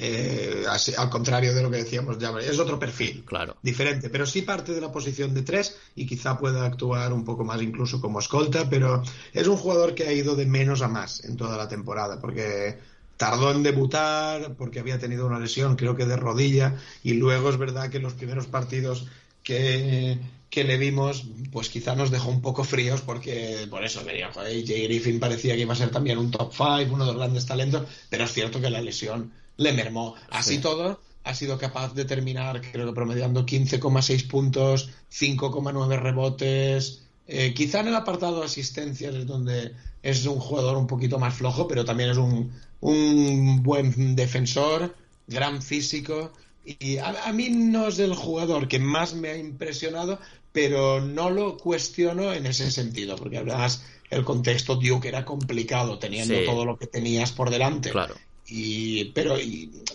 Eh, 0.00 0.64
así, 0.68 0.92
al 0.96 1.10
contrario 1.10 1.54
de 1.54 1.62
lo 1.62 1.72
que 1.72 1.78
decíamos, 1.78 2.18
ya 2.18 2.30
es 2.38 2.58
otro 2.60 2.78
perfil. 2.78 3.24
Claro. 3.24 3.56
Diferente. 3.62 4.10
Pero 4.10 4.26
sí 4.26 4.42
parte 4.42 4.72
de 4.72 4.80
la 4.80 4.92
posición 4.92 5.34
de 5.34 5.42
3 5.42 5.76
y 5.96 6.06
quizá 6.06 6.38
pueda 6.38 6.64
actuar 6.64 7.12
un 7.12 7.24
poco 7.24 7.44
más 7.44 7.60
incluso 7.62 8.00
como 8.00 8.20
escolta. 8.20 8.68
Pero 8.70 9.02
es 9.32 9.46
un 9.48 9.56
jugador 9.56 9.94
que 9.94 10.04
ha 10.04 10.12
ido 10.12 10.36
de 10.36 10.46
menos 10.46 10.82
a 10.82 10.88
más 10.88 11.24
en 11.24 11.36
toda 11.36 11.56
la 11.56 11.68
temporada. 11.68 12.20
Porque 12.20 12.78
tardó 13.18 13.50
en 13.50 13.62
debutar 13.62 14.54
porque 14.54 14.80
había 14.80 14.98
tenido 14.98 15.26
una 15.26 15.38
lesión, 15.38 15.76
creo 15.76 15.96
que 15.96 16.06
de 16.06 16.16
rodilla, 16.16 16.76
y 17.02 17.14
luego 17.14 17.50
es 17.50 17.58
verdad 17.58 17.90
que 17.90 17.98
los 17.98 18.14
primeros 18.14 18.46
partidos 18.46 19.06
que, 19.42 20.18
que 20.48 20.64
le 20.64 20.78
vimos, 20.78 21.24
pues 21.52 21.68
quizá 21.68 21.94
nos 21.94 22.10
dejó 22.10 22.30
un 22.30 22.40
poco 22.40 22.64
fríos 22.64 23.02
porque 23.02 23.66
por 23.68 23.84
eso 23.84 24.04
venía, 24.04 24.32
joder, 24.32 24.64
Jay 24.64 24.84
Griffin 24.84 25.20
parecía 25.20 25.56
que 25.56 25.62
iba 25.62 25.72
a 25.74 25.76
ser 25.76 25.90
también 25.90 26.16
un 26.16 26.30
top 26.30 26.52
5, 26.52 26.94
uno 26.94 27.04
de 27.04 27.12
los 27.12 27.20
grandes 27.20 27.44
talentos, 27.44 27.86
pero 28.08 28.24
es 28.24 28.32
cierto 28.32 28.60
que 28.60 28.70
la 28.70 28.80
lesión 28.80 29.32
le 29.56 29.72
mermó. 29.72 30.14
Así 30.30 30.58
todo, 30.58 31.00
ha 31.24 31.34
sido 31.34 31.58
capaz 31.58 31.94
de 31.94 32.04
terminar, 32.04 32.62
creo 32.72 32.86
que 32.86 32.92
promediando 32.92 33.44
15,6 33.44 34.28
puntos, 34.28 34.90
5,9 35.12 36.00
rebotes. 36.00 37.02
Eh, 37.26 37.52
quizá 37.52 37.80
en 37.80 37.88
el 37.88 37.96
apartado 37.96 38.38
de 38.38 38.46
asistencias 38.46 39.14
es 39.14 39.26
donde 39.26 39.74
es 40.02 40.24
un 40.24 40.38
jugador 40.38 40.76
un 40.76 40.86
poquito 40.86 41.18
más 41.18 41.34
flojo, 41.34 41.66
pero 41.66 41.84
también 41.84 42.10
es 42.10 42.16
un, 42.16 42.52
un 42.80 43.62
buen 43.62 44.16
defensor, 44.16 44.94
gran 45.26 45.62
físico. 45.62 46.32
Y 46.64 46.98
a, 46.98 47.32
mí 47.32 47.48
no 47.50 47.88
es 47.88 47.98
el 47.98 48.14
jugador 48.14 48.68
que 48.68 48.78
más 48.78 49.14
me 49.14 49.30
ha 49.30 49.36
impresionado, 49.36 50.18
pero 50.52 51.00
no 51.00 51.30
lo 51.30 51.56
cuestiono 51.56 52.32
en 52.32 52.46
ese 52.46 52.70
sentido, 52.70 53.16
porque 53.16 53.38
además 53.38 53.84
el 54.10 54.24
contexto 54.24 54.76
Duke 54.76 55.08
era 55.08 55.24
complicado, 55.24 55.98
teniendo 55.98 56.34
todo 56.44 56.64
lo 56.64 56.76
que 56.78 56.86
tenías 56.86 57.32
por 57.32 57.50
delante. 57.50 57.90
Claro 57.90 58.14
y, 58.48 59.06
pero, 59.06 59.36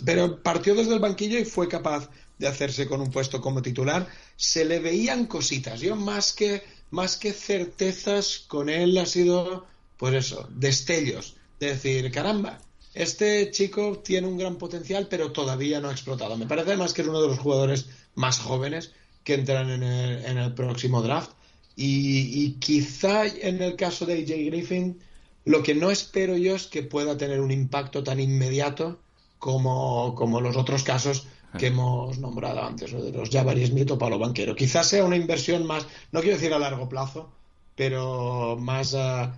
pero 0.06 0.42
partió 0.42 0.76
desde 0.76 0.94
el 0.94 1.00
banquillo 1.00 1.40
y 1.40 1.46
fue 1.46 1.68
capaz 1.68 2.10
de 2.38 2.48
hacerse 2.48 2.88
con 2.88 3.02
un 3.02 3.10
puesto 3.10 3.42
como 3.42 3.62
titular. 3.62 4.08
Se 4.36 4.64
le 4.64 4.80
veían 4.80 5.26
cositas. 5.26 5.82
Yo 5.82 5.96
más 5.96 6.34
que, 6.34 6.64
más 6.92 7.18
que 7.18 7.34
certezas 7.34 8.46
con 8.48 8.70
él 8.70 8.98
ha 8.98 9.06
sido, 9.06 9.66
pues 9.98 10.14
eso, 10.14 10.48
destellos. 10.52 11.36
De 11.60 11.70
decir, 11.70 12.12
caramba, 12.12 12.60
este 12.94 13.52
chico 13.52 14.00
tiene 14.00 14.28
un 14.28 14.38
gran 14.38 14.58
potencial, 14.58 15.08
pero 15.10 15.32
todavía 15.32 15.80
no 15.80 15.90
ha 15.90 15.92
explotado. 15.92 16.38
Me 16.38 16.46
parece 16.46 16.70
además 16.70 16.94
que 16.94 17.02
es 17.02 17.08
uno 17.08 17.22
de 17.22 17.28
los 17.28 17.40
jugadores 17.40 17.88
más 18.16 18.40
jóvenes 18.40 18.92
que 19.24 19.36
entran 19.36 19.70
en 19.70 19.84
el, 19.84 20.26
en 20.26 20.38
el 20.38 20.54
próximo 20.54 21.02
draft. 21.02 21.32
Y, 21.76 22.44
y, 22.44 22.54
quizá 22.60 23.26
en 23.26 23.64
el 23.64 23.76
caso 23.76 24.06
de 24.06 24.14
AJ 24.14 24.46
Griffin 24.46 25.02
lo 25.46 25.64
que 25.64 25.76
no 25.76 25.92
espero 25.92 26.38
yo 26.38 26.56
es 26.56 26.68
que 26.68 26.84
pueda 26.84 27.18
tener 27.18 27.42
un 27.42 27.52
impacto 27.52 28.04
tan 28.04 28.20
inmediato 28.20 29.00
como, 29.40 30.16
como 30.16 30.40
los 30.40 30.56
otros 30.56 30.84
casos 30.84 31.28
que 31.58 31.68
hemos 31.68 32.18
nombrado 32.18 32.64
antes, 32.64 32.92
de 32.92 33.12
los 33.12 33.30
Jabari 33.30 33.66
Smith 33.68 33.92
o 33.92 33.98
Palo 33.98 34.18
Banquero. 34.18 34.56
Quizás 34.56 34.88
sea 34.88 35.04
una 35.04 35.18
inversión 35.18 35.68
más, 35.68 35.86
no 36.12 36.22
quiero 36.22 36.38
decir 36.38 36.54
a 36.54 36.60
largo 36.60 36.90
plazo, 36.90 37.30
pero 37.76 38.58
más 38.60 38.96
a, 38.96 39.36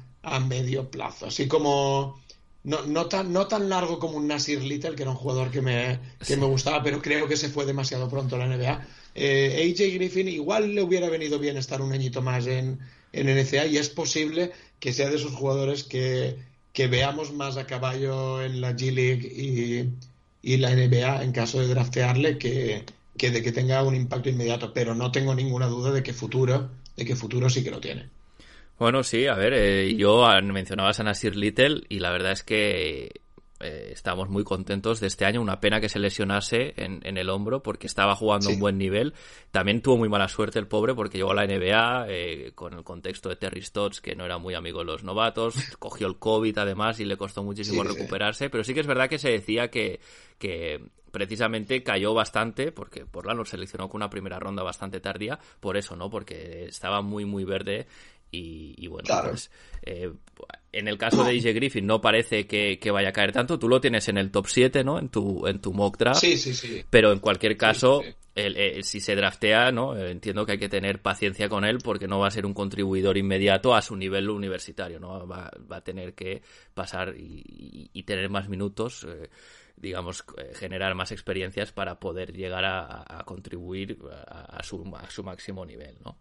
medio 0.47 0.89
plazo. 0.89 1.27
Así 1.27 1.47
como 1.47 2.21
no, 2.65 2.81
no, 2.87 3.05
tan, 3.05 3.31
no 3.31 3.47
tan 3.47 3.69
largo 3.69 3.99
como 3.99 4.17
un 4.17 4.27
Nasir 4.27 4.61
Little, 4.63 4.95
que 4.95 5.03
era 5.03 5.11
un 5.11 5.17
jugador 5.17 5.51
que 5.51 5.61
me, 5.61 5.99
que 6.25 6.35
me 6.35 6.47
gustaba, 6.47 6.81
pero 6.81 6.99
creo 6.99 7.27
que 7.27 7.37
se 7.37 7.49
fue 7.49 7.65
demasiado 7.65 8.09
pronto 8.09 8.35
a 8.35 8.39
la 8.39 8.47
NBA. 8.47 8.85
Eh, 9.13 9.71
AJ 9.71 9.93
Griffin 9.93 10.27
igual 10.27 10.73
le 10.73 10.81
hubiera 10.81 11.07
venido 11.09 11.37
bien 11.37 11.57
estar 11.57 11.81
un 11.81 11.93
añito 11.93 12.23
más 12.23 12.47
en, 12.47 12.79
en 13.13 13.27
NCA 13.27 13.67
y 13.67 13.77
es 13.77 13.89
posible 13.89 14.51
que 14.79 14.93
sea 14.93 15.09
de 15.11 15.17
esos 15.17 15.33
jugadores 15.33 15.83
que, 15.83 16.37
veamos 16.89 17.31
más 17.33 17.55
a 17.57 17.67
caballo 17.67 18.41
en 18.41 18.59
la 18.61 18.75
G 18.75 18.91
League 18.91 19.27
y, 19.27 19.89
y 20.41 20.57
la 20.57 20.75
NBA 20.75 21.23
en 21.23 21.31
caso 21.31 21.59
de 21.59 21.67
draftearle 21.67 22.39
que, 22.39 22.83
que, 23.15 23.29
de 23.29 23.43
que 23.43 23.51
tenga 23.51 23.83
un 23.83 23.95
impacto 23.95 24.29
inmediato, 24.29 24.73
pero 24.73 24.95
no 24.95 25.11
tengo 25.11 25.35
ninguna 25.35 25.67
duda 25.67 25.91
de 25.91 26.01
que 26.01 26.13
futuro, 26.13 26.71
de 26.97 27.05
que 27.05 27.15
futuro 27.15 27.49
sí 27.49 27.63
que 27.63 27.71
lo 27.71 27.79
tiene. 27.79 28.09
Bueno, 28.77 29.03
sí, 29.03 29.25
a 29.27 29.35
ver, 29.35 29.53
eh, 29.53 29.95
yo 29.95 30.25
mencionabas 30.43 30.99
a 30.99 31.03
Nasir 31.03 31.35
Little 31.35 31.83
y 31.87 31.99
la 31.99 32.11
verdad 32.11 32.33
es 32.33 32.43
que 32.43 33.21
eh, 33.61 33.91
estamos 33.93 34.27
muy 34.27 34.43
contentos 34.43 34.99
de 34.99 35.07
este 35.07 35.23
año. 35.23 35.41
Una 35.41 35.61
pena 35.61 35.79
que 35.79 35.87
se 35.87 35.97
lesionase 35.97 36.73
en, 36.75 36.99
en 37.03 37.17
el 37.17 37.29
hombro 37.29 37.63
porque 37.63 37.87
estaba 37.87 38.15
jugando 38.15 38.49
a 38.49 38.53
un 38.53 38.59
buen 38.59 38.77
nivel. 38.77 39.13
También 39.51 39.81
tuvo 39.81 39.97
muy 39.97 40.09
mala 40.09 40.27
suerte 40.27 40.59
el 40.59 40.67
pobre 40.67 40.93
porque 40.93 41.17
llegó 41.17 41.31
a 41.31 41.35
la 41.35 41.47
NBA 41.47 42.05
eh, 42.09 42.51
con 42.53 42.73
el 42.73 42.83
contexto 42.83 43.29
de 43.29 43.37
Terry 43.37 43.61
Stotts, 43.61 44.01
que 44.01 44.15
no 44.15 44.25
era 44.25 44.37
muy 44.37 44.55
amigo 44.55 44.79
de 44.79 44.85
los 44.85 45.03
novatos. 45.05 45.55
Cogió 45.79 46.07
el 46.07 46.17
COVID 46.17 46.57
además 46.57 46.99
y 46.99 47.05
le 47.05 47.15
costó 47.15 47.43
muchísimo 47.43 47.83
recuperarse. 47.83 48.49
Pero 48.49 48.65
sí 48.65 48.73
que 48.73 48.81
es 48.81 48.87
verdad 48.87 49.09
que 49.09 49.19
se 49.19 49.29
decía 49.29 49.69
que, 49.69 50.01
que 50.37 50.83
precisamente 51.11 51.81
cayó 51.81 52.13
bastante 52.13 52.73
porque 52.73 53.05
Portland 53.05 53.37
lo 53.37 53.45
seleccionó 53.45 53.87
con 53.87 53.99
una 53.99 54.09
primera 54.09 54.37
ronda 54.37 54.63
bastante 54.63 54.99
tardía. 54.99 55.39
Por 55.61 55.77
eso, 55.77 55.95
¿no? 55.95 56.09
Porque 56.09 56.65
estaba 56.65 57.01
muy, 57.01 57.23
muy 57.23 57.45
verde 57.45 57.87
y, 58.31 58.87
bueno, 58.87 59.07
pues 59.23 59.49
eh, 59.83 60.11
en 60.71 60.87
el 60.87 60.97
caso 60.97 61.23
de 61.23 61.31
AJ 61.31 61.55
Griffin 61.55 61.85
no 61.85 62.01
parece 62.01 62.47
que, 62.47 62.91
vaya 62.91 63.09
a 63.09 63.13
caer 63.13 63.31
tanto. 63.31 63.57
Tú 63.57 63.69
lo 63.69 63.79
tienes 63.79 64.09
en 64.09 64.17
el 64.17 64.31
top 64.31 64.47
7, 64.47 64.83
¿no? 64.83 64.99
En 64.99 65.09
tu, 65.09 65.47
en 65.47 65.61
tu 65.61 65.73
mock 65.73 65.97
draft. 65.97 66.19
Sí, 66.19 66.37
sí, 66.37 66.53
sí. 66.53 66.83
Pero 66.89 67.11
en 67.11 67.19
cualquier 67.19 67.55
caso, 67.55 68.01
si 68.81 68.99
se 68.99 69.15
draftea, 69.15 69.71
¿no? 69.71 69.95
Eh, 69.95 70.11
entiendo 70.11 70.45
que 70.45 70.53
hay 70.53 70.57
que 70.57 70.69
tener 70.69 71.01
paciencia 71.01 71.47
con 71.47 71.63
él 71.63 71.77
porque 71.83 72.07
no 72.07 72.19
va 72.19 72.27
a 72.27 72.31
ser 72.31 72.45
un 72.45 72.53
contribuidor 72.53 73.17
inmediato 73.17 73.73
a 73.73 73.81
su 73.81 73.95
nivel 73.95 74.29
universitario, 74.29 74.99
¿no? 74.99 75.25
Va, 75.25 75.49
a 75.69 75.81
tener 75.81 76.13
que 76.13 76.41
pasar 76.73 77.15
y, 77.17 78.03
tener 78.03 78.29
más 78.29 78.49
minutos. 78.49 79.05
Eh, 79.07 79.29
digamos, 79.77 80.23
generar 80.53 80.95
más 80.95 81.11
experiencias 81.11 81.73
para 81.73 81.99
poder 81.99 82.31
llegar 82.31 82.63
a, 82.63 83.23
contribuir 83.25 83.99
a, 84.25 84.63
su, 84.63 84.81
a 84.95 85.11
su 85.11 85.21
máximo 85.21 85.65
nivel, 85.65 85.97
¿no? 86.03 86.17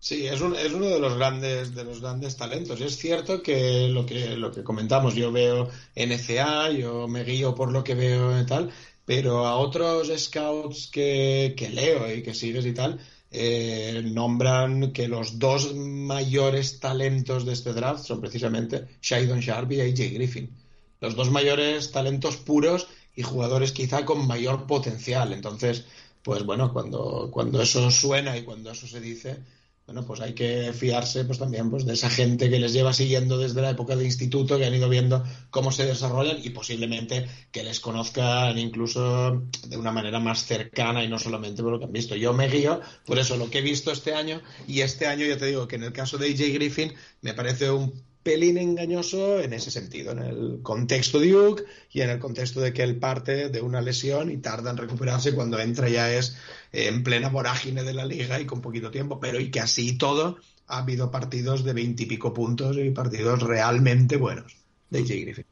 Sí, 0.00 0.26
es, 0.26 0.40
un, 0.40 0.54
es 0.54 0.72
uno 0.72 0.86
de 0.86 1.00
los 1.00 1.16
grandes 1.16 1.74
de 1.74 1.84
los 1.84 2.00
grandes 2.00 2.36
talentos. 2.36 2.80
Es 2.80 2.96
cierto 2.96 3.42
que 3.42 3.88
lo 3.88 4.06
que 4.06 4.36
lo 4.36 4.52
que 4.52 4.62
comentamos, 4.62 5.14
yo 5.14 5.32
veo 5.32 5.68
NCA, 5.96 6.70
yo 6.70 7.08
me 7.08 7.24
guío 7.24 7.54
por 7.54 7.72
lo 7.72 7.82
que 7.82 7.94
veo 7.94 8.40
y 8.40 8.46
tal, 8.46 8.70
pero 9.04 9.46
a 9.46 9.56
otros 9.56 10.12
scouts 10.16 10.88
que, 10.92 11.54
que 11.56 11.70
leo 11.70 12.12
y 12.14 12.22
que 12.22 12.34
sigues 12.34 12.66
y 12.66 12.74
tal, 12.74 13.00
eh, 13.30 14.02
nombran 14.04 14.92
que 14.92 15.08
los 15.08 15.38
dos 15.38 15.74
mayores 15.74 16.78
talentos 16.80 17.44
de 17.44 17.52
este 17.52 17.72
draft 17.72 18.04
son 18.04 18.20
precisamente 18.20 18.86
Shadon 19.02 19.40
Sharp 19.40 19.72
y 19.72 19.80
AJ 19.80 20.14
Griffin. 20.14 20.50
Los 21.00 21.14
dos 21.16 21.30
mayores 21.30 21.90
talentos 21.92 22.36
puros 22.36 22.88
y 23.16 23.22
jugadores 23.22 23.72
quizá 23.72 24.04
con 24.04 24.26
mayor 24.26 24.66
potencial. 24.66 25.32
Entonces, 25.32 25.84
pues 26.22 26.44
bueno, 26.44 26.72
cuando, 26.72 27.30
cuando 27.32 27.60
eso 27.62 27.90
suena 27.90 28.36
y 28.36 28.44
cuando 28.44 28.70
eso 28.70 28.86
se 28.86 29.00
dice, 29.00 29.38
bueno, 29.88 30.04
pues 30.04 30.20
hay 30.20 30.34
que 30.34 30.74
fiarse 30.74 31.24
pues 31.24 31.38
también 31.38 31.70
pues 31.70 31.86
de 31.86 31.94
esa 31.94 32.10
gente 32.10 32.50
que 32.50 32.58
les 32.58 32.74
lleva 32.74 32.92
siguiendo 32.92 33.38
desde 33.38 33.62
la 33.62 33.70
época 33.70 33.96
de 33.96 34.04
instituto, 34.04 34.58
que 34.58 34.66
han 34.66 34.74
ido 34.74 34.90
viendo 34.90 35.24
cómo 35.48 35.72
se 35.72 35.86
desarrollan 35.86 36.36
y 36.44 36.50
posiblemente 36.50 37.26
que 37.50 37.64
les 37.64 37.80
conozcan 37.80 38.58
incluso 38.58 39.44
de 39.66 39.76
una 39.78 39.90
manera 39.90 40.20
más 40.20 40.44
cercana 40.44 41.02
y 41.02 41.08
no 41.08 41.18
solamente 41.18 41.62
por 41.62 41.72
lo 41.72 41.78
que 41.78 41.86
han 41.86 41.92
visto. 41.92 42.16
Yo 42.16 42.34
me 42.34 42.48
guío 42.48 42.82
por 43.06 43.18
eso 43.18 43.38
lo 43.38 43.48
que 43.48 43.60
he 43.60 43.62
visto 43.62 43.90
este 43.90 44.12
año 44.12 44.42
y 44.66 44.82
este 44.82 45.06
año 45.06 45.24
ya 45.24 45.38
te 45.38 45.46
digo 45.46 45.66
que 45.66 45.76
en 45.76 45.84
el 45.84 45.92
caso 45.94 46.18
de 46.18 46.26
AJ 46.26 46.52
Griffin 46.52 46.92
me 47.22 47.32
parece 47.32 47.70
un 47.70 47.90
pelín 48.22 48.58
engañoso 48.58 49.40
en 49.40 49.54
ese 49.54 49.70
sentido, 49.70 50.12
en 50.12 50.18
el 50.18 50.60
contexto 50.62 51.18
de 51.18 51.30
Duke 51.30 51.64
y 51.90 52.02
en 52.02 52.10
el 52.10 52.18
contexto 52.18 52.60
de 52.60 52.74
que 52.74 52.82
él 52.82 52.98
parte 52.98 53.48
de 53.48 53.62
una 53.62 53.80
lesión 53.80 54.30
y 54.30 54.36
tarda 54.36 54.70
en 54.70 54.76
recuperarse 54.76 55.34
cuando 55.34 55.58
entra 55.58 55.88
ya 55.88 56.12
es 56.12 56.36
en 56.72 57.02
plena 57.02 57.28
vorágine 57.28 57.82
de 57.82 57.94
la 57.94 58.04
liga 58.04 58.40
y 58.40 58.46
con 58.46 58.60
poquito 58.60 58.90
tiempo, 58.90 59.18
pero 59.20 59.40
y 59.40 59.50
que 59.50 59.60
así 59.60 59.96
todo 59.96 60.38
ha 60.66 60.78
habido 60.78 61.10
partidos 61.10 61.64
de 61.64 61.72
veintipico 61.72 62.32
puntos 62.32 62.76
y 62.76 62.90
partidos 62.90 63.42
realmente 63.42 64.16
buenos 64.16 64.56
de 64.90 65.00
J. 65.00 65.14
Griffin. 65.14 65.44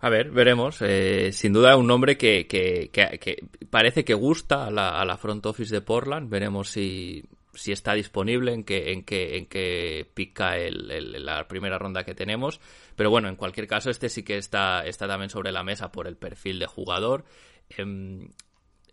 A 0.00 0.10
ver, 0.10 0.30
veremos. 0.30 0.82
Eh, 0.82 1.30
sin 1.32 1.54
duda 1.54 1.76
un 1.78 1.86
nombre 1.86 2.18
que, 2.18 2.46
que, 2.46 2.90
que, 2.92 3.44
parece 3.70 4.04
que 4.04 4.12
gusta 4.12 4.66
a 4.66 4.70
la, 4.70 5.00
a 5.00 5.04
la 5.06 5.16
front 5.16 5.46
office 5.46 5.74
de 5.74 5.80
Portland. 5.80 6.28
Veremos 6.28 6.68
si 6.68 7.24
si 7.54 7.72
está 7.72 7.94
disponible, 7.94 8.52
en 8.52 8.64
qué, 8.64 8.92
en 8.92 9.04
qué, 9.04 9.36
en 9.36 9.46
qué 9.46 10.06
pica 10.12 10.56
el, 10.56 11.24
la 11.24 11.46
primera 11.48 11.78
ronda 11.78 12.04
que 12.04 12.14
tenemos. 12.14 12.60
Pero 12.96 13.10
bueno, 13.10 13.28
en 13.28 13.36
cualquier 13.36 13.66
caso, 13.66 13.90
este 13.90 14.08
sí 14.08 14.22
que 14.22 14.36
está, 14.36 14.84
está 14.84 15.06
también 15.06 15.30
sobre 15.30 15.52
la 15.52 15.62
mesa 15.62 15.90
por 15.90 16.06
el 16.06 16.16
perfil 16.16 16.58
de 16.58 16.66
jugador. 16.66 17.24
Em, 17.70 18.28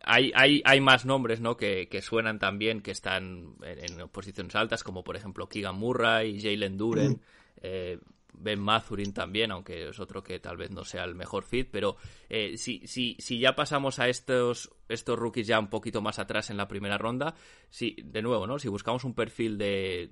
hay, 0.03 0.31
hay, 0.35 0.61
hay, 0.65 0.81
más 0.81 1.05
nombres 1.05 1.41
¿no? 1.41 1.57
que, 1.57 1.87
que 1.89 2.01
suenan 2.01 2.39
también, 2.39 2.81
que 2.81 2.91
están 2.91 3.55
en, 3.63 4.07
posiciones 4.09 4.55
altas, 4.55 4.83
como 4.83 5.03
por 5.03 5.15
ejemplo 5.15 5.47
Keegan 5.47 5.75
Murray, 5.75 6.39
Jalen 6.41 6.77
Duren. 6.77 7.11
Mm. 7.11 7.19
Eh, 7.63 7.99
Ben 8.33 8.59
Mazurin 8.59 9.13
también, 9.13 9.51
aunque 9.51 9.89
es 9.89 9.99
otro 9.99 10.23
que 10.23 10.39
tal 10.39 10.57
vez 10.57 10.71
no 10.71 10.83
sea 10.83 11.03
el 11.03 11.15
mejor 11.15 11.43
fit, 11.43 11.67
pero 11.71 11.97
eh, 12.29 12.57
si, 12.57 12.85
si, 12.87 13.15
si 13.19 13.39
ya 13.39 13.55
pasamos 13.55 13.99
a 13.99 14.07
estos, 14.09 14.71
estos 14.89 15.19
rookies 15.19 15.47
ya 15.47 15.59
un 15.59 15.69
poquito 15.69 16.01
más 16.01 16.17
atrás 16.19 16.49
en 16.49 16.57
la 16.57 16.67
primera 16.67 16.97
ronda, 16.97 17.35
si, 17.69 17.95
de 18.03 18.21
nuevo, 18.21 18.47
¿no? 18.47 18.57
Si 18.57 18.67
buscamos 18.67 19.03
un 19.03 19.13
perfil 19.13 19.57
de 19.57 20.11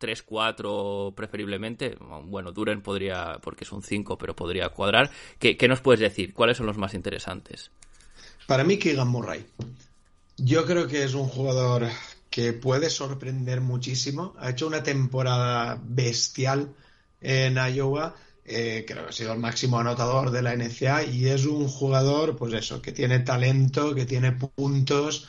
3-4 0.00 1.14
preferiblemente, 1.14 1.96
bueno, 2.24 2.52
Duren 2.52 2.82
podría, 2.82 3.38
porque 3.42 3.64
es 3.64 3.72
un 3.72 3.82
5, 3.82 4.18
pero 4.18 4.34
podría 4.34 4.68
cuadrar. 4.70 5.10
¿Qué, 5.38 5.56
¿Qué, 5.56 5.68
nos 5.68 5.80
puedes 5.80 6.00
decir? 6.00 6.34
¿Cuáles 6.34 6.56
son 6.56 6.66
los 6.66 6.78
más 6.78 6.94
interesantes? 6.94 7.70
Para 8.50 8.64
mí, 8.64 8.78
Keegan 8.78 9.06
Murray. 9.06 9.46
Yo 10.36 10.66
creo 10.66 10.88
que 10.88 11.04
es 11.04 11.14
un 11.14 11.28
jugador 11.28 11.86
que 12.30 12.52
puede 12.52 12.90
sorprender 12.90 13.60
muchísimo. 13.60 14.34
Ha 14.40 14.50
hecho 14.50 14.66
una 14.66 14.82
temporada 14.82 15.80
bestial 15.80 16.74
en 17.20 17.58
Iowa. 17.58 18.16
Eh, 18.44 18.84
creo 18.88 19.04
que 19.04 19.10
ha 19.10 19.12
sido 19.12 19.34
el 19.34 19.38
máximo 19.38 19.78
anotador 19.78 20.32
de 20.32 20.42
la 20.42 20.56
NCA 20.56 21.04
y 21.04 21.28
es 21.28 21.46
un 21.46 21.68
jugador, 21.68 22.36
pues 22.36 22.52
eso, 22.54 22.82
que 22.82 22.90
tiene 22.90 23.20
talento, 23.20 23.94
que 23.94 24.04
tiene 24.04 24.32
puntos, 24.32 25.28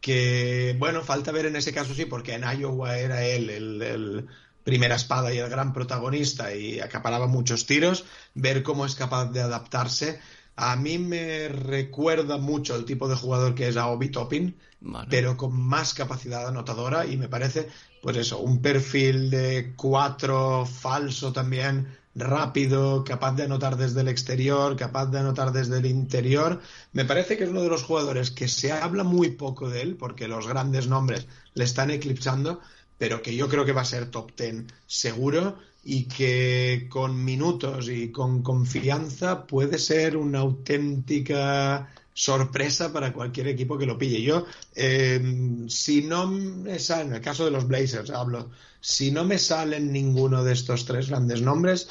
que, 0.00 0.74
bueno, 0.78 1.02
falta 1.02 1.30
ver 1.30 1.44
en 1.44 1.56
ese 1.56 1.74
caso 1.74 1.94
sí, 1.94 2.06
porque 2.06 2.32
en 2.32 2.44
Iowa 2.58 2.96
era 2.96 3.22
él 3.22 3.50
el, 3.50 3.82
el 3.82 4.28
primera 4.64 4.94
espada 4.94 5.30
y 5.34 5.36
el 5.36 5.50
gran 5.50 5.74
protagonista 5.74 6.54
y 6.54 6.80
acaparaba 6.80 7.26
muchos 7.26 7.66
tiros, 7.66 8.06
ver 8.32 8.62
cómo 8.62 8.86
es 8.86 8.94
capaz 8.94 9.26
de 9.26 9.42
adaptarse. 9.42 10.20
A 10.56 10.76
mí 10.76 10.98
me 10.98 11.48
recuerda 11.48 12.36
mucho 12.36 12.76
el 12.76 12.84
tipo 12.84 13.08
de 13.08 13.16
jugador 13.16 13.54
que 13.54 13.68
es 13.68 13.76
Aobi 13.76 14.10
Toppin, 14.10 14.54
Vale. 14.80 15.08
pero 15.10 15.36
con 15.36 15.58
más 15.58 15.94
capacidad 15.94 16.46
anotadora 16.46 17.06
y 17.06 17.16
me 17.16 17.28
parece, 17.28 17.68
pues 18.02 18.16
eso, 18.16 18.40
un 18.40 18.60
perfil 18.60 19.30
de 19.30 19.72
cuatro 19.76 20.66
falso 20.66 21.32
también, 21.32 21.88
rápido, 22.14 23.04
capaz 23.04 23.32
de 23.32 23.44
anotar 23.44 23.76
desde 23.76 24.02
el 24.02 24.08
exterior, 24.08 24.76
capaz 24.76 25.06
de 25.06 25.20
anotar 25.20 25.52
desde 25.52 25.78
el 25.78 25.86
interior. 25.86 26.60
Me 26.92 27.04
parece 27.04 27.36
que 27.36 27.44
es 27.44 27.50
uno 27.50 27.62
de 27.62 27.70
los 27.70 27.82
jugadores 27.82 28.30
que 28.30 28.48
se 28.48 28.72
habla 28.72 29.04
muy 29.04 29.30
poco 29.30 29.70
de 29.70 29.82
él 29.82 29.96
porque 29.96 30.28
los 30.28 30.46
grandes 30.46 30.86
nombres 30.86 31.26
le 31.54 31.64
están 31.64 31.90
eclipsando, 31.90 32.60
pero 33.02 33.20
que 33.20 33.34
yo 33.34 33.48
creo 33.48 33.64
que 33.64 33.72
va 33.72 33.80
a 33.80 33.84
ser 33.84 34.12
top 34.12 34.30
ten 34.30 34.68
seguro 34.86 35.58
y 35.82 36.04
que 36.04 36.86
con 36.88 37.24
minutos 37.24 37.88
y 37.88 38.12
con 38.12 38.44
confianza 38.44 39.44
puede 39.44 39.80
ser 39.80 40.16
una 40.16 40.38
auténtica 40.38 41.92
sorpresa 42.14 42.92
para 42.92 43.12
cualquier 43.12 43.48
equipo 43.48 43.76
que 43.76 43.86
lo 43.86 43.98
pille. 43.98 44.22
Yo, 44.22 44.46
eh, 44.76 45.20
si 45.66 46.02
no 46.02 46.28
me 46.28 46.78
sale, 46.78 47.08
en 47.08 47.14
el 47.14 47.20
caso 47.20 47.44
de 47.44 47.50
los 47.50 47.66
Blazers 47.66 48.10
hablo, 48.10 48.50
si 48.80 49.10
no 49.10 49.24
me 49.24 49.38
salen 49.38 49.90
ninguno 49.90 50.44
de 50.44 50.52
estos 50.52 50.84
tres 50.84 51.08
grandes 51.08 51.42
nombres, 51.42 51.88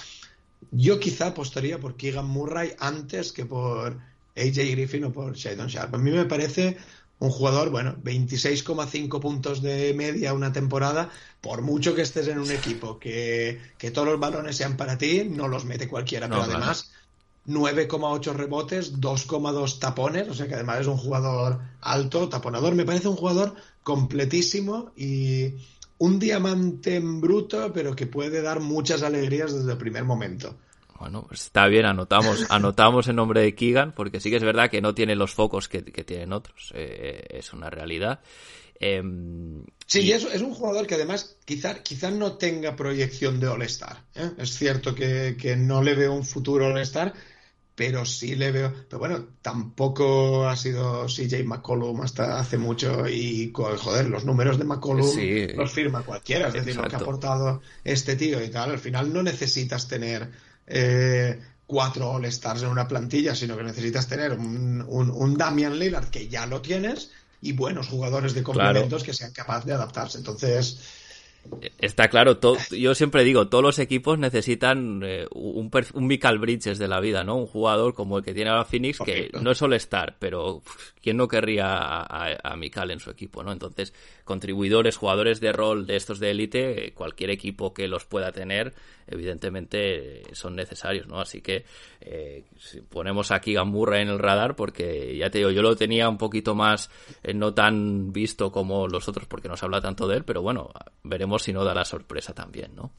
yo 0.72 0.98
quizá 0.98 1.28
apostaría 1.28 1.78
por 1.78 1.98
Keegan 1.98 2.28
Murray 2.28 2.72
antes 2.80 3.34
que 3.34 3.46
por 3.46 4.00
AJ 4.38 4.72
Griffin 4.72 5.04
o 5.04 5.12
por 5.12 5.36
Shadon 5.36 5.68
Sharp. 5.68 5.94
A 5.94 5.98
mí 5.98 6.10
me 6.10 6.24
parece 6.24 6.78
un 7.22 7.30
jugador, 7.32 7.70
bueno, 7.70 7.98
26,5 8.04 9.20
puntos 9.20 9.62
de 9.62 9.94
media 9.94 10.34
una 10.34 10.52
temporada, 10.52 11.12
por 11.40 11.62
mucho 11.62 11.94
que 11.96 12.02
estés 12.02 12.28
en 12.28 12.40
un 12.40 12.52
equipo 12.52 13.00
que, 13.00 13.62
que 13.78 13.92
todos 13.92 14.08
los 14.08 14.20
balones 14.20 14.58
sean 14.58 14.76
para 14.78 14.98
ti, 14.98 15.24
no 15.30 15.48
los 15.48 15.66
mete 15.66 15.88
cualquiera, 15.88 16.30
No, 16.30 16.30
pero 16.32 16.44
claro. 16.44 16.46
además 16.46 16.92
9,8 17.46 18.34
rebotes, 18.34 19.00
2,2 19.00 19.80
tapones, 19.80 20.28
o 20.30 20.34
sea 20.34 20.48
que 20.48 20.56
además 20.56 20.82
es 20.82 20.88
un 20.88 20.98
jugador 20.98 21.62
alto, 21.82 22.28
taponador, 22.30 22.76
me 22.76 22.86
parece 22.86 23.08
un 23.08 23.16
jugador 23.18 23.56
completísimo 23.84 24.92
y 24.96 25.56
un 25.98 26.20
diamante 26.20 26.96
en 26.96 27.22
bruto, 27.22 27.72
pero 27.74 27.96
que 27.96 28.08
puede 28.08 28.42
dar 28.42 28.60
muchas 28.62 29.04
alegrías 29.04 29.54
desde 29.54 29.72
el 29.74 29.78
primer 29.78 30.06
momento. 30.06 30.60
Bueno, 31.02 31.26
pues 31.28 31.42
está 31.42 31.68
bien, 31.68 31.86
anotamos, 31.86 32.46
anotamos 32.50 33.08
el 33.08 33.16
nombre 33.16 33.42
de 33.42 33.56
Keegan, 33.56 33.92
porque 33.94 34.20
sí 34.20 34.30
que 34.30 34.38
es 34.38 34.44
verdad 34.44 34.70
que 34.70 34.82
no 34.82 34.94
tiene 34.94 35.16
los 35.16 35.34
focos 35.34 35.68
que, 35.68 35.84
que 35.84 36.04
tienen 36.04 36.32
otros. 36.32 36.72
eh, 36.76 37.26
es 37.30 37.54
una 37.54 37.70
realidad. 37.70 38.20
Em, 38.80 39.64
Sí, 39.86 40.00
y 40.02 40.12
es, 40.14 40.24
es 40.24 40.42
un 40.42 40.54
jugador 40.54 40.88
que 40.88 40.96
además 40.96 41.36
quizá, 41.46 41.84
quizá 41.84 42.10
no 42.12 42.34
tenga 42.38 42.76
proyección 42.76 43.40
de 43.40 43.48
All-Star. 43.48 43.98
¿eh? 44.16 44.32
Es 44.38 44.52
cierto 44.58 44.96
que, 44.96 45.36
que 45.40 45.56
no 45.58 45.84
le 45.84 45.96
veo 45.96 46.14
un 46.14 46.24
futuro 46.26 46.68
All-Star, 46.68 47.14
pero 47.76 48.06
sí 48.06 48.36
le 48.36 48.52
veo. 48.52 48.74
Pero 48.90 49.00
bueno, 49.00 49.26
tampoco 49.42 50.48
ha 50.48 50.56
sido 50.56 51.06
CJ 51.08 51.44
McCollum 51.46 52.02
hasta 52.02 52.40
hace 52.40 52.58
mucho 52.58 53.08
y, 53.10 53.52
joder, 53.54 54.08
los 54.08 54.24
números 54.26 54.58
de 54.58 54.64
McCollum 54.64 55.08
Sí. 55.08 55.48
los 55.56 55.72
firma 55.72 56.04
cualquiera. 56.04 56.48
Es 56.48 56.54
decir, 56.54 56.76
lo 56.76 56.88
que 56.88 56.96
ha 56.96 57.00
aportado 57.00 57.62
este 57.84 58.16
tío 58.16 58.42
y 58.44 58.50
tal. 58.50 58.72
Al 58.72 58.80
final 58.80 59.12
no 59.14 59.22
necesitas 59.24 59.88
tener 59.88 60.30
eh, 60.68 61.40
cuatro 61.68 62.12
All-Stars 62.12 62.64
en 62.64 62.70
una 62.70 62.88
plantilla, 62.88 63.36
sino 63.36 63.56
que 63.58 63.64
necesitas 63.64 64.08
tener 64.08 64.34
un, 64.34 64.84
un, 64.88 65.10
un 65.12 65.38
Damian 65.38 65.78
Lillard 65.80 66.10
que 66.10 66.28
ya 66.28 66.46
lo 66.46 66.62
tienes 66.62 67.12
y 67.42 67.54
buenos 67.54 67.88
jugadores 67.88 68.34
de 68.34 68.44
complementos 68.44 69.04
que 69.04 69.14
sean 69.14 69.32
capaces 69.32 69.66
de 69.66 69.74
adaptarse. 69.74 70.18
Entonces, 70.18 70.80
Está 71.80 72.08
claro, 72.08 72.38
to- 72.38 72.56
yo 72.70 72.94
siempre 72.94 73.24
digo, 73.24 73.48
todos 73.48 73.64
los 73.64 73.80
equipos 73.80 74.20
necesitan 74.20 75.02
eh, 75.04 75.26
un, 75.32 75.72
un 75.94 76.06
Michael 76.08 76.38
Bridges 76.38 76.78
de 76.78 76.88
la 76.88 77.00
vida, 77.00 77.24
¿no? 77.24 77.36
Un 77.36 77.48
jugador 77.48 77.96
como 77.96 78.20
el 78.20 78.24
que 78.24 78.36
tiene 78.36 78.52
ahora 78.52 78.64
Phoenix, 78.66 79.00
que 79.00 79.32
no 79.42 79.50
es 79.50 79.58
solo 79.58 79.76
estar, 79.76 80.18
pero 80.20 80.62
¿quién 81.02 81.18
no 81.18 81.28
querría 81.28 81.68
a, 81.68 82.02
a, 82.04 82.38
a 82.44 82.56
Mikal 82.56 82.92
en 82.92 83.00
su 83.00 83.10
equipo, 83.10 83.44
¿no? 83.44 83.52
Entonces, 83.52 83.94
contribuidores, 84.24 84.98
jugadores 84.98 85.40
de 85.40 85.52
rol 85.52 85.86
de 85.86 85.96
estos 85.96 86.20
de 86.20 86.32
élite, 86.32 86.94
cualquier 86.94 87.30
equipo 87.30 87.74
que 87.74 87.88
los 87.88 88.06
pueda 88.06 88.32
tener, 88.32 88.74
evidentemente 89.08 90.24
son 90.34 90.56
necesarios, 90.56 91.08
¿no? 91.08 91.20
Así 91.20 91.42
que 91.42 91.66
eh, 92.02 92.46
ponemos 92.90 93.32
aquí 93.32 93.56
a 93.56 93.64
Murray 93.64 94.04
en 94.04 94.10
el 94.10 94.20
radar, 94.20 94.56
porque 94.56 95.18
ya 95.18 95.30
te 95.30 95.40
digo, 95.40 95.52
yo 95.52 95.62
lo 95.62 95.76
tenía 95.76 96.08
un 96.10 96.18
poquito 96.18 96.56
más 96.56 96.90
eh, 97.24 97.34
no 97.34 97.54
tan 97.54 98.14
visto 98.14 98.52
como 98.52 98.88
los 98.88 99.08
otros, 99.08 99.28
porque 99.28 99.48
no 99.50 99.58
se 99.58 99.66
habla 99.66 99.82
tanto 99.82 100.08
de 100.08 100.18
él, 100.18 100.24
pero 100.24 100.42
bueno, 100.42 100.72
veremos 101.04 101.44
si 101.44 101.54
no 101.54 101.64
da 101.64 101.74
la 101.74 101.86
sorpresa 101.86 102.34
también, 102.34 102.76
¿no? 102.76 102.92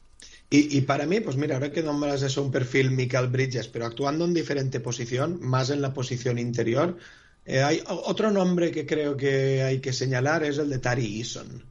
Y, 0.49 0.77
y 0.77 0.81
para 0.81 1.07
mí, 1.07 1.19
pues 1.19 1.35
mira, 1.35 1.55
ahora 1.55 1.71
que 1.71 1.81
nombras 1.81 2.21
eso, 2.21 2.43
un 2.43 2.51
perfil 2.51 2.91
Michael 2.91 3.27
Bridges, 3.27 3.67
pero 3.69 3.85
actuando 3.85 4.25
en 4.25 4.33
diferente 4.35 4.79
posición, 4.79 5.39
más 5.41 5.71
en 5.71 5.81
la 5.81 5.93
posición 5.93 6.37
interior, 6.37 6.97
eh, 7.45 7.61
hay 7.61 7.83
otro 7.85 8.31
nombre 8.31 8.71
que 8.71 8.85
creo 8.85 9.17
que 9.17 9.63
hay 9.63 9.79
que 9.79 9.93
señalar, 9.93 10.43
es 10.43 10.57
el 10.57 10.69
de 10.69 10.79
Tari 10.79 11.19
Eason. 11.19 11.63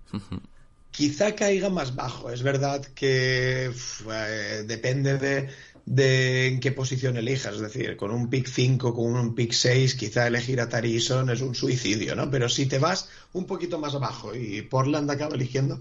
Quizá 0.91 1.35
caiga 1.35 1.71
más 1.71 1.95
bajo, 1.95 2.31
es 2.31 2.43
verdad 2.43 2.85
que 2.95 3.71
uf, 3.71 4.03
eh, 4.13 4.65
depende 4.67 5.17
de, 5.17 5.49
de 5.87 6.49
en 6.49 6.61
qué 6.61 6.73
posición 6.73 7.17
elijas, 7.17 7.55
es 7.55 7.61
decir, 7.61 7.97
con 7.97 8.11
un 8.11 8.29
pick 8.29 8.47
5, 8.47 8.95
con 8.95 9.17
un 9.17 9.35
pick 9.35 9.53
6, 9.53 9.95
quizá 9.95 10.27
elegir 10.27 10.61
a 10.61 10.69
Tari 10.69 10.95
Eason 10.95 11.31
es 11.31 11.41
un 11.41 11.55
suicidio, 11.55 12.15
¿no? 12.15 12.31
Pero 12.31 12.49
si 12.49 12.67
te 12.67 12.79
vas 12.79 13.09
un 13.33 13.47
poquito 13.47 13.79
más 13.79 13.95
abajo 13.95 14.35
y 14.35 14.61
Portland 14.63 15.11
acaba 15.11 15.35
eligiendo 15.35 15.81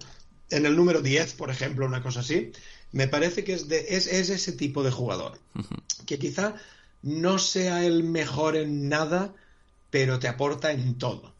en 0.49 0.65
el 0.65 0.75
número 0.75 1.01
10, 1.01 1.33
por 1.33 1.49
ejemplo, 1.49 1.85
una 1.85 2.01
cosa 2.01 2.21
así, 2.21 2.51
me 2.91 3.07
parece 3.07 3.43
que 3.43 3.53
es, 3.53 3.67
de, 3.67 3.85
es, 3.89 4.07
es 4.07 4.29
ese 4.29 4.51
tipo 4.51 4.83
de 4.83 4.91
jugador. 4.91 5.39
Que 6.05 6.19
quizá 6.19 6.55
no 7.01 7.39
sea 7.39 7.85
el 7.85 8.03
mejor 8.03 8.55
en 8.55 8.89
nada, 8.89 9.33
pero 9.91 10.17
te 10.17 10.27
aporta 10.27 10.71
en 10.71 10.97
todo. 10.97 11.33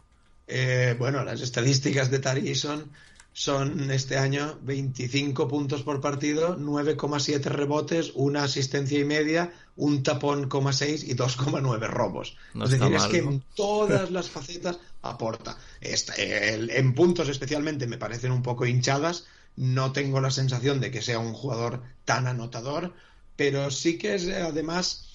Eh, 0.48 0.96
bueno, 1.00 1.24
las 1.24 1.42
estadísticas 1.42 2.12
de 2.12 2.20
Tari 2.20 2.54
son, 2.56 2.92
son 3.34 3.90
este 3.90 4.18
año 4.18 4.60
25 4.64 5.48
puntos 5.48 5.84
por 5.84 6.02
partido, 6.02 6.58
9,7 6.60 7.42
rebotes, 7.46 8.12
una 8.14 8.44
asistencia 8.44 9.00
y 9.00 9.06
media, 9.06 9.54
un 9.78 10.04
tapón, 10.04 10.50
6 10.72 11.06
y 11.06 11.16
2,9 11.16 11.88
robos. 11.88 12.36
No 12.54 12.66
es 12.66 12.72
decir, 12.72 12.94
es 12.94 13.06
que 13.06 13.22
¿no? 13.22 13.32
en 13.32 13.44
todas 13.56 14.12
las 14.12 14.30
facetas 14.30 14.80
aporta. 15.02 15.58
Esta- 15.80 16.14
el- 16.16 16.70
en 16.70 16.94
puntos 16.94 17.30
especialmente 17.30 17.88
me 17.88 17.98
parecen 17.98 18.32
un 18.34 18.44
poco 18.44 18.66
hinchadas. 18.66 19.26
No 19.56 19.92
tengo 19.94 20.20
la 20.22 20.32
sensación 20.32 20.80
de 20.82 20.92
que 20.92 21.02
sea 21.02 21.20
un 21.20 21.34
jugador 21.34 21.82
tan 22.04 22.28
anotador, 22.28 22.94
pero 23.38 23.72
sí 23.72 23.98
que 23.98 24.16
es 24.16 24.28
además 24.28 25.08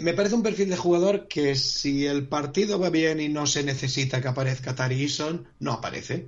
me 0.00 0.12
parece 0.12 0.34
un 0.34 0.42
perfil 0.42 0.70
de 0.70 0.76
jugador 0.76 1.28
que 1.28 1.54
si 1.54 2.06
el 2.06 2.26
partido 2.26 2.78
va 2.78 2.90
bien 2.90 3.20
y 3.20 3.28
no 3.28 3.46
se 3.46 3.62
necesita 3.62 4.20
que 4.20 4.28
aparezca 4.28 4.74
Tari 4.74 5.02
Eason, 5.02 5.46
no 5.60 5.72
aparece. 5.72 6.26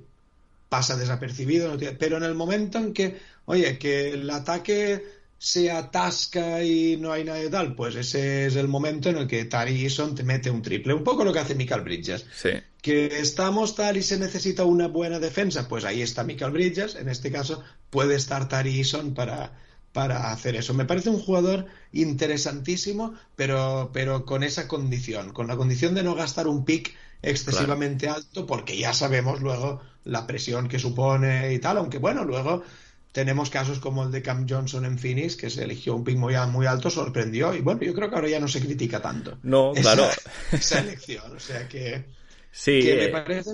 Pasa 0.69 0.95
desapercibido, 0.95 1.67
no 1.67 1.77
tiene- 1.77 1.95
pero 1.97 2.17
en 2.17 2.23
el 2.23 2.33
momento 2.33 2.77
en 2.77 2.93
que, 2.93 3.17
oye, 3.45 3.77
que 3.77 4.11
el 4.11 4.29
ataque 4.29 5.03
se 5.37 5.71
atasca 5.71 6.63
y 6.63 6.97
no 6.97 7.11
hay 7.11 7.23
nadie 7.23 7.49
tal, 7.49 7.75
pues 7.75 7.95
ese 7.95 8.45
es 8.45 8.55
el 8.55 8.67
momento 8.67 9.09
en 9.09 9.17
el 9.17 9.27
que 9.27 9.43
Tari 9.45 9.83
Eason 9.83 10.13
te 10.15 10.23
mete 10.23 10.49
un 10.51 10.61
triple. 10.61 10.93
Un 10.93 11.03
poco 11.03 11.23
lo 11.25 11.33
que 11.33 11.39
hace 11.39 11.55
Michael 11.55 11.81
Bridges. 11.81 12.25
Sí. 12.33 12.51
Que 12.81 13.19
estamos 13.19 13.75
tal 13.75 13.97
y 13.97 14.03
se 14.03 14.17
necesita 14.19 14.63
una 14.63 14.87
buena 14.87 15.19
defensa, 15.19 15.67
pues 15.67 15.83
ahí 15.83 16.01
está 16.01 16.23
Michael 16.23 16.51
Bridges. 16.51 16.95
En 16.95 17.09
este 17.09 17.31
caso 17.31 17.63
puede 17.89 18.15
estar 18.15 18.47
Tari 18.47 18.77
Eason 18.79 19.13
para, 19.13 19.51
para 19.91 20.31
hacer 20.31 20.55
eso. 20.55 20.73
Me 20.73 20.85
parece 20.85 21.09
un 21.09 21.19
jugador 21.19 21.67
interesantísimo, 21.91 23.13
pero, 23.35 23.91
pero 23.93 24.25
con 24.25 24.43
esa 24.43 24.67
condición, 24.67 25.33
con 25.33 25.47
la 25.47 25.57
condición 25.57 25.93
de 25.95 26.03
no 26.03 26.15
gastar 26.15 26.47
un 26.47 26.65
pick 26.65 26.95
excesivamente 27.21 28.07
alto, 28.09 28.45
porque 28.45 28.77
ya 28.77 28.93
sabemos 28.93 29.41
luego 29.41 29.81
la 30.03 30.25
presión 30.27 30.67
que 30.67 30.79
supone 30.79 31.53
y 31.53 31.59
tal, 31.59 31.77
aunque 31.77 31.97
bueno, 31.99 32.23
luego 32.25 32.63
tenemos 33.11 33.49
casos 33.49 33.79
como 33.79 34.03
el 34.03 34.11
de 34.11 34.21
Cam 34.21 34.45
Johnson 34.49 34.85
en 34.85 34.97
Phoenix, 34.97 35.35
que 35.35 35.49
se 35.49 35.63
eligió 35.63 35.95
un 35.95 36.03
pick 36.03 36.17
muy, 36.17 36.35
muy 36.49 36.65
alto, 36.65 36.89
sorprendió, 36.89 37.53
y 37.53 37.61
bueno, 37.61 37.81
yo 37.81 37.93
creo 37.93 38.09
que 38.09 38.15
ahora 38.15 38.29
ya 38.29 38.39
no 38.39 38.47
se 38.47 38.61
critica 38.61 39.01
tanto. 39.01 39.37
No, 39.43 39.71
esa- 39.73 39.81
claro. 39.81 40.09
Esa 40.51 40.79
elección, 40.79 41.35
o 41.35 41.39
sea 41.39 41.67
que, 41.67 42.05
Sí, 42.51 42.79
que 42.79 42.95
me 42.95 43.05
eh, 43.05 43.09
parece... 43.09 43.51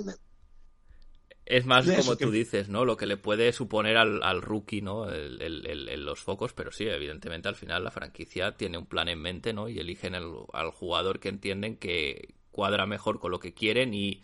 es 1.50 1.64
más 1.66 1.86
de 1.86 1.96
como 1.96 2.16
tú 2.16 2.30
que- 2.30 2.36
dices, 2.36 2.68
¿no? 2.68 2.84
Lo 2.84 2.96
que 2.96 3.06
le 3.06 3.16
puede 3.16 3.52
suponer 3.52 3.96
al, 3.96 4.22
al 4.22 4.42
rookie, 4.42 4.82
¿no? 4.82 5.08
El, 5.10 5.40
el- 5.42 6.04
los 6.04 6.20
focos, 6.20 6.52
pero 6.52 6.70
sí, 6.72 6.86
evidentemente 6.86 7.48
al 7.48 7.56
final 7.56 7.82
la 7.84 7.90
franquicia 7.90 8.52
tiene 8.56 8.76
un 8.78 8.86
plan 8.86 9.08
en 9.08 9.20
mente, 9.20 9.52
¿no? 9.52 9.68
Y 9.68 9.78
eligen 9.78 10.14
el- 10.14 10.32
al 10.52 10.70
jugador 10.70 11.20
que 11.20 11.28
entienden 11.30 11.76
que 11.76 12.34
cuadra 12.50 12.86
mejor 12.86 13.18
con 13.18 13.30
lo 13.30 13.38
que 13.38 13.54
quieren 13.54 13.94
y 13.94 14.22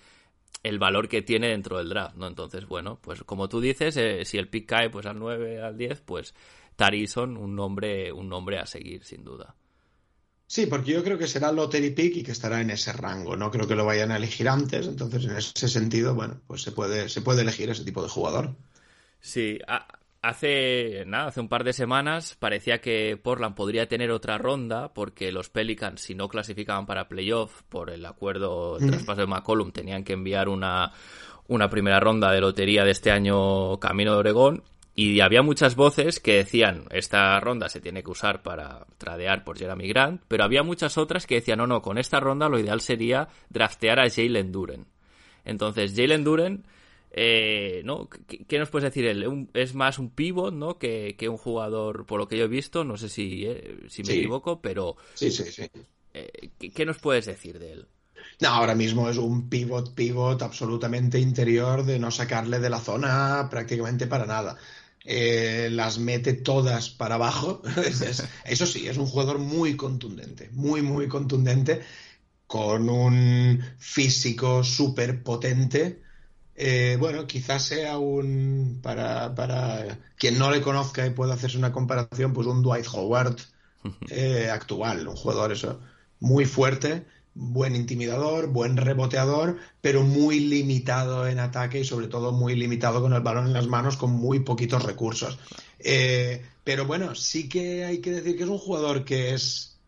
el 0.63 0.79
valor 0.79 1.09
que 1.09 1.23
tiene 1.23 1.49
dentro 1.49 1.79
del 1.79 1.89
draft, 1.89 2.17
¿no? 2.17 2.27
Entonces, 2.27 2.67
bueno, 2.67 2.99
pues 3.03 3.23
como 3.25 3.49
tú 3.49 3.61
dices, 3.61 3.97
eh, 3.97 4.25
si 4.25 4.39
el 4.39 4.49
pick 4.49 4.67
cae 4.67 4.91
pues 4.91 5.07
al 5.07 5.19
9, 5.19 5.61
al 5.63 5.77
10, 5.77 6.01
pues 6.01 6.35
Tarison, 6.77 7.37
un 7.37 7.55
nombre, 7.55 8.13
un 8.13 8.29
nombre 8.29 8.59
a 8.59 8.67
seguir, 8.67 9.05
sin 9.05 9.25
duda. 9.25 9.55
Sí, 10.47 10.67
porque 10.67 10.93
yo 10.93 11.03
creo 11.03 11.19
que 11.19 11.27
será 11.27 11.51
lottery 11.53 11.91
pick 11.91 12.17
y 12.17 12.23
que 12.23 12.33
estará 12.33 12.61
en 12.61 12.71
ese 12.71 12.93
rango. 12.93 13.37
No 13.37 13.51
creo 13.51 13.67
que 13.67 13.75
lo 13.75 13.85
vayan 13.85 14.11
a 14.11 14.17
elegir 14.17 14.49
antes, 14.49 14.87
entonces 14.87 15.25
en 15.25 15.37
ese 15.37 15.69
sentido, 15.69 16.15
bueno, 16.15 16.41
pues 16.47 16.63
se 16.63 16.73
puede, 16.73 17.09
se 17.09 17.23
puede 17.23 17.43
elegir 17.43 17.71
ese 17.71 17.85
tipo 17.85 18.03
de 18.03 18.09
jugador. 18.09 18.55
Sí, 19.21 19.59
hace 20.21 21.05
nada, 21.07 21.29
hace 21.29 21.41
un 21.41 21.49
par 21.49 21.65
de 21.65 21.73
semanas 21.73 22.37
parecía 22.39 22.81
que 22.81 23.19
Portland 23.23 23.55
podría 23.55 23.89
tener 23.89 24.11
otra 24.11 24.37
ronda 24.37 24.93
porque 24.93 25.33
los 25.33 25.49
Pelicans, 25.49 26.03
si 26.03 26.15
no 26.15 26.29
clasificaban 26.29 26.87
para 26.87 27.09
playoff 27.09 27.63
por 27.69 27.91
el 27.91 28.05
acuerdo 28.05 28.79
el 28.79 28.87
traspaso 28.87 29.23
de 29.23 29.27
McCollum, 29.27 29.73
tenían 29.73 30.05
que 30.05 30.13
enviar 30.13 30.49
una, 30.49 30.93
una 31.49 31.71
primera 31.71 32.01
ronda 32.01 32.31
de 32.33 32.41
lotería 32.41 32.85
de 32.85 32.91
este 32.91 33.11
año 33.11 33.79
camino 33.81 34.13
de 34.13 34.19
Oregón 34.19 34.63
y 34.97 35.21
había 35.21 35.43
muchas 35.43 35.75
voces 35.75 36.21
que 36.21 36.35
decían, 36.35 36.85
esta 36.91 37.41
ronda 37.41 37.69
se 37.69 37.81
tiene 37.81 38.05
que 38.05 38.11
usar 38.11 38.43
para 38.43 38.87
tradear 38.97 39.43
por 39.43 39.59
Jeremy 39.59 39.89
Grant, 39.89 40.23
pero 40.29 40.45
había 40.45 40.63
muchas 40.63 40.97
otras 40.99 41.27
que 41.27 41.37
decían, 41.37 41.59
no, 41.59 41.67
no, 41.67 41.83
con 41.83 41.99
esta 41.99 42.21
ronda 42.21 42.49
lo 42.49 42.61
ideal 42.61 42.81
sería 42.81 43.29
draftear 43.51 43.99
a 43.99 44.09
Jalen 44.09 44.53
Duren. 44.53 44.87
Entonces, 45.45 45.95
Jalen 45.97 46.23
Duren, 46.23 46.65
eh, 47.11 47.83
¿no? 47.85 48.09
¿Qué, 48.09 48.59
nos 48.59 48.71
puedes 48.71 48.85
decir 48.85 49.07
él? 49.07 49.49
es 49.55 49.75
más 49.75 49.99
un 49.99 50.11
pivot, 50.11 50.55
¿no? 50.55 50.79
Que, 50.79 51.17
un 51.29 51.39
jugador, 51.39 52.07
por 52.07 52.21
lo 52.21 52.29
que 52.29 52.37
yo 52.37 52.45
he 52.45 52.49
visto, 52.49 52.85
no 52.85 52.97
sé 52.97 53.09
si, 53.09 53.47
eh, 53.47 53.77
si 53.89 54.05
me 54.05 54.15
equivoco, 54.15 54.61
pero... 54.61 54.97
Sí, 55.15 55.31
sí, 55.31 55.45
sí. 55.45 55.65
Eh, 56.13 56.51
¿qué, 56.73 56.87
nos 56.87 56.99
puedes 56.99 57.27
decir 57.27 57.59
de 57.59 57.73
él? 57.73 57.87
No, 58.41 58.49
ahora 58.49 58.75
mismo 58.75 59.09
es 59.09 59.17
un 59.17 59.49
pivot, 59.49 59.95
pivot 59.95 60.41
absolutamente 60.43 61.19
interior 61.19 61.85
de 61.85 61.99
no 61.99 62.11
sacarle 62.11 62.61
de 62.61 62.71
la 62.71 62.79
zona 62.79 63.49
prácticamente 63.51 64.07
para 64.07 64.27
nada. 64.27 64.57
Eh, 65.07 65.69
las 65.71 65.99
mete 65.99 66.33
todas 66.33 66.89
para 66.89 67.17
abajo. 67.17 67.61
Eso 68.45 68.67
sí, 68.67 68.89
es 68.89 68.97
un 68.97 69.07
jugador 69.07 69.39
muy 69.39 69.77
contundente, 69.77 70.49
muy, 70.53 70.81
muy 70.81 71.09
contundente, 71.09 71.83
con 72.47 72.89
un 72.89 73.63
físico 73.79 74.65
súper 74.65 75.23
potente. 75.23 76.03
Eh, 76.55 76.97
bueno, 76.99 77.27
quizás 77.27 77.65
sea 77.65 77.99
un, 77.99 78.81
para, 78.83 79.35
para 79.35 79.99
quien 80.17 80.39
no 80.39 80.51
le 80.51 80.63
conozca 80.63 81.07
y 81.07 81.11
pueda 81.11 81.35
hacerse 81.35 81.59
una 81.59 81.73
comparación, 81.73 82.33
pues 82.33 82.47
un 82.47 82.63
Dwight 82.63 82.87
Howard 82.93 83.37
eh, 84.09 84.49
actual, 84.51 85.07
un 85.07 85.17
jugador 85.17 85.53
eso, 85.53 85.81
muy 86.21 86.47
fuerte, 86.47 87.07
buen 87.35 87.75
intimidador, 87.75 88.49
buen 88.49 88.77
reboteador, 88.77 89.59
pero 89.81 90.03
muy 90.03 90.41
limitado 90.41 91.27
en 91.27 91.41
ataque 91.41 91.81
y 91.81 91.85
sobre 91.85 92.07
todo 92.07 92.33
muy 92.33 92.55
limitado 92.55 93.01
con 93.01 93.13
el 93.13 93.21
balón 93.21 93.47
en 93.47 93.53
las 93.53 93.67
manos 93.67 93.97
con 93.97 94.13
muy 94.13 94.41
poquitos 94.41 94.85
recursos. 94.85 95.39
Eh, 95.79 96.45
pero 96.63 96.87
bueno, 96.87 97.15
sí 97.15 97.49
que 97.49 97.85
hay 97.85 97.99
que 97.99 98.13
decir 98.13 98.37
que 98.37 98.45
es 98.45 98.49
un 98.49 98.59
jugador 98.59 99.05
que 99.05 99.35
es, 99.35 99.79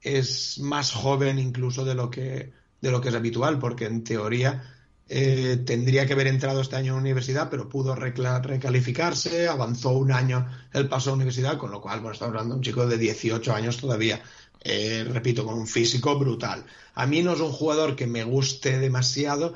es 0.00 0.58
más 0.58 0.92
joven 0.92 1.38
incluso 1.38 1.84
de 1.84 1.94
lo 1.94 2.10
que, 2.10 2.52
de 2.80 2.90
lo 2.90 3.00
que 3.00 3.08
es 3.08 3.14
habitual, 3.14 3.58
porque 3.58 3.86
en 3.86 4.04
teoría 4.04 4.62
eh, 5.08 5.62
tendría 5.64 6.04
que 6.04 6.14
haber 6.14 6.26
entrado 6.26 6.60
este 6.60 6.74
año 6.74 6.94
en 6.94 7.00
universidad, 7.00 7.48
pero 7.48 7.68
pudo 7.68 7.94
recalificarse, 7.94 9.46
avanzó 9.46 9.90
un 9.90 10.10
año 10.10 10.48
el 10.72 10.88
paso 10.88 11.10
a 11.10 11.14
universidad, 11.14 11.56
con 11.58 11.70
lo 11.70 11.80
cual, 11.80 12.00
bueno, 12.00 12.14
estamos 12.14 12.32
hablando 12.32 12.54
de 12.54 12.58
un 12.58 12.64
chico 12.64 12.86
de 12.86 12.98
18 12.98 13.54
años 13.54 13.76
todavía. 13.76 14.20
Eh, 14.60 15.04
repito, 15.04 15.44
con 15.44 15.58
un 15.58 15.66
físico 15.66 16.18
brutal. 16.18 16.64
A 16.94 17.06
mí 17.06 17.22
no 17.22 17.32
es 17.34 17.40
un 17.40 17.52
jugador 17.52 17.94
que 17.96 18.06
me 18.06 18.24
guste 18.24 18.78
demasiado, 18.78 19.54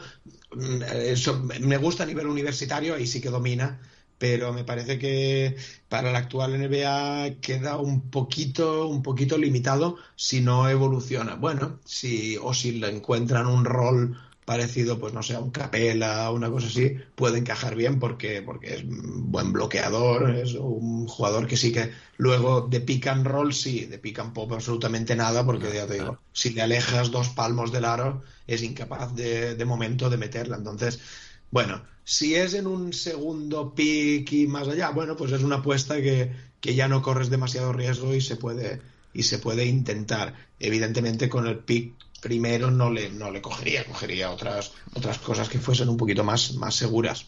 mm, 0.52 0.82
eso, 0.82 1.40
me 1.40 1.76
gusta 1.78 2.04
a 2.04 2.06
nivel 2.06 2.26
universitario, 2.26 2.94
ahí 2.94 3.06
sí 3.06 3.20
que 3.20 3.30
domina, 3.30 3.80
pero 4.18 4.52
me 4.52 4.64
parece 4.64 4.98
que 4.98 5.56
para 5.88 6.12
la 6.12 6.18
actual 6.18 6.54
NBA 6.54 7.40
queda 7.40 7.78
un 7.78 8.10
poquito, 8.10 8.86
un 8.88 9.02
poquito 9.02 9.38
limitado 9.38 9.96
si 10.14 10.40
no 10.42 10.68
evoluciona. 10.68 11.36
Bueno, 11.36 11.80
si, 11.84 12.36
o 12.36 12.52
si 12.54 12.72
le 12.72 12.90
encuentran 12.90 13.46
un 13.46 13.64
rol 13.64 14.18
parecido, 14.50 14.98
pues 14.98 15.14
no 15.14 15.22
sé, 15.22 15.36
a 15.36 15.38
un 15.38 15.52
Capela, 15.52 16.28
una 16.32 16.50
cosa 16.50 16.66
así, 16.66 16.96
puede 17.14 17.38
encajar 17.38 17.76
bien 17.76 18.00
porque, 18.00 18.42
porque 18.42 18.74
es 18.74 18.82
un 18.82 19.30
buen 19.30 19.52
bloqueador, 19.52 20.28
es 20.30 20.54
un 20.54 21.06
jugador 21.06 21.46
que 21.46 21.56
sí 21.56 21.72
que 21.72 21.92
luego 22.16 22.62
de 22.62 22.80
pick 22.80 23.06
and 23.06 23.24
roll 23.24 23.54
sí, 23.54 23.86
de 23.86 24.00
pick 24.00 24.18
and 24.18 24.32
pop 24.32 24.52
absolutamente 24.52 25.14
nada, 25.14 25.46
porque 25.46 25.72
ya 25.72 25.86
te 25.86 25.94
digo, 25.94 26.18
si 26.32 26.50
le 26.50 26.62
alejas 26.62 27.12
dos 27.12 27.28
palmos 27.28 27.70
del 27.70 27.84
aro, 27.84 28.22
es 28.48 28.64
incapaz 28.64 29.14
de, 29.14 29.54
de 29.54 29.64
momento 29.64 30.10
de 30.10 30.16
meterla. 30.16 30.56
Entonces, 30.56 30.98
bueno, 31.52 31.84
si 32.02 32.34
es 32.34 32.54
en 32.54 32.66
un 32.66 32.92
segundo 32.92 33.72
pick 33.72 34.32
y 34.32 34.48
más 34.48 34.66
allá, 34.66 34.90
bueno, 34.90 35.14
pues 35.16 35.30
es 35.30 35.44
una 35.44 35.58
apuesta 35.58 36.02
que, 36.02 36.32
que 36.60 36.74
ya 36.74 36.88
no 36.88 37.02
corres 37.02 37.30
demasiado 37.30 37.72
riesgo 37.72 38.16
y 38.16 38.20
se 38.20 38.34
puede 38.34 38.80
y 39.12 39.22
se 39.22 39.38
puede 39.38 39.64
intentar. 39.64 40.34
Evidentemente 40.58 41.28
con 41.28 41.46
el 41.46 41.58
pick 41.58 41.94
primero 42.20 42.70
no 42.70 42.90
le, 42.90 43.10
no 43.10 43.30
le 43.30 43.40
cogería, 43.40 43.84
cogería 43.84 44.30
otras, 44.30 44.72
otras 44.94 45.18
cosas 45.18 45.48
que 45.48 45.58
fuesen 45.58 45.88
un 45.88 45.96
poquito 45.96 46.24
más, 46.24 46.54
más 46.54 46.74
seguras. 46.74 47.26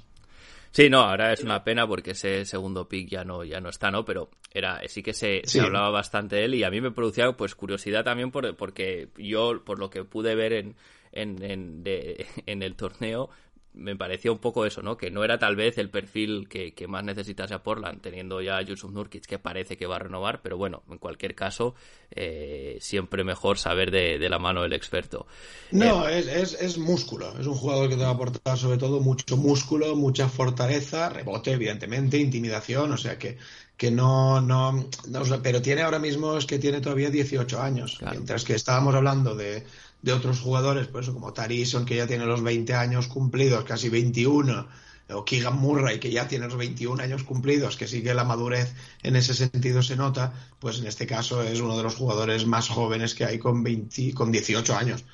Sí, 0.72 0.88
no, 0.88 1.00
ahora 1.00 1.34
es 1.34 1.42
una 1.42 1.64
pena 1.64 1.86
porque 1.86 2.12
ese 2.12 2.46
segundo 2.46 2.88
pick 2.88 3.08
ya 3.10 3.24
no, 3.24 3.44
ya 3.44 3.60
no 3.60 3.68
está, 3.68 3.90
¿no? 3.90 4.06
Pero 4.06 4.30
era, 4.52 4.80
sí 4.88 5.02
que 5.02 5.12
se, 5.12 5.42
hablaba 5.60 5.90
bastante 5.90 6.36
de 6.36 6.44
él 6.46 6.54
y 6.54 6.64
a 6.64 6.70
mí 6.70 6.80
me 6.80 6.90
producía 6.90 7.30
pues 7.32 7.54
curiosidad 7.54 8.04
también 8.04 8.30
por, 8.30 8.56
porque 8.56 9.08
yo, 9.18 9.62
por 9.64 9.78
lo 9.78 9.90
que 9.90 10.04
pude 10.04 10.34
ver 10.34 10.54
en, 10.54 10.74
en, 11.12 11.42
en, 11.42 11.84
en 12.46 12.62
el 12.62 12.74
torneo, 12.74 13.28
me 13.74 13.96
pareció 13.96 14.32
un 14.32 14.38
poco 14.38 14.66
eso, 14.66 14.82
¿no? 14.82 14.96
Que 14.96 15.10
no 15.10 15.24
era 15.24 15.38
tal 15.38 15.56
vez 15.56 15.78
el 15.78 15.88
perfil 15.88 16.48
que, 16.48 16.74
más 16.86 17.04
necesitase 17.04 17.54
a 17.54 17.62
Portland, 17.62 18.00
teniendo 18.00 18.40
ya 18.40 18.58
a 18.58 18.62
Yusuf 18.62 18.90
Nurkic 18.90 19.24
que 19.24 19.38
parece 19.38 19.76
que 19.76 19.86
va 19.86 19.96
a 19.96 20.00
renovar, 20.00 20.42
pero 20.42 20.56
bueno, 20.56 20.82
en 20.90 20.98
cualquier 20.98 21.34
caso, 21.34 21.74
eh, 22.10 22.76
siempre 22.80 23.24
mejor 23.24 23.58
saber 23.58 23.90
de, 23.90 24.28
la 24.28 24.38
mano 24.38 24.62
del 24.62 24.74
experto. 24.74 25.26
No, 25.70 26.08
eh, 26.08 26.18
es, 26.18 26.54
es, 26.60 26.78
músculo, 26.78 27.38
es 27.38 27.46
un 27.46 27.54
jugador 27.54 27.88
que 27.88 27.96
te 27.96 28.02
va 28.02 28.08
a 28.08 28.12
aportar 28.12 28.58
sobre 28.58 28.78
todo 28.78 29.00
mucho 29.00 29.36
músculo, 29.36 29.96
mucha 29.96 30.28
fortaleza, 30.28 31.08
rebote, 31.08 31.52
evidentemente, 31.52 32.18
intimidación, 32.18 32.92
o 32.92 32.96
sea 32.96 33.18
que 33.18 33.38
que 33.74 33.90
no, 33.90 34.40
no, 34.40 34.88
pero 35.42 35.60
tiene 35.60 35.82
ahora 35.82 35.98
mismo 35.98 36.36
es 36.36 36.46
que 36.46 36.60
tiene 36.60 36.80
todavía 36.80 37.10
18 37.10 37.60
años, 37.60 37.98
mientras 38.08 38.44
que 38.44 38.54
estábamos 38.54 38.94
hablando 38.94 39.34
de, 39.34 39.64
de 40.02 40.12
otros 40.12 40.40
jugadores, 40.40 40.88
pues 40.88 41.08
como 41.08 41.32
Tarison, 41.32 41.84
que 41.84 41.96
ya 41.96 42.06
tiene 42.06 42.26
los 42.26 42.42
20 42.42 42.74
años 42.74 43.06
cumplidos, 43.06 43.64
casi 43.64 43.88
21, 43.88 44.68
o 45.10 45.24
Keegan 45.24 45.56
Murray, 45.58 45.98
que 45.98 46.10
ya 46.10 46.28
tiene 46.28 46.46
los 46.46 46.56
21 46.56 47.02
años 47.02 47.22
cumplidos, 47.22 47.76
que 47.76 47.86
sí 47.86 48.02
que 48.02 48.14
la 48.14 48.24
madurez 48.24 48.74
en 49.02 49.16
ese 49.16 49.34
sentido 49.34 49.82
se 49.82 49.96
nota, 49.96 50.32
pues 50.58 50.78
en 50.78 50.86
este 50.86 51.06
caso 51.06 51.42
es 51.42 51.60
uno 51.60 51.76
de 51.76 51.82
los 51.82 51.94
jugadores 51.94 52.46
más 52.46 52.68
jóvenes 52.68 53.14
que 53.14 53.24
hay 53.24 53.38
con, 53.38 53.62
20, 53.62 54.14
con 54.14 54.32
18 54.32 54.76
años 54.76 55.04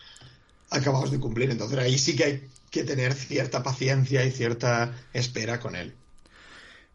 acabados 0.70 1.10
de 1.10 1.20
cumplir. 1.20 1.50
Entonces 1.50 1.78
ahí 1.78 1.98
sí 1.98 2.16
que 2.16 2.24
hay 2.24 2.48
que 2.70 2.84
tener 2.84 3.14
cierta 3.14 3.62
paciencia 3.62 4.24
y 4.24 4.30
cierta 4.30 4.94
espera 5.12 5.60
con 5.60 5.74
él. 5.74 5.94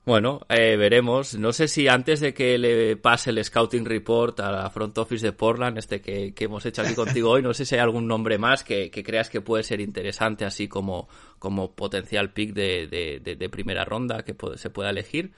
Bueno, 0.05 0.41
eh, 0.49 0.75
veremos. 0.75 1.35
No 1.35 1.53
sé 1.53 1.69
si 1.69 1.87
antes 1.87 2.19
de 2.19 2.33
que 2.33 2.57
le 2.57 2.97
pase 2.97 3.29
el 3.29 3.43
scouting 3.43 3.85
report 3.85 4.41
a 4.41 4.51
la 4.51 4.69
front 4.69 4.97
office 4.97 5.25
de 5.25 5.31
Portland, 5.31 5.77
este 5.77 6.01
que, 6.01 6.33
hemos 6.37 6.65
hecho 6.65 6.81
aquí 6.81 6.93
contigo 6.93 7.29
hoy, 7.29 7.41
no 7.41 7.53
sé 7.53 7.65
si 7.65 7.75
hay 7.75 7.81
algún 7.81 8.05
nombre 8.05 8.37
más 8.37 8.65
que, 8.65 8.91
creas 8.91 9.29
que 9.29 9.39
puede 9.39 9.63
ser 9.63 9.79
interesante, 9.79 10.43
así 10.43 10.67
como, 10.67 11.07
como 11.39 11.71
potencial 11.71 12.33
pick 12.33 12.53
de, 12.53 12.87
de, 13.21 13.49
primera 13.49 13.85
ronda 13.85 14.23
que 14.23 14.35
se 14.57 14.69
pueda 14.69 14.89
elegir. 14.89 15.31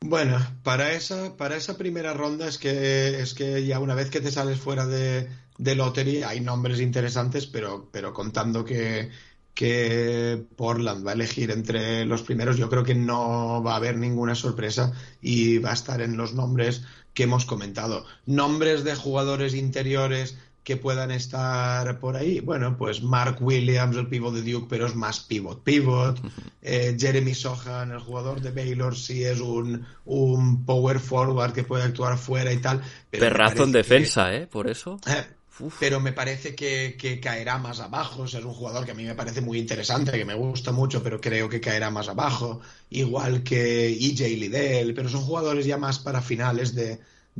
Bueno, 0.00 0.36
para 0.64 0.92
esa, 0.92 1.36
para 1.36 1.56
esa 1.56 1.78
primera 1.78 2.12
ronda 2.12 2.48
es 2.48 2.58
que, 2.58 3.20
es 3.20 3.34
que 3.34 3.64
ya 3.64 3.78
una 3.78 3.94
vez 3.94 4.10
que 4.10 4.20
te 4.20 4.32
sales 4.32 4.58
fuera 4.58 4.86
de, 4.86 5.28
de 5.58 5.74
lottery 5.76 6.24
hay 6.24 6.40
nombres 6.40 6.80
interesantes, 6.80 7.46
pero, 7.46 7.88
pero 7.92 8.12
contando 8.12 8.64
que, 8.64 9.10
que 9.56 10.44
Portland 10.54 11.04
va 11.04 11.12
a 11.12 11.14
elegir 11.14 11.50
entre 11.50 12.04
los 12.04 12.22
primeros, 12.22 12.58
yo 12.58 12.68
creo 12.68 12.84
que 12.84 12.94
no 12.94 13.62
va 13.64 13.72
a 13.72 13.76
haber 13.76 13.96
ninguna 13.96 14.34
sorpresa 14.34 14.92
y 15.22 15.58
va 15.58 15.70
a 15.70 15.74
estar 15.74 16.02
en 16.02 16.18
los 16.18 16.34
nombres 16.34 16.84
que 17.14 17.22
hemos 17.22 17.46
comentado. 17.46 18.04
Nombres 18.26 18.84
de 18.84 18.94
jugadores 18.94 19.54
interiores 19.54 20.36
que 20.62 20.76
puedan 20.76 21.10
estar 21.10 21.98
por 22.00 22.16
ahí. 22.16 22.40
Bueno, 22.40 22.76
pues 22.76 23.02
Mark 23.02 23.38
Williams, 23.40 23.96
el 23.96 24.08
pivot 24.08 24.34
de 24.34 24.42
Duke, 24.42 24.66
pero 24.68 24.86
es 24.86 24.94
más 24.94 25.20
pivot. 25.20 25.62
Pivot. 25.62 26.20
Eh, 26.60 26.94
Jeremy 26.98 27.34
Sohan, 27.34 27.92
el 27.92 28.00
jugador 28.00 28.42
de 28.42 28.50
Baylor, 28.50 28.94
sí 28.94 29.24
es 29.24 29.40
un, 29.40 29.86
un 30.04 30.66
power 30.66 31.00
forward 31.00 31.52
que 31.52 31.62
puede 31.62 31.84
actuar 31.84 32.18
fuera 32.18 32.52
y 32.52 32.58
tal. 32.58 32.82
Perrazo 33.10 33.64
en 33.64 33.72
defensa, 33.72 34.34
¿eh? 34.34 34.46
Por 34.46 34.68
eso. 34.68 35.00
Eh, 35.06 35.35
pero 35.78 36.00
me 36.00 36.12
parece 36.12 36.54
que, 36.54 37.20
caerá 37.22 37.58
más 37.58 37.80
abajo. 37.80 38.22
O 38.22 38.28
sea, 38.28 38.40
es 38.40 38.46
un 38.46 38.52
jugador 38.52 38.84
que 38.84 38.90
a 38.90 38.94
mí 38.94 39.04
me 39.04 39.14
parece 39.14 39.40
muy 39.40 39.58
interesante, 39.58 40.12
que 40.12 40.24
me 40.24 40.34
gusta 40.34 40.72
mucho, 40.72 41.02
pero 41.02 41.20
creo 41.20 41.48
que 41.48 41.60
caerá 41.60 41.90
más 41.90 42.08
abajo. 42.08 42.60
Igual 42.90 43.42
que 43.42 43.88
EJ 43.88 44.20
Liddell, 44.36 44.94
pero 44.94 45.08
son 45.08 45.22
jugadores 45.22 45.66
ya 45.66 45.78
más 45.78 45.98
para 45.98 46.20
finales 46.20 46.74
de, 46.74 46.98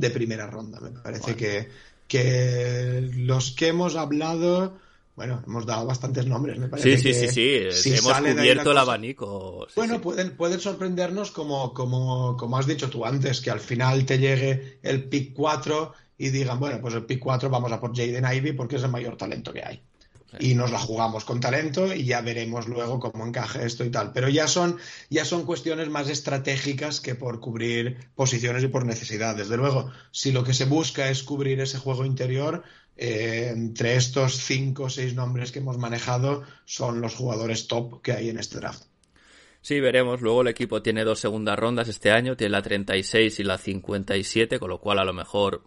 primera 0.09 0.47
ronda. 0.47 0.79
Me 0.79 0.91
parece 0.91 1.35
que, 1.35 1.69
que 2.07 3.09
los 3.15 3.51
que 3.51 3.67
hemos 3.67 3.95
hablado. 3.95 4.77
Bueno, 5.15 5.41
hemos 5.47 5.65
dado 5.65 5.87
bastantes 5.87 6.27
nombres, 6.27 6.59
me 6.59 6.67
parece. 6.67 6.95
Sí, 6.97 7.11
sí, 7.11 7.27
sí, 7.27 7.71
sí. 7.71 7.95
hemos 7.95 8.13
cubierto 8.19 8.71
el 8.71 8.77
abanico. 8.77 9.67
bueno, 9.75 9.99
pueden, 9.99 10.37
pueden 10.37 10.59
sorprendernos 10.59 11.31
como, 11.31 11.73
como, 11.73 12.37
como 12.37 12.55
has 12.55 12.67
dicho 12.67 12.87
tú 12.87 13.03
antes, 13.03 13.41
que 13.41 13.49
al 13.49 13.59
final 13.59 14.05
te 14.05 14.19
llegue 14.19 14.77
el 14.83 15.05
pick 15.05 15.33
4 15.33 15.91
y 16.17 16.29
digan, 16.29 16.59
bueno, 16.59 16.79
pues 16.81 16.93
el 16.95 17.05
pick 17.05 17.19
4 17.19 17.49
vamos 17.49 17.71
a 17.71 17.79
por 17.79 17.95
Jaden 17.95 18.25
Ivy 18.25 18.53
porque 18.53 18.77
es 18.77 18.83
el 18.83 18.91
mayor 18.91 19.17
talento 19.17 19.53
que 19.53 19.63
hay. 19.63 19.81
Y 20.39 20.55
nos 20.55 20.71
la 20.71 20.79
jugamos 20.79 21.23
con 21.23 21.39
talento 21.39 21.93
y 21.93 22.03
ya 22.03 22.19
veremos 22.19 22.67
luego 22.67 22.99
cómo 22.99 23.25
encaje 23.25 23.65
esto 23.65 23.85
y 23.85 23.89
tal. 23.89 24.11
Pero 24.11 24.27
ya 24.27 24.47
son, 24.47 24.77
ya 25.09 25.23
son 25.23 25.45
cuestiones 25.45 25.89
más 25.89 26.09
estratégicas 26.09 26.99
que 26.99 27.15
por 27.15 27.39
cubrir 27.39 28.09
posiciones 28.13 28.63
y 28.63 28.67
por 28.67 28.85
necesidad. 28.85 29.35
Desde 29.35 29.55
luego, 29.55 29.89
si 30.11 30.33
lo 30.33 30.43
que 30.43 30.53
se 30.53 30.65
busca 30.65 31.09
es 31.09 31.23
cubrir 31.23 31.61
ese 31.61 31.77
juego 31.77 32.03
interior, 32.03 32.63
eh, 32.97 33.51
entre 33.53 33.95
estos 33.95 34.37
cinco 34.37 34.83
o 34.83 34.89
seis 34.89 35.13
nombres 35.15 35.51
que 35.51 35.59
hemos 35.59 35.77
manejado 35.77 36.43
son 36.65 36.99
los 36.99 37.15
jugadores 37.15 37.67
top 37.67 38.01
que 38.01 38.11
hay 38.11 38.29
en 38.29 38.37
este 38.37 38.57
draft. 38.57 38.83
Sí, 39.61 39.79
veremos. 39.79 40.21
Luego 40.21 40.41
el 40.41 40.47
equipo 40.49 40.81
tiene 40.81 41.03
dos 41.03 41.19
segundas 41.19 41.57
rondas 41.57 41.87
este 41.87 42.11
año, 42.11 42.35
tiene 42.35 42.51
la 42.51 42.61
36 42.61 43.39
y 43.39 43.43
la 43.43 43.57
57, 43.57 44.59
con 44.59 44.69
lo 44.69 44.79
cual 44.79 44.99
a 44.99 45.05
lo 45.05 45.13
mejor 45.13 45.63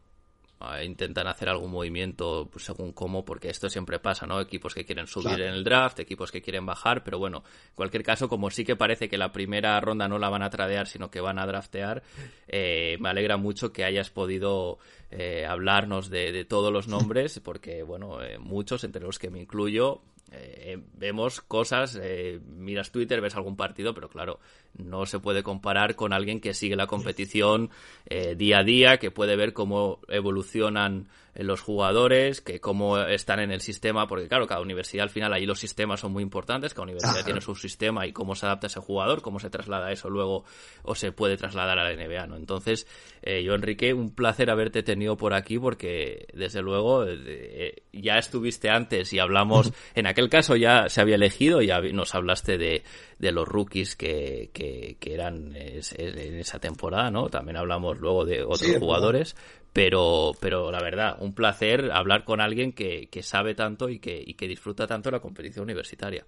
intentan 0.85 1.27
hacer 1.27 1.49
algún 1.49 1.71
movimiento 1.71 2.49
pues, 2.53 2.65
según 2.67 2.93
cómo, 2.93 3.25
porque 3.25 3.49
esto 3.49 3.71
siempre 3.71 3.99
pasa, 3.99 4.27
¿no? 4.27 4.41
Equipos 4.41 4.75
que 4.75 4.85
quieren 4.85 5.07
subir 5.07 5.41
en 5.41 5.55
el 5.55 5.65
draft, 5.65 6.01
equipos 6.01 6.31
que 6.31 6.43
quieren 6.43 6.67
bajar, 6.67 7.03
pero 7.03 7.19
bueno, 7.19 7.43
en 7.69 7.75
cualquier 7.75 8.03
caso, 8.03 8.29
como 8.29 8.51
sí 8.51 8.65
que 8.65 8.77
parece 8.77 9.09
que 9.09 9.17
la 9.17 9.33
primera 9.33 9.81
ronda 9.81 10.07
no 10.07 10.19
la 10.19 10.29
van 10.29 10.43
a 10.43 10.51
tradear, 10.51 10.87
sino 10.87 11.11
que 11.11 11.21
van 11.21 11.39
a 11.39 11.47
draftear, 11.47 12.03
eh, 12.47 12.99
me 13.01 13.09
alegra 13.09 13.39
mucho 13.39 13.73
que 13.73 13.85
hayas 13.85 14.11
podido 14.11 14.79
eh, 15.11 15.47
hablarnos 15.47 16.11
de, 16.11 16.45
todos 16.45 16.73
los 16.73 16.89
nombres, 16.89 17.41
porque 17.41 17.83
bueno, 17.83 18.23
eh, 18.23 18.39
muchos, 18.39 18.85
entre 18.85 19.03
los 19.03 19.19
que 19.19 19.31
me 19.31 19.41
incluyo, 19.41 20.03
eh, 20.33 20.79
vemos 20.97 21.41
cosas, 21.41 21.99
eh, 22.01 22.41
miras 22.47 22.93
Twitter, 22.93 23.21
ves 23.21 23.35
algún 23.35 23.57
partido, 23.57 23.95
pero 23.95 24.09
claro, 24.09 24.39
no 24.77 25.07
se 25.07 25.19
puede 25.19 25.43
comparar 25.43 25.97
con 25.97 26.13
alguien 26.13 26.41
que 26.41 26.55
sigue 26.55 26.77
la 26.77 26.87
competición 26.87 27.71
eh, 28.07 28.37
día 28.37 28.59
a 28.59 28.65
día, 28.65 28.99
que 28.99 29.11
puede 29.11 29.37
ver 29.37 29.53
cómo 29.53 30.01
evolucionan 30.09 31.09
los 31.35 31.61
jugadores, 31.61 32.41
que 32.41 32.61
cómo 32.61 32.99
están 32.99 33.41
en 33.41 33.51
el 33.51 33.61
sistema, 33.61 34.07
porque 34.09 34.29
claro, 34.29 34.47
cada 34.47 34.61
universidad 34.61 35.05
al 35.05 35.11
final 35.11 35.33
ahí 35.33 35.47
los 35.47 35.59
sistemas 35.59 36.01
son 36.01 36.13
muy 36.13 36.23
importantes, 36.23 36.75
cada 36.75 36.85
universidad 36.85 37.25
tiene 37.25 37.41
su 37.41 37.55
sistema 37.55 38.07
y 38.07 38.13
cómo 38.13 38.35
se 38.35 38.47
adapta 38.47 38.67
ese 38.67 38.81
jugador, 38.81 39.23
cómo 39.23 39.39
se 39.39 39.51
traslada 39.51 39.93
eso 39.93 40.11
luego 40.11 40.45
o 40.83 40.95
se 40.95 41.13
puede 41.13 41.37
trasladar 41.37 41.79
a 41.79 41.85
la 41.85 41.95
NBA, 41.95 42.27
¿no? 42.27 42.37
Entonces, 42.37 42.87
eh, 43.23 43.43
yo 43.43 43.55
Enrique, 43.55 43.95
un 43.95 44.15
placer 44.15 44.51
haberte 44.51 44.83
tenido 44.83 45.17
por 45.17 45.35
aquí 45.35 45.59
porque 45.59 46.27
desde 46.35 46.63
luego 46.63 47.05
eh, 47.07 47.83
ya 47.93 48.19
estuviste 48.19 48.71
antes 48.71 49.13
y 49.13 49.19
hablamos, 49.19 49.73
en 49.95 50.07
aquel 50.07 50.29
caso 50.29 50.57
ya 50.57 50.89
se 50.89 51.01
había 51.01 51.15
elegido, 51.15 51.63
ya 51.63 51.81
nos 51.81 52.15
hablaste 52.15 52.59
de, 52.59 52.83
de 53.19 53.33
los 53.33 53.47
rookies 53.47 53.97
que, 53.97 54.51
que, 54.53 54.97
eran 55.13 55.55
en 55.55 56.39
esa 56.39 56.59
temporada, 56.59 57.11
¿no? 57.11 57.29
También 57.29 57.57
hablamos 57.57 57.99
luego 57.99 58.25
de 58.25 58.43
otros 58.43 58.77
jugadores, 58.79 59.37
pero, 59.73 60.33
pero 60.41 60.71
la 60.71 60.83
verdad, 60.83 61.17
un 61.21 61.35
placer 61.35 61.91
hablar 61.93 62.25
con 62.25 62.41
alguien 62.41 62.73
que, 62.73 63.09
que 63.11 63.23
sabe 63.23 63.55
tanto 63.55 63.89
y 63.89 63.99
que, 63.99 64.23
y 64.25 64.35
que 64.35 64.49
disfruta 64.49 64.87
tanto 64.87 65.11
la 65.11 65.21
competición 65.21 65.65
universitaria. 65.65 66.25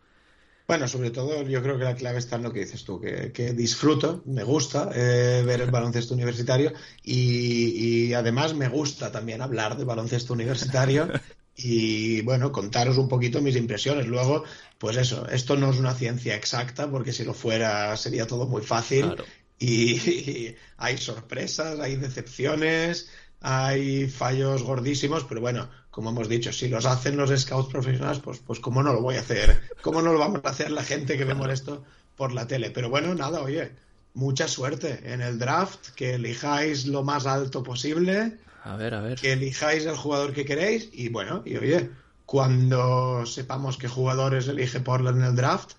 Bueno, 0.68 0.86
sobre 0.86 1.10
todo 1.10 1.42
yo 1.42 1.62
creo 1.62 1.76
que 1.76 1.84
la 1.84 1.96
clave 1.96 2.18
está 2.18 2.36
en 2.36 2.44
lo 2.44 2.52
que 2.52 2.60
dices 2.60 2.84
tú, 2.84 3.00
que, 3.00 3.32
que 3.32 3.52
disfruto, 3.52 4.22
me 4.26 4.44
gusta 4.44 4.90
eh, 4.94 5.42
ver 5.44 5.60
el 5.60 5.70
baloncesto 5.72 6.14
universitario 6.14 6.72
y, 7.02 8.06
y, 8.06 8.14
además 8.14 8.54
me 8.54 8.68
gusta 8.68 9.10
también 9.10 9.42
hablar 9.42 9.76
de 9.76 9.84
baloncesto 9.84 10.32
universitario 10.32 11.10
y 11.56 12.22
bueno, 12.22 12.52
contaros 12.52 12.96
un 12.96 13.08
poquito 13.08 13.42
mis 13.42 13.56
impresiones. 13.56 14.06
Luego, 14.06 14.44
pues 14.78 14.96
eso, 14.96 15.28
esto 15.28 15.56
no 15.56 15.70
es 15.70 15.78
una 15.78 15.94
ciencia 15.94 16.36
exacta 16.36 16.88
porque 16.90 17.12
si 17.12 17.24
lo 17.24 17.34
fuera 17.34 17.96
sería 17.96 18.26
todo 18.26 18.46
muy 18.46 18.62
fácil 18.62 19.16
y, 19.58 19.92
y 20.10 20.56
hay 20.76 20.96
sorpresas, 20.96 21.80
hay 21.80 21.96
decepciones, 21.96 23.10
hay 23.42 24.08
fallos 24.08 24.62
gordísimos, 24.62 25.24
pero 25.24 25.40
bueno, 25.40 25.68
como 25.90 26.10
hemos 26.10 26.28
dicho, 26.28 26.52
si 26.52 26.68
los 26.68 26.86
hacen 26.86 27.16
los 27.16 27.30
scouts 27.38 27.70
profesionales, 27.70 28.20
pues, 28.20 28.38
pues 28.38 28.60
cómo 28.60 28.82
no 28.82 28.92
lo 28.92 29.02
voy 29.02 29.16
a 29.16 29.20
hacer, 29.20 29.60
cómo 29.82 30.00
no 30.00 30.12
lo 30.12 30.18
vamos 30.18 30.40
a 30.44 30.50
hacer 30.50 30.70
la 30.70 30.84
gente 30.84 31.18
que 31.18 31.24
vemos 31.24 31.50
esto 31.50 31.84
por 32.16 32.32
la 32.32 32.46
tele. 32.46 32.70
Pero 32.70 32.88
bueno, 32.88 33.14
nada, 33.14 33.42
oye, 33.42 33.72
mucha 34.14 34.48
suerte 34.48 35.00
en 35.12 35.20
el 35.20 35.38
draft, 35.38 35.90
que 35.96 36.14
elijáis 36.14 36.86
lo 36.86 37.02
más 37.02 37.26
alto 37.26 37.62
posible, 37.62 38.38
a 38.64 38.76
ver, 38.76 38.94
a 38.94 39.00
ver. 39.00 39.18
que 39.18 39.32
elijáis 39.32 39.84
el 39.86 39.96
jugador 39.96 40.32
que 40.32 40.44
queréis 40.44 40.88
y 40.92 41.08
bueno, 41.08 41.42
y 41.44 41.56
oye, 41.56 41.90
cuando 42.26 43.26
sepamos 43.26 43.76
qué 43.76 43.88
jugadores 43.88 44.48
elige 44.48 44.80
Portland 44.80 45.18
en 45.18 45.24
el 45.24 45.36
draft, 45.36 45.72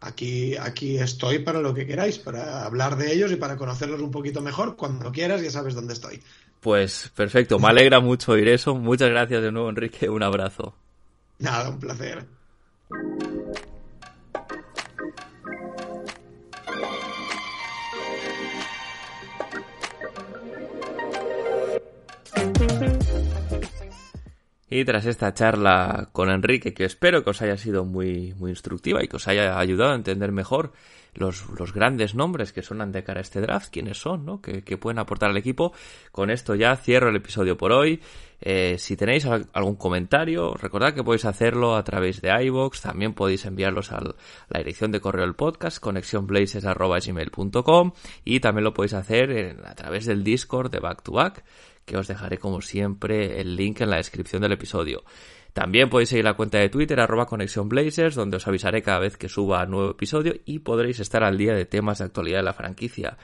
aquí, 0.00 0.56
aquí 0.56 0.98
estoy 0.98 1.40
para 1.40 1.60
lo 1.60 1.74
que 1.74 1.86
queráis, 1.86 2.18
para 2.18 2.64
hablar 2.64 2.96
de 2.96 3.12
ellos 3.12 3.32
y 3.32 3.36
para 3.36 3.56
conocerlos 3.56 4.00
un 4.00 4.10
poquito 4.10 4.40
mejor. 4.42 4.76
Cuando 4.76 5.12
quieras, 5.12 5.42
ya 5.42 5.50
sabes 5.50 5.74
dónde 5.74 5.94
estoy. 5.94 6.22
Pues 6.60 7.10
perfecto, 7.16 7.58
me 7.58 7.68
alegra 7.68 8.00
mucho 8.00 8.32
oír 8.32 8.48
eso. 8.48 8.74
Muchas 8.74 9.08
gracias 9.08 9.42
de 9.42 9.50
nuevo, 9.50 9.70
Enrique. 9.70 10.08
Un 10.10 10.22
abrazo. 10.22 10.74
Nada, 11.38 11.70
un 11.70 11.80
placer. 11.80 12.26
Y 24.72 24.84
tras 24.84 25.04
esta 25.06 25.34
charla 25.34 26.10
con 26.12 26.30
Enrique, 26.30 26.72
que 26.72 26.84
espero 26.84 27.24
que 27.24 27.30
os 27.30 27.42
haya 27.42 27.56
sido 27.56 27.84
muy, 27.84 28.34
muy 28.34 28.50
instructiva 28.50 29.02
y 29.02 29.08
que 29.08 29.16
os 29.16 29.26
haya 29.26 29.58
ayudado 29.58 29.90
a 29.90 29.96
entender 29.96 30.30
mejor 30.30 30.72
los, 31.20 31.48
los 31.58 31.72
grandes 31.72 32.14
nombres 32.14 32.52
que 32.52 32.62
suenan 32.62 32.92
de 32.92 33.04
cara 33.04 33.20
a 33.20 33.22
este 33.22 33.40
draft, 33.40 33.70
quiénes 33.70 33.98
son, 33.98 34.24
¿no? 34.24 34.40
Que, 34.40 34.62
pueden 34.78 34.98
aportar 34.98 35.30
al 35.30 35.36
equipo. 35.36 35.72
Con 36.10 36.30
esto 36.30 36.54
ya 36.54 36.74
cierro 36.76 37.10
el 37.10 37.16
episodio 37.16 37.56
por 37.56 37.72
hoy. 37.72 38.00
Eh, 38.40 38.76
si 38.78 38.96
tenéis 38.96 39.26
algún 39.26 39.76
comentario, 39.76 40.54
recordad 40.54 40.94
que 40.94 41.04
podéis 41.04 41.26
hacerlo 41.26 41.76
a 41.76 41.84
través 41.84 42.22
de 42.22 42.30
iVoox, 42.44 42.80
también 42.80 43.12
podéis 43.12 43.44
enviarlos 43.44 43.92
a 43.92 44.00
la 44.00 44.58
dirección 44.58 44.92
de 44.92 45.00
correo 45.00 45.26
del 45.26 45.34
podcast, 45.34 45.78
conexionblazes.com 45.78 47.92
y 48.24 48.40
también 48.40 48.64
lo 48.64 48.72
podéis 48.72 48.94
hacer 48.94 49.58
a 49.62 49.74
través 49.74 50.06
del 50.06 50.24
Discord 50.24 50.70
de 50.70 50.80
Back 50.80 51.02
to 51.02 51.12
Back, 51.12 51.44
que 51.84 51.98
os 51.98 52.08
dejaré 52.08 52.38
como 52.38 52.62
siempre 52.62 53.42
el 53.42 53.56
link 53.56 53.82
en 53.82 53.90
la 53.90 53.96
descripción 53.96 54.40
del 54.40 54.52
episodio. 54.52 55.04
También 55.52 55.88
podéis 55.88 56.10
seguir 56.10 56.24
la 56.24 56.34
cuenta 56.34 56.58
de 56.58 56.68
Twitter 56.68 57.00
arroba 57.00 57.26
Conexión 57.26 57.68
Blazers, 57.68 58.14
donde 58.14 58.36
os 58.36 58.46
avisaré 58.46 58.82
cada 58.82 59.00
vez 59.00 59.16
que 59.16 59.28
suba 59.28 59.66
nuevo 59.66 59.90
episodio 59.90 60.34
y 60.44 60.60
podréis 60.60 61.00
estar 61.00 61.24
al 61.24 61.36
día 61.36 61.54
de 61.54 61.66
temas 61.66 61.98
de 61.98 62.04
actualidad 62.04 62.38
de 62.38 62.44
la 62.44 62.52
franquicia. 62.52 63.16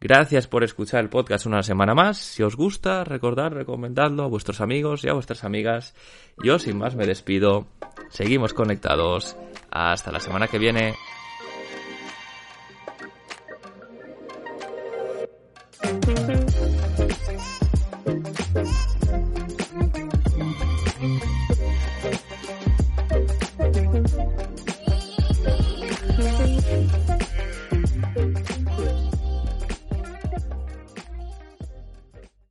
Gracias 0.00 0.46
por 0.48 0.64
escuchar 0.64 1.00
el 1.00 1.08
podcast 1.08 1.46
una 1.46 1.62
semana 1.62 1.94
más. 1.94 2.18
Si 2.18 2.42
os 2.42 2.56
gusta, 2.56 3.04
recordad, 3.04 3.52
recomendadlo 3.52 4.24
a 4.24 4.28
vuestros 4.28 4.60
amigos 4.60 5.04
y 5.04 5.08
a 5.08 5.14
vuestras 5.14 5.44
amigas. 5.44 5.94
Yo 6.42 6.58
sin 6.58 6.76
más 6.76 6.94
me 6.94 7.06
despido. 7.06 7.68
Seguimos 8.10 8.52
conectados. 8.52 9.36
Hasta 9.70 10.12
la 10.12 10.20
semana 10.20 10.48
que 10.48 10.58
viene. 10.58 10.94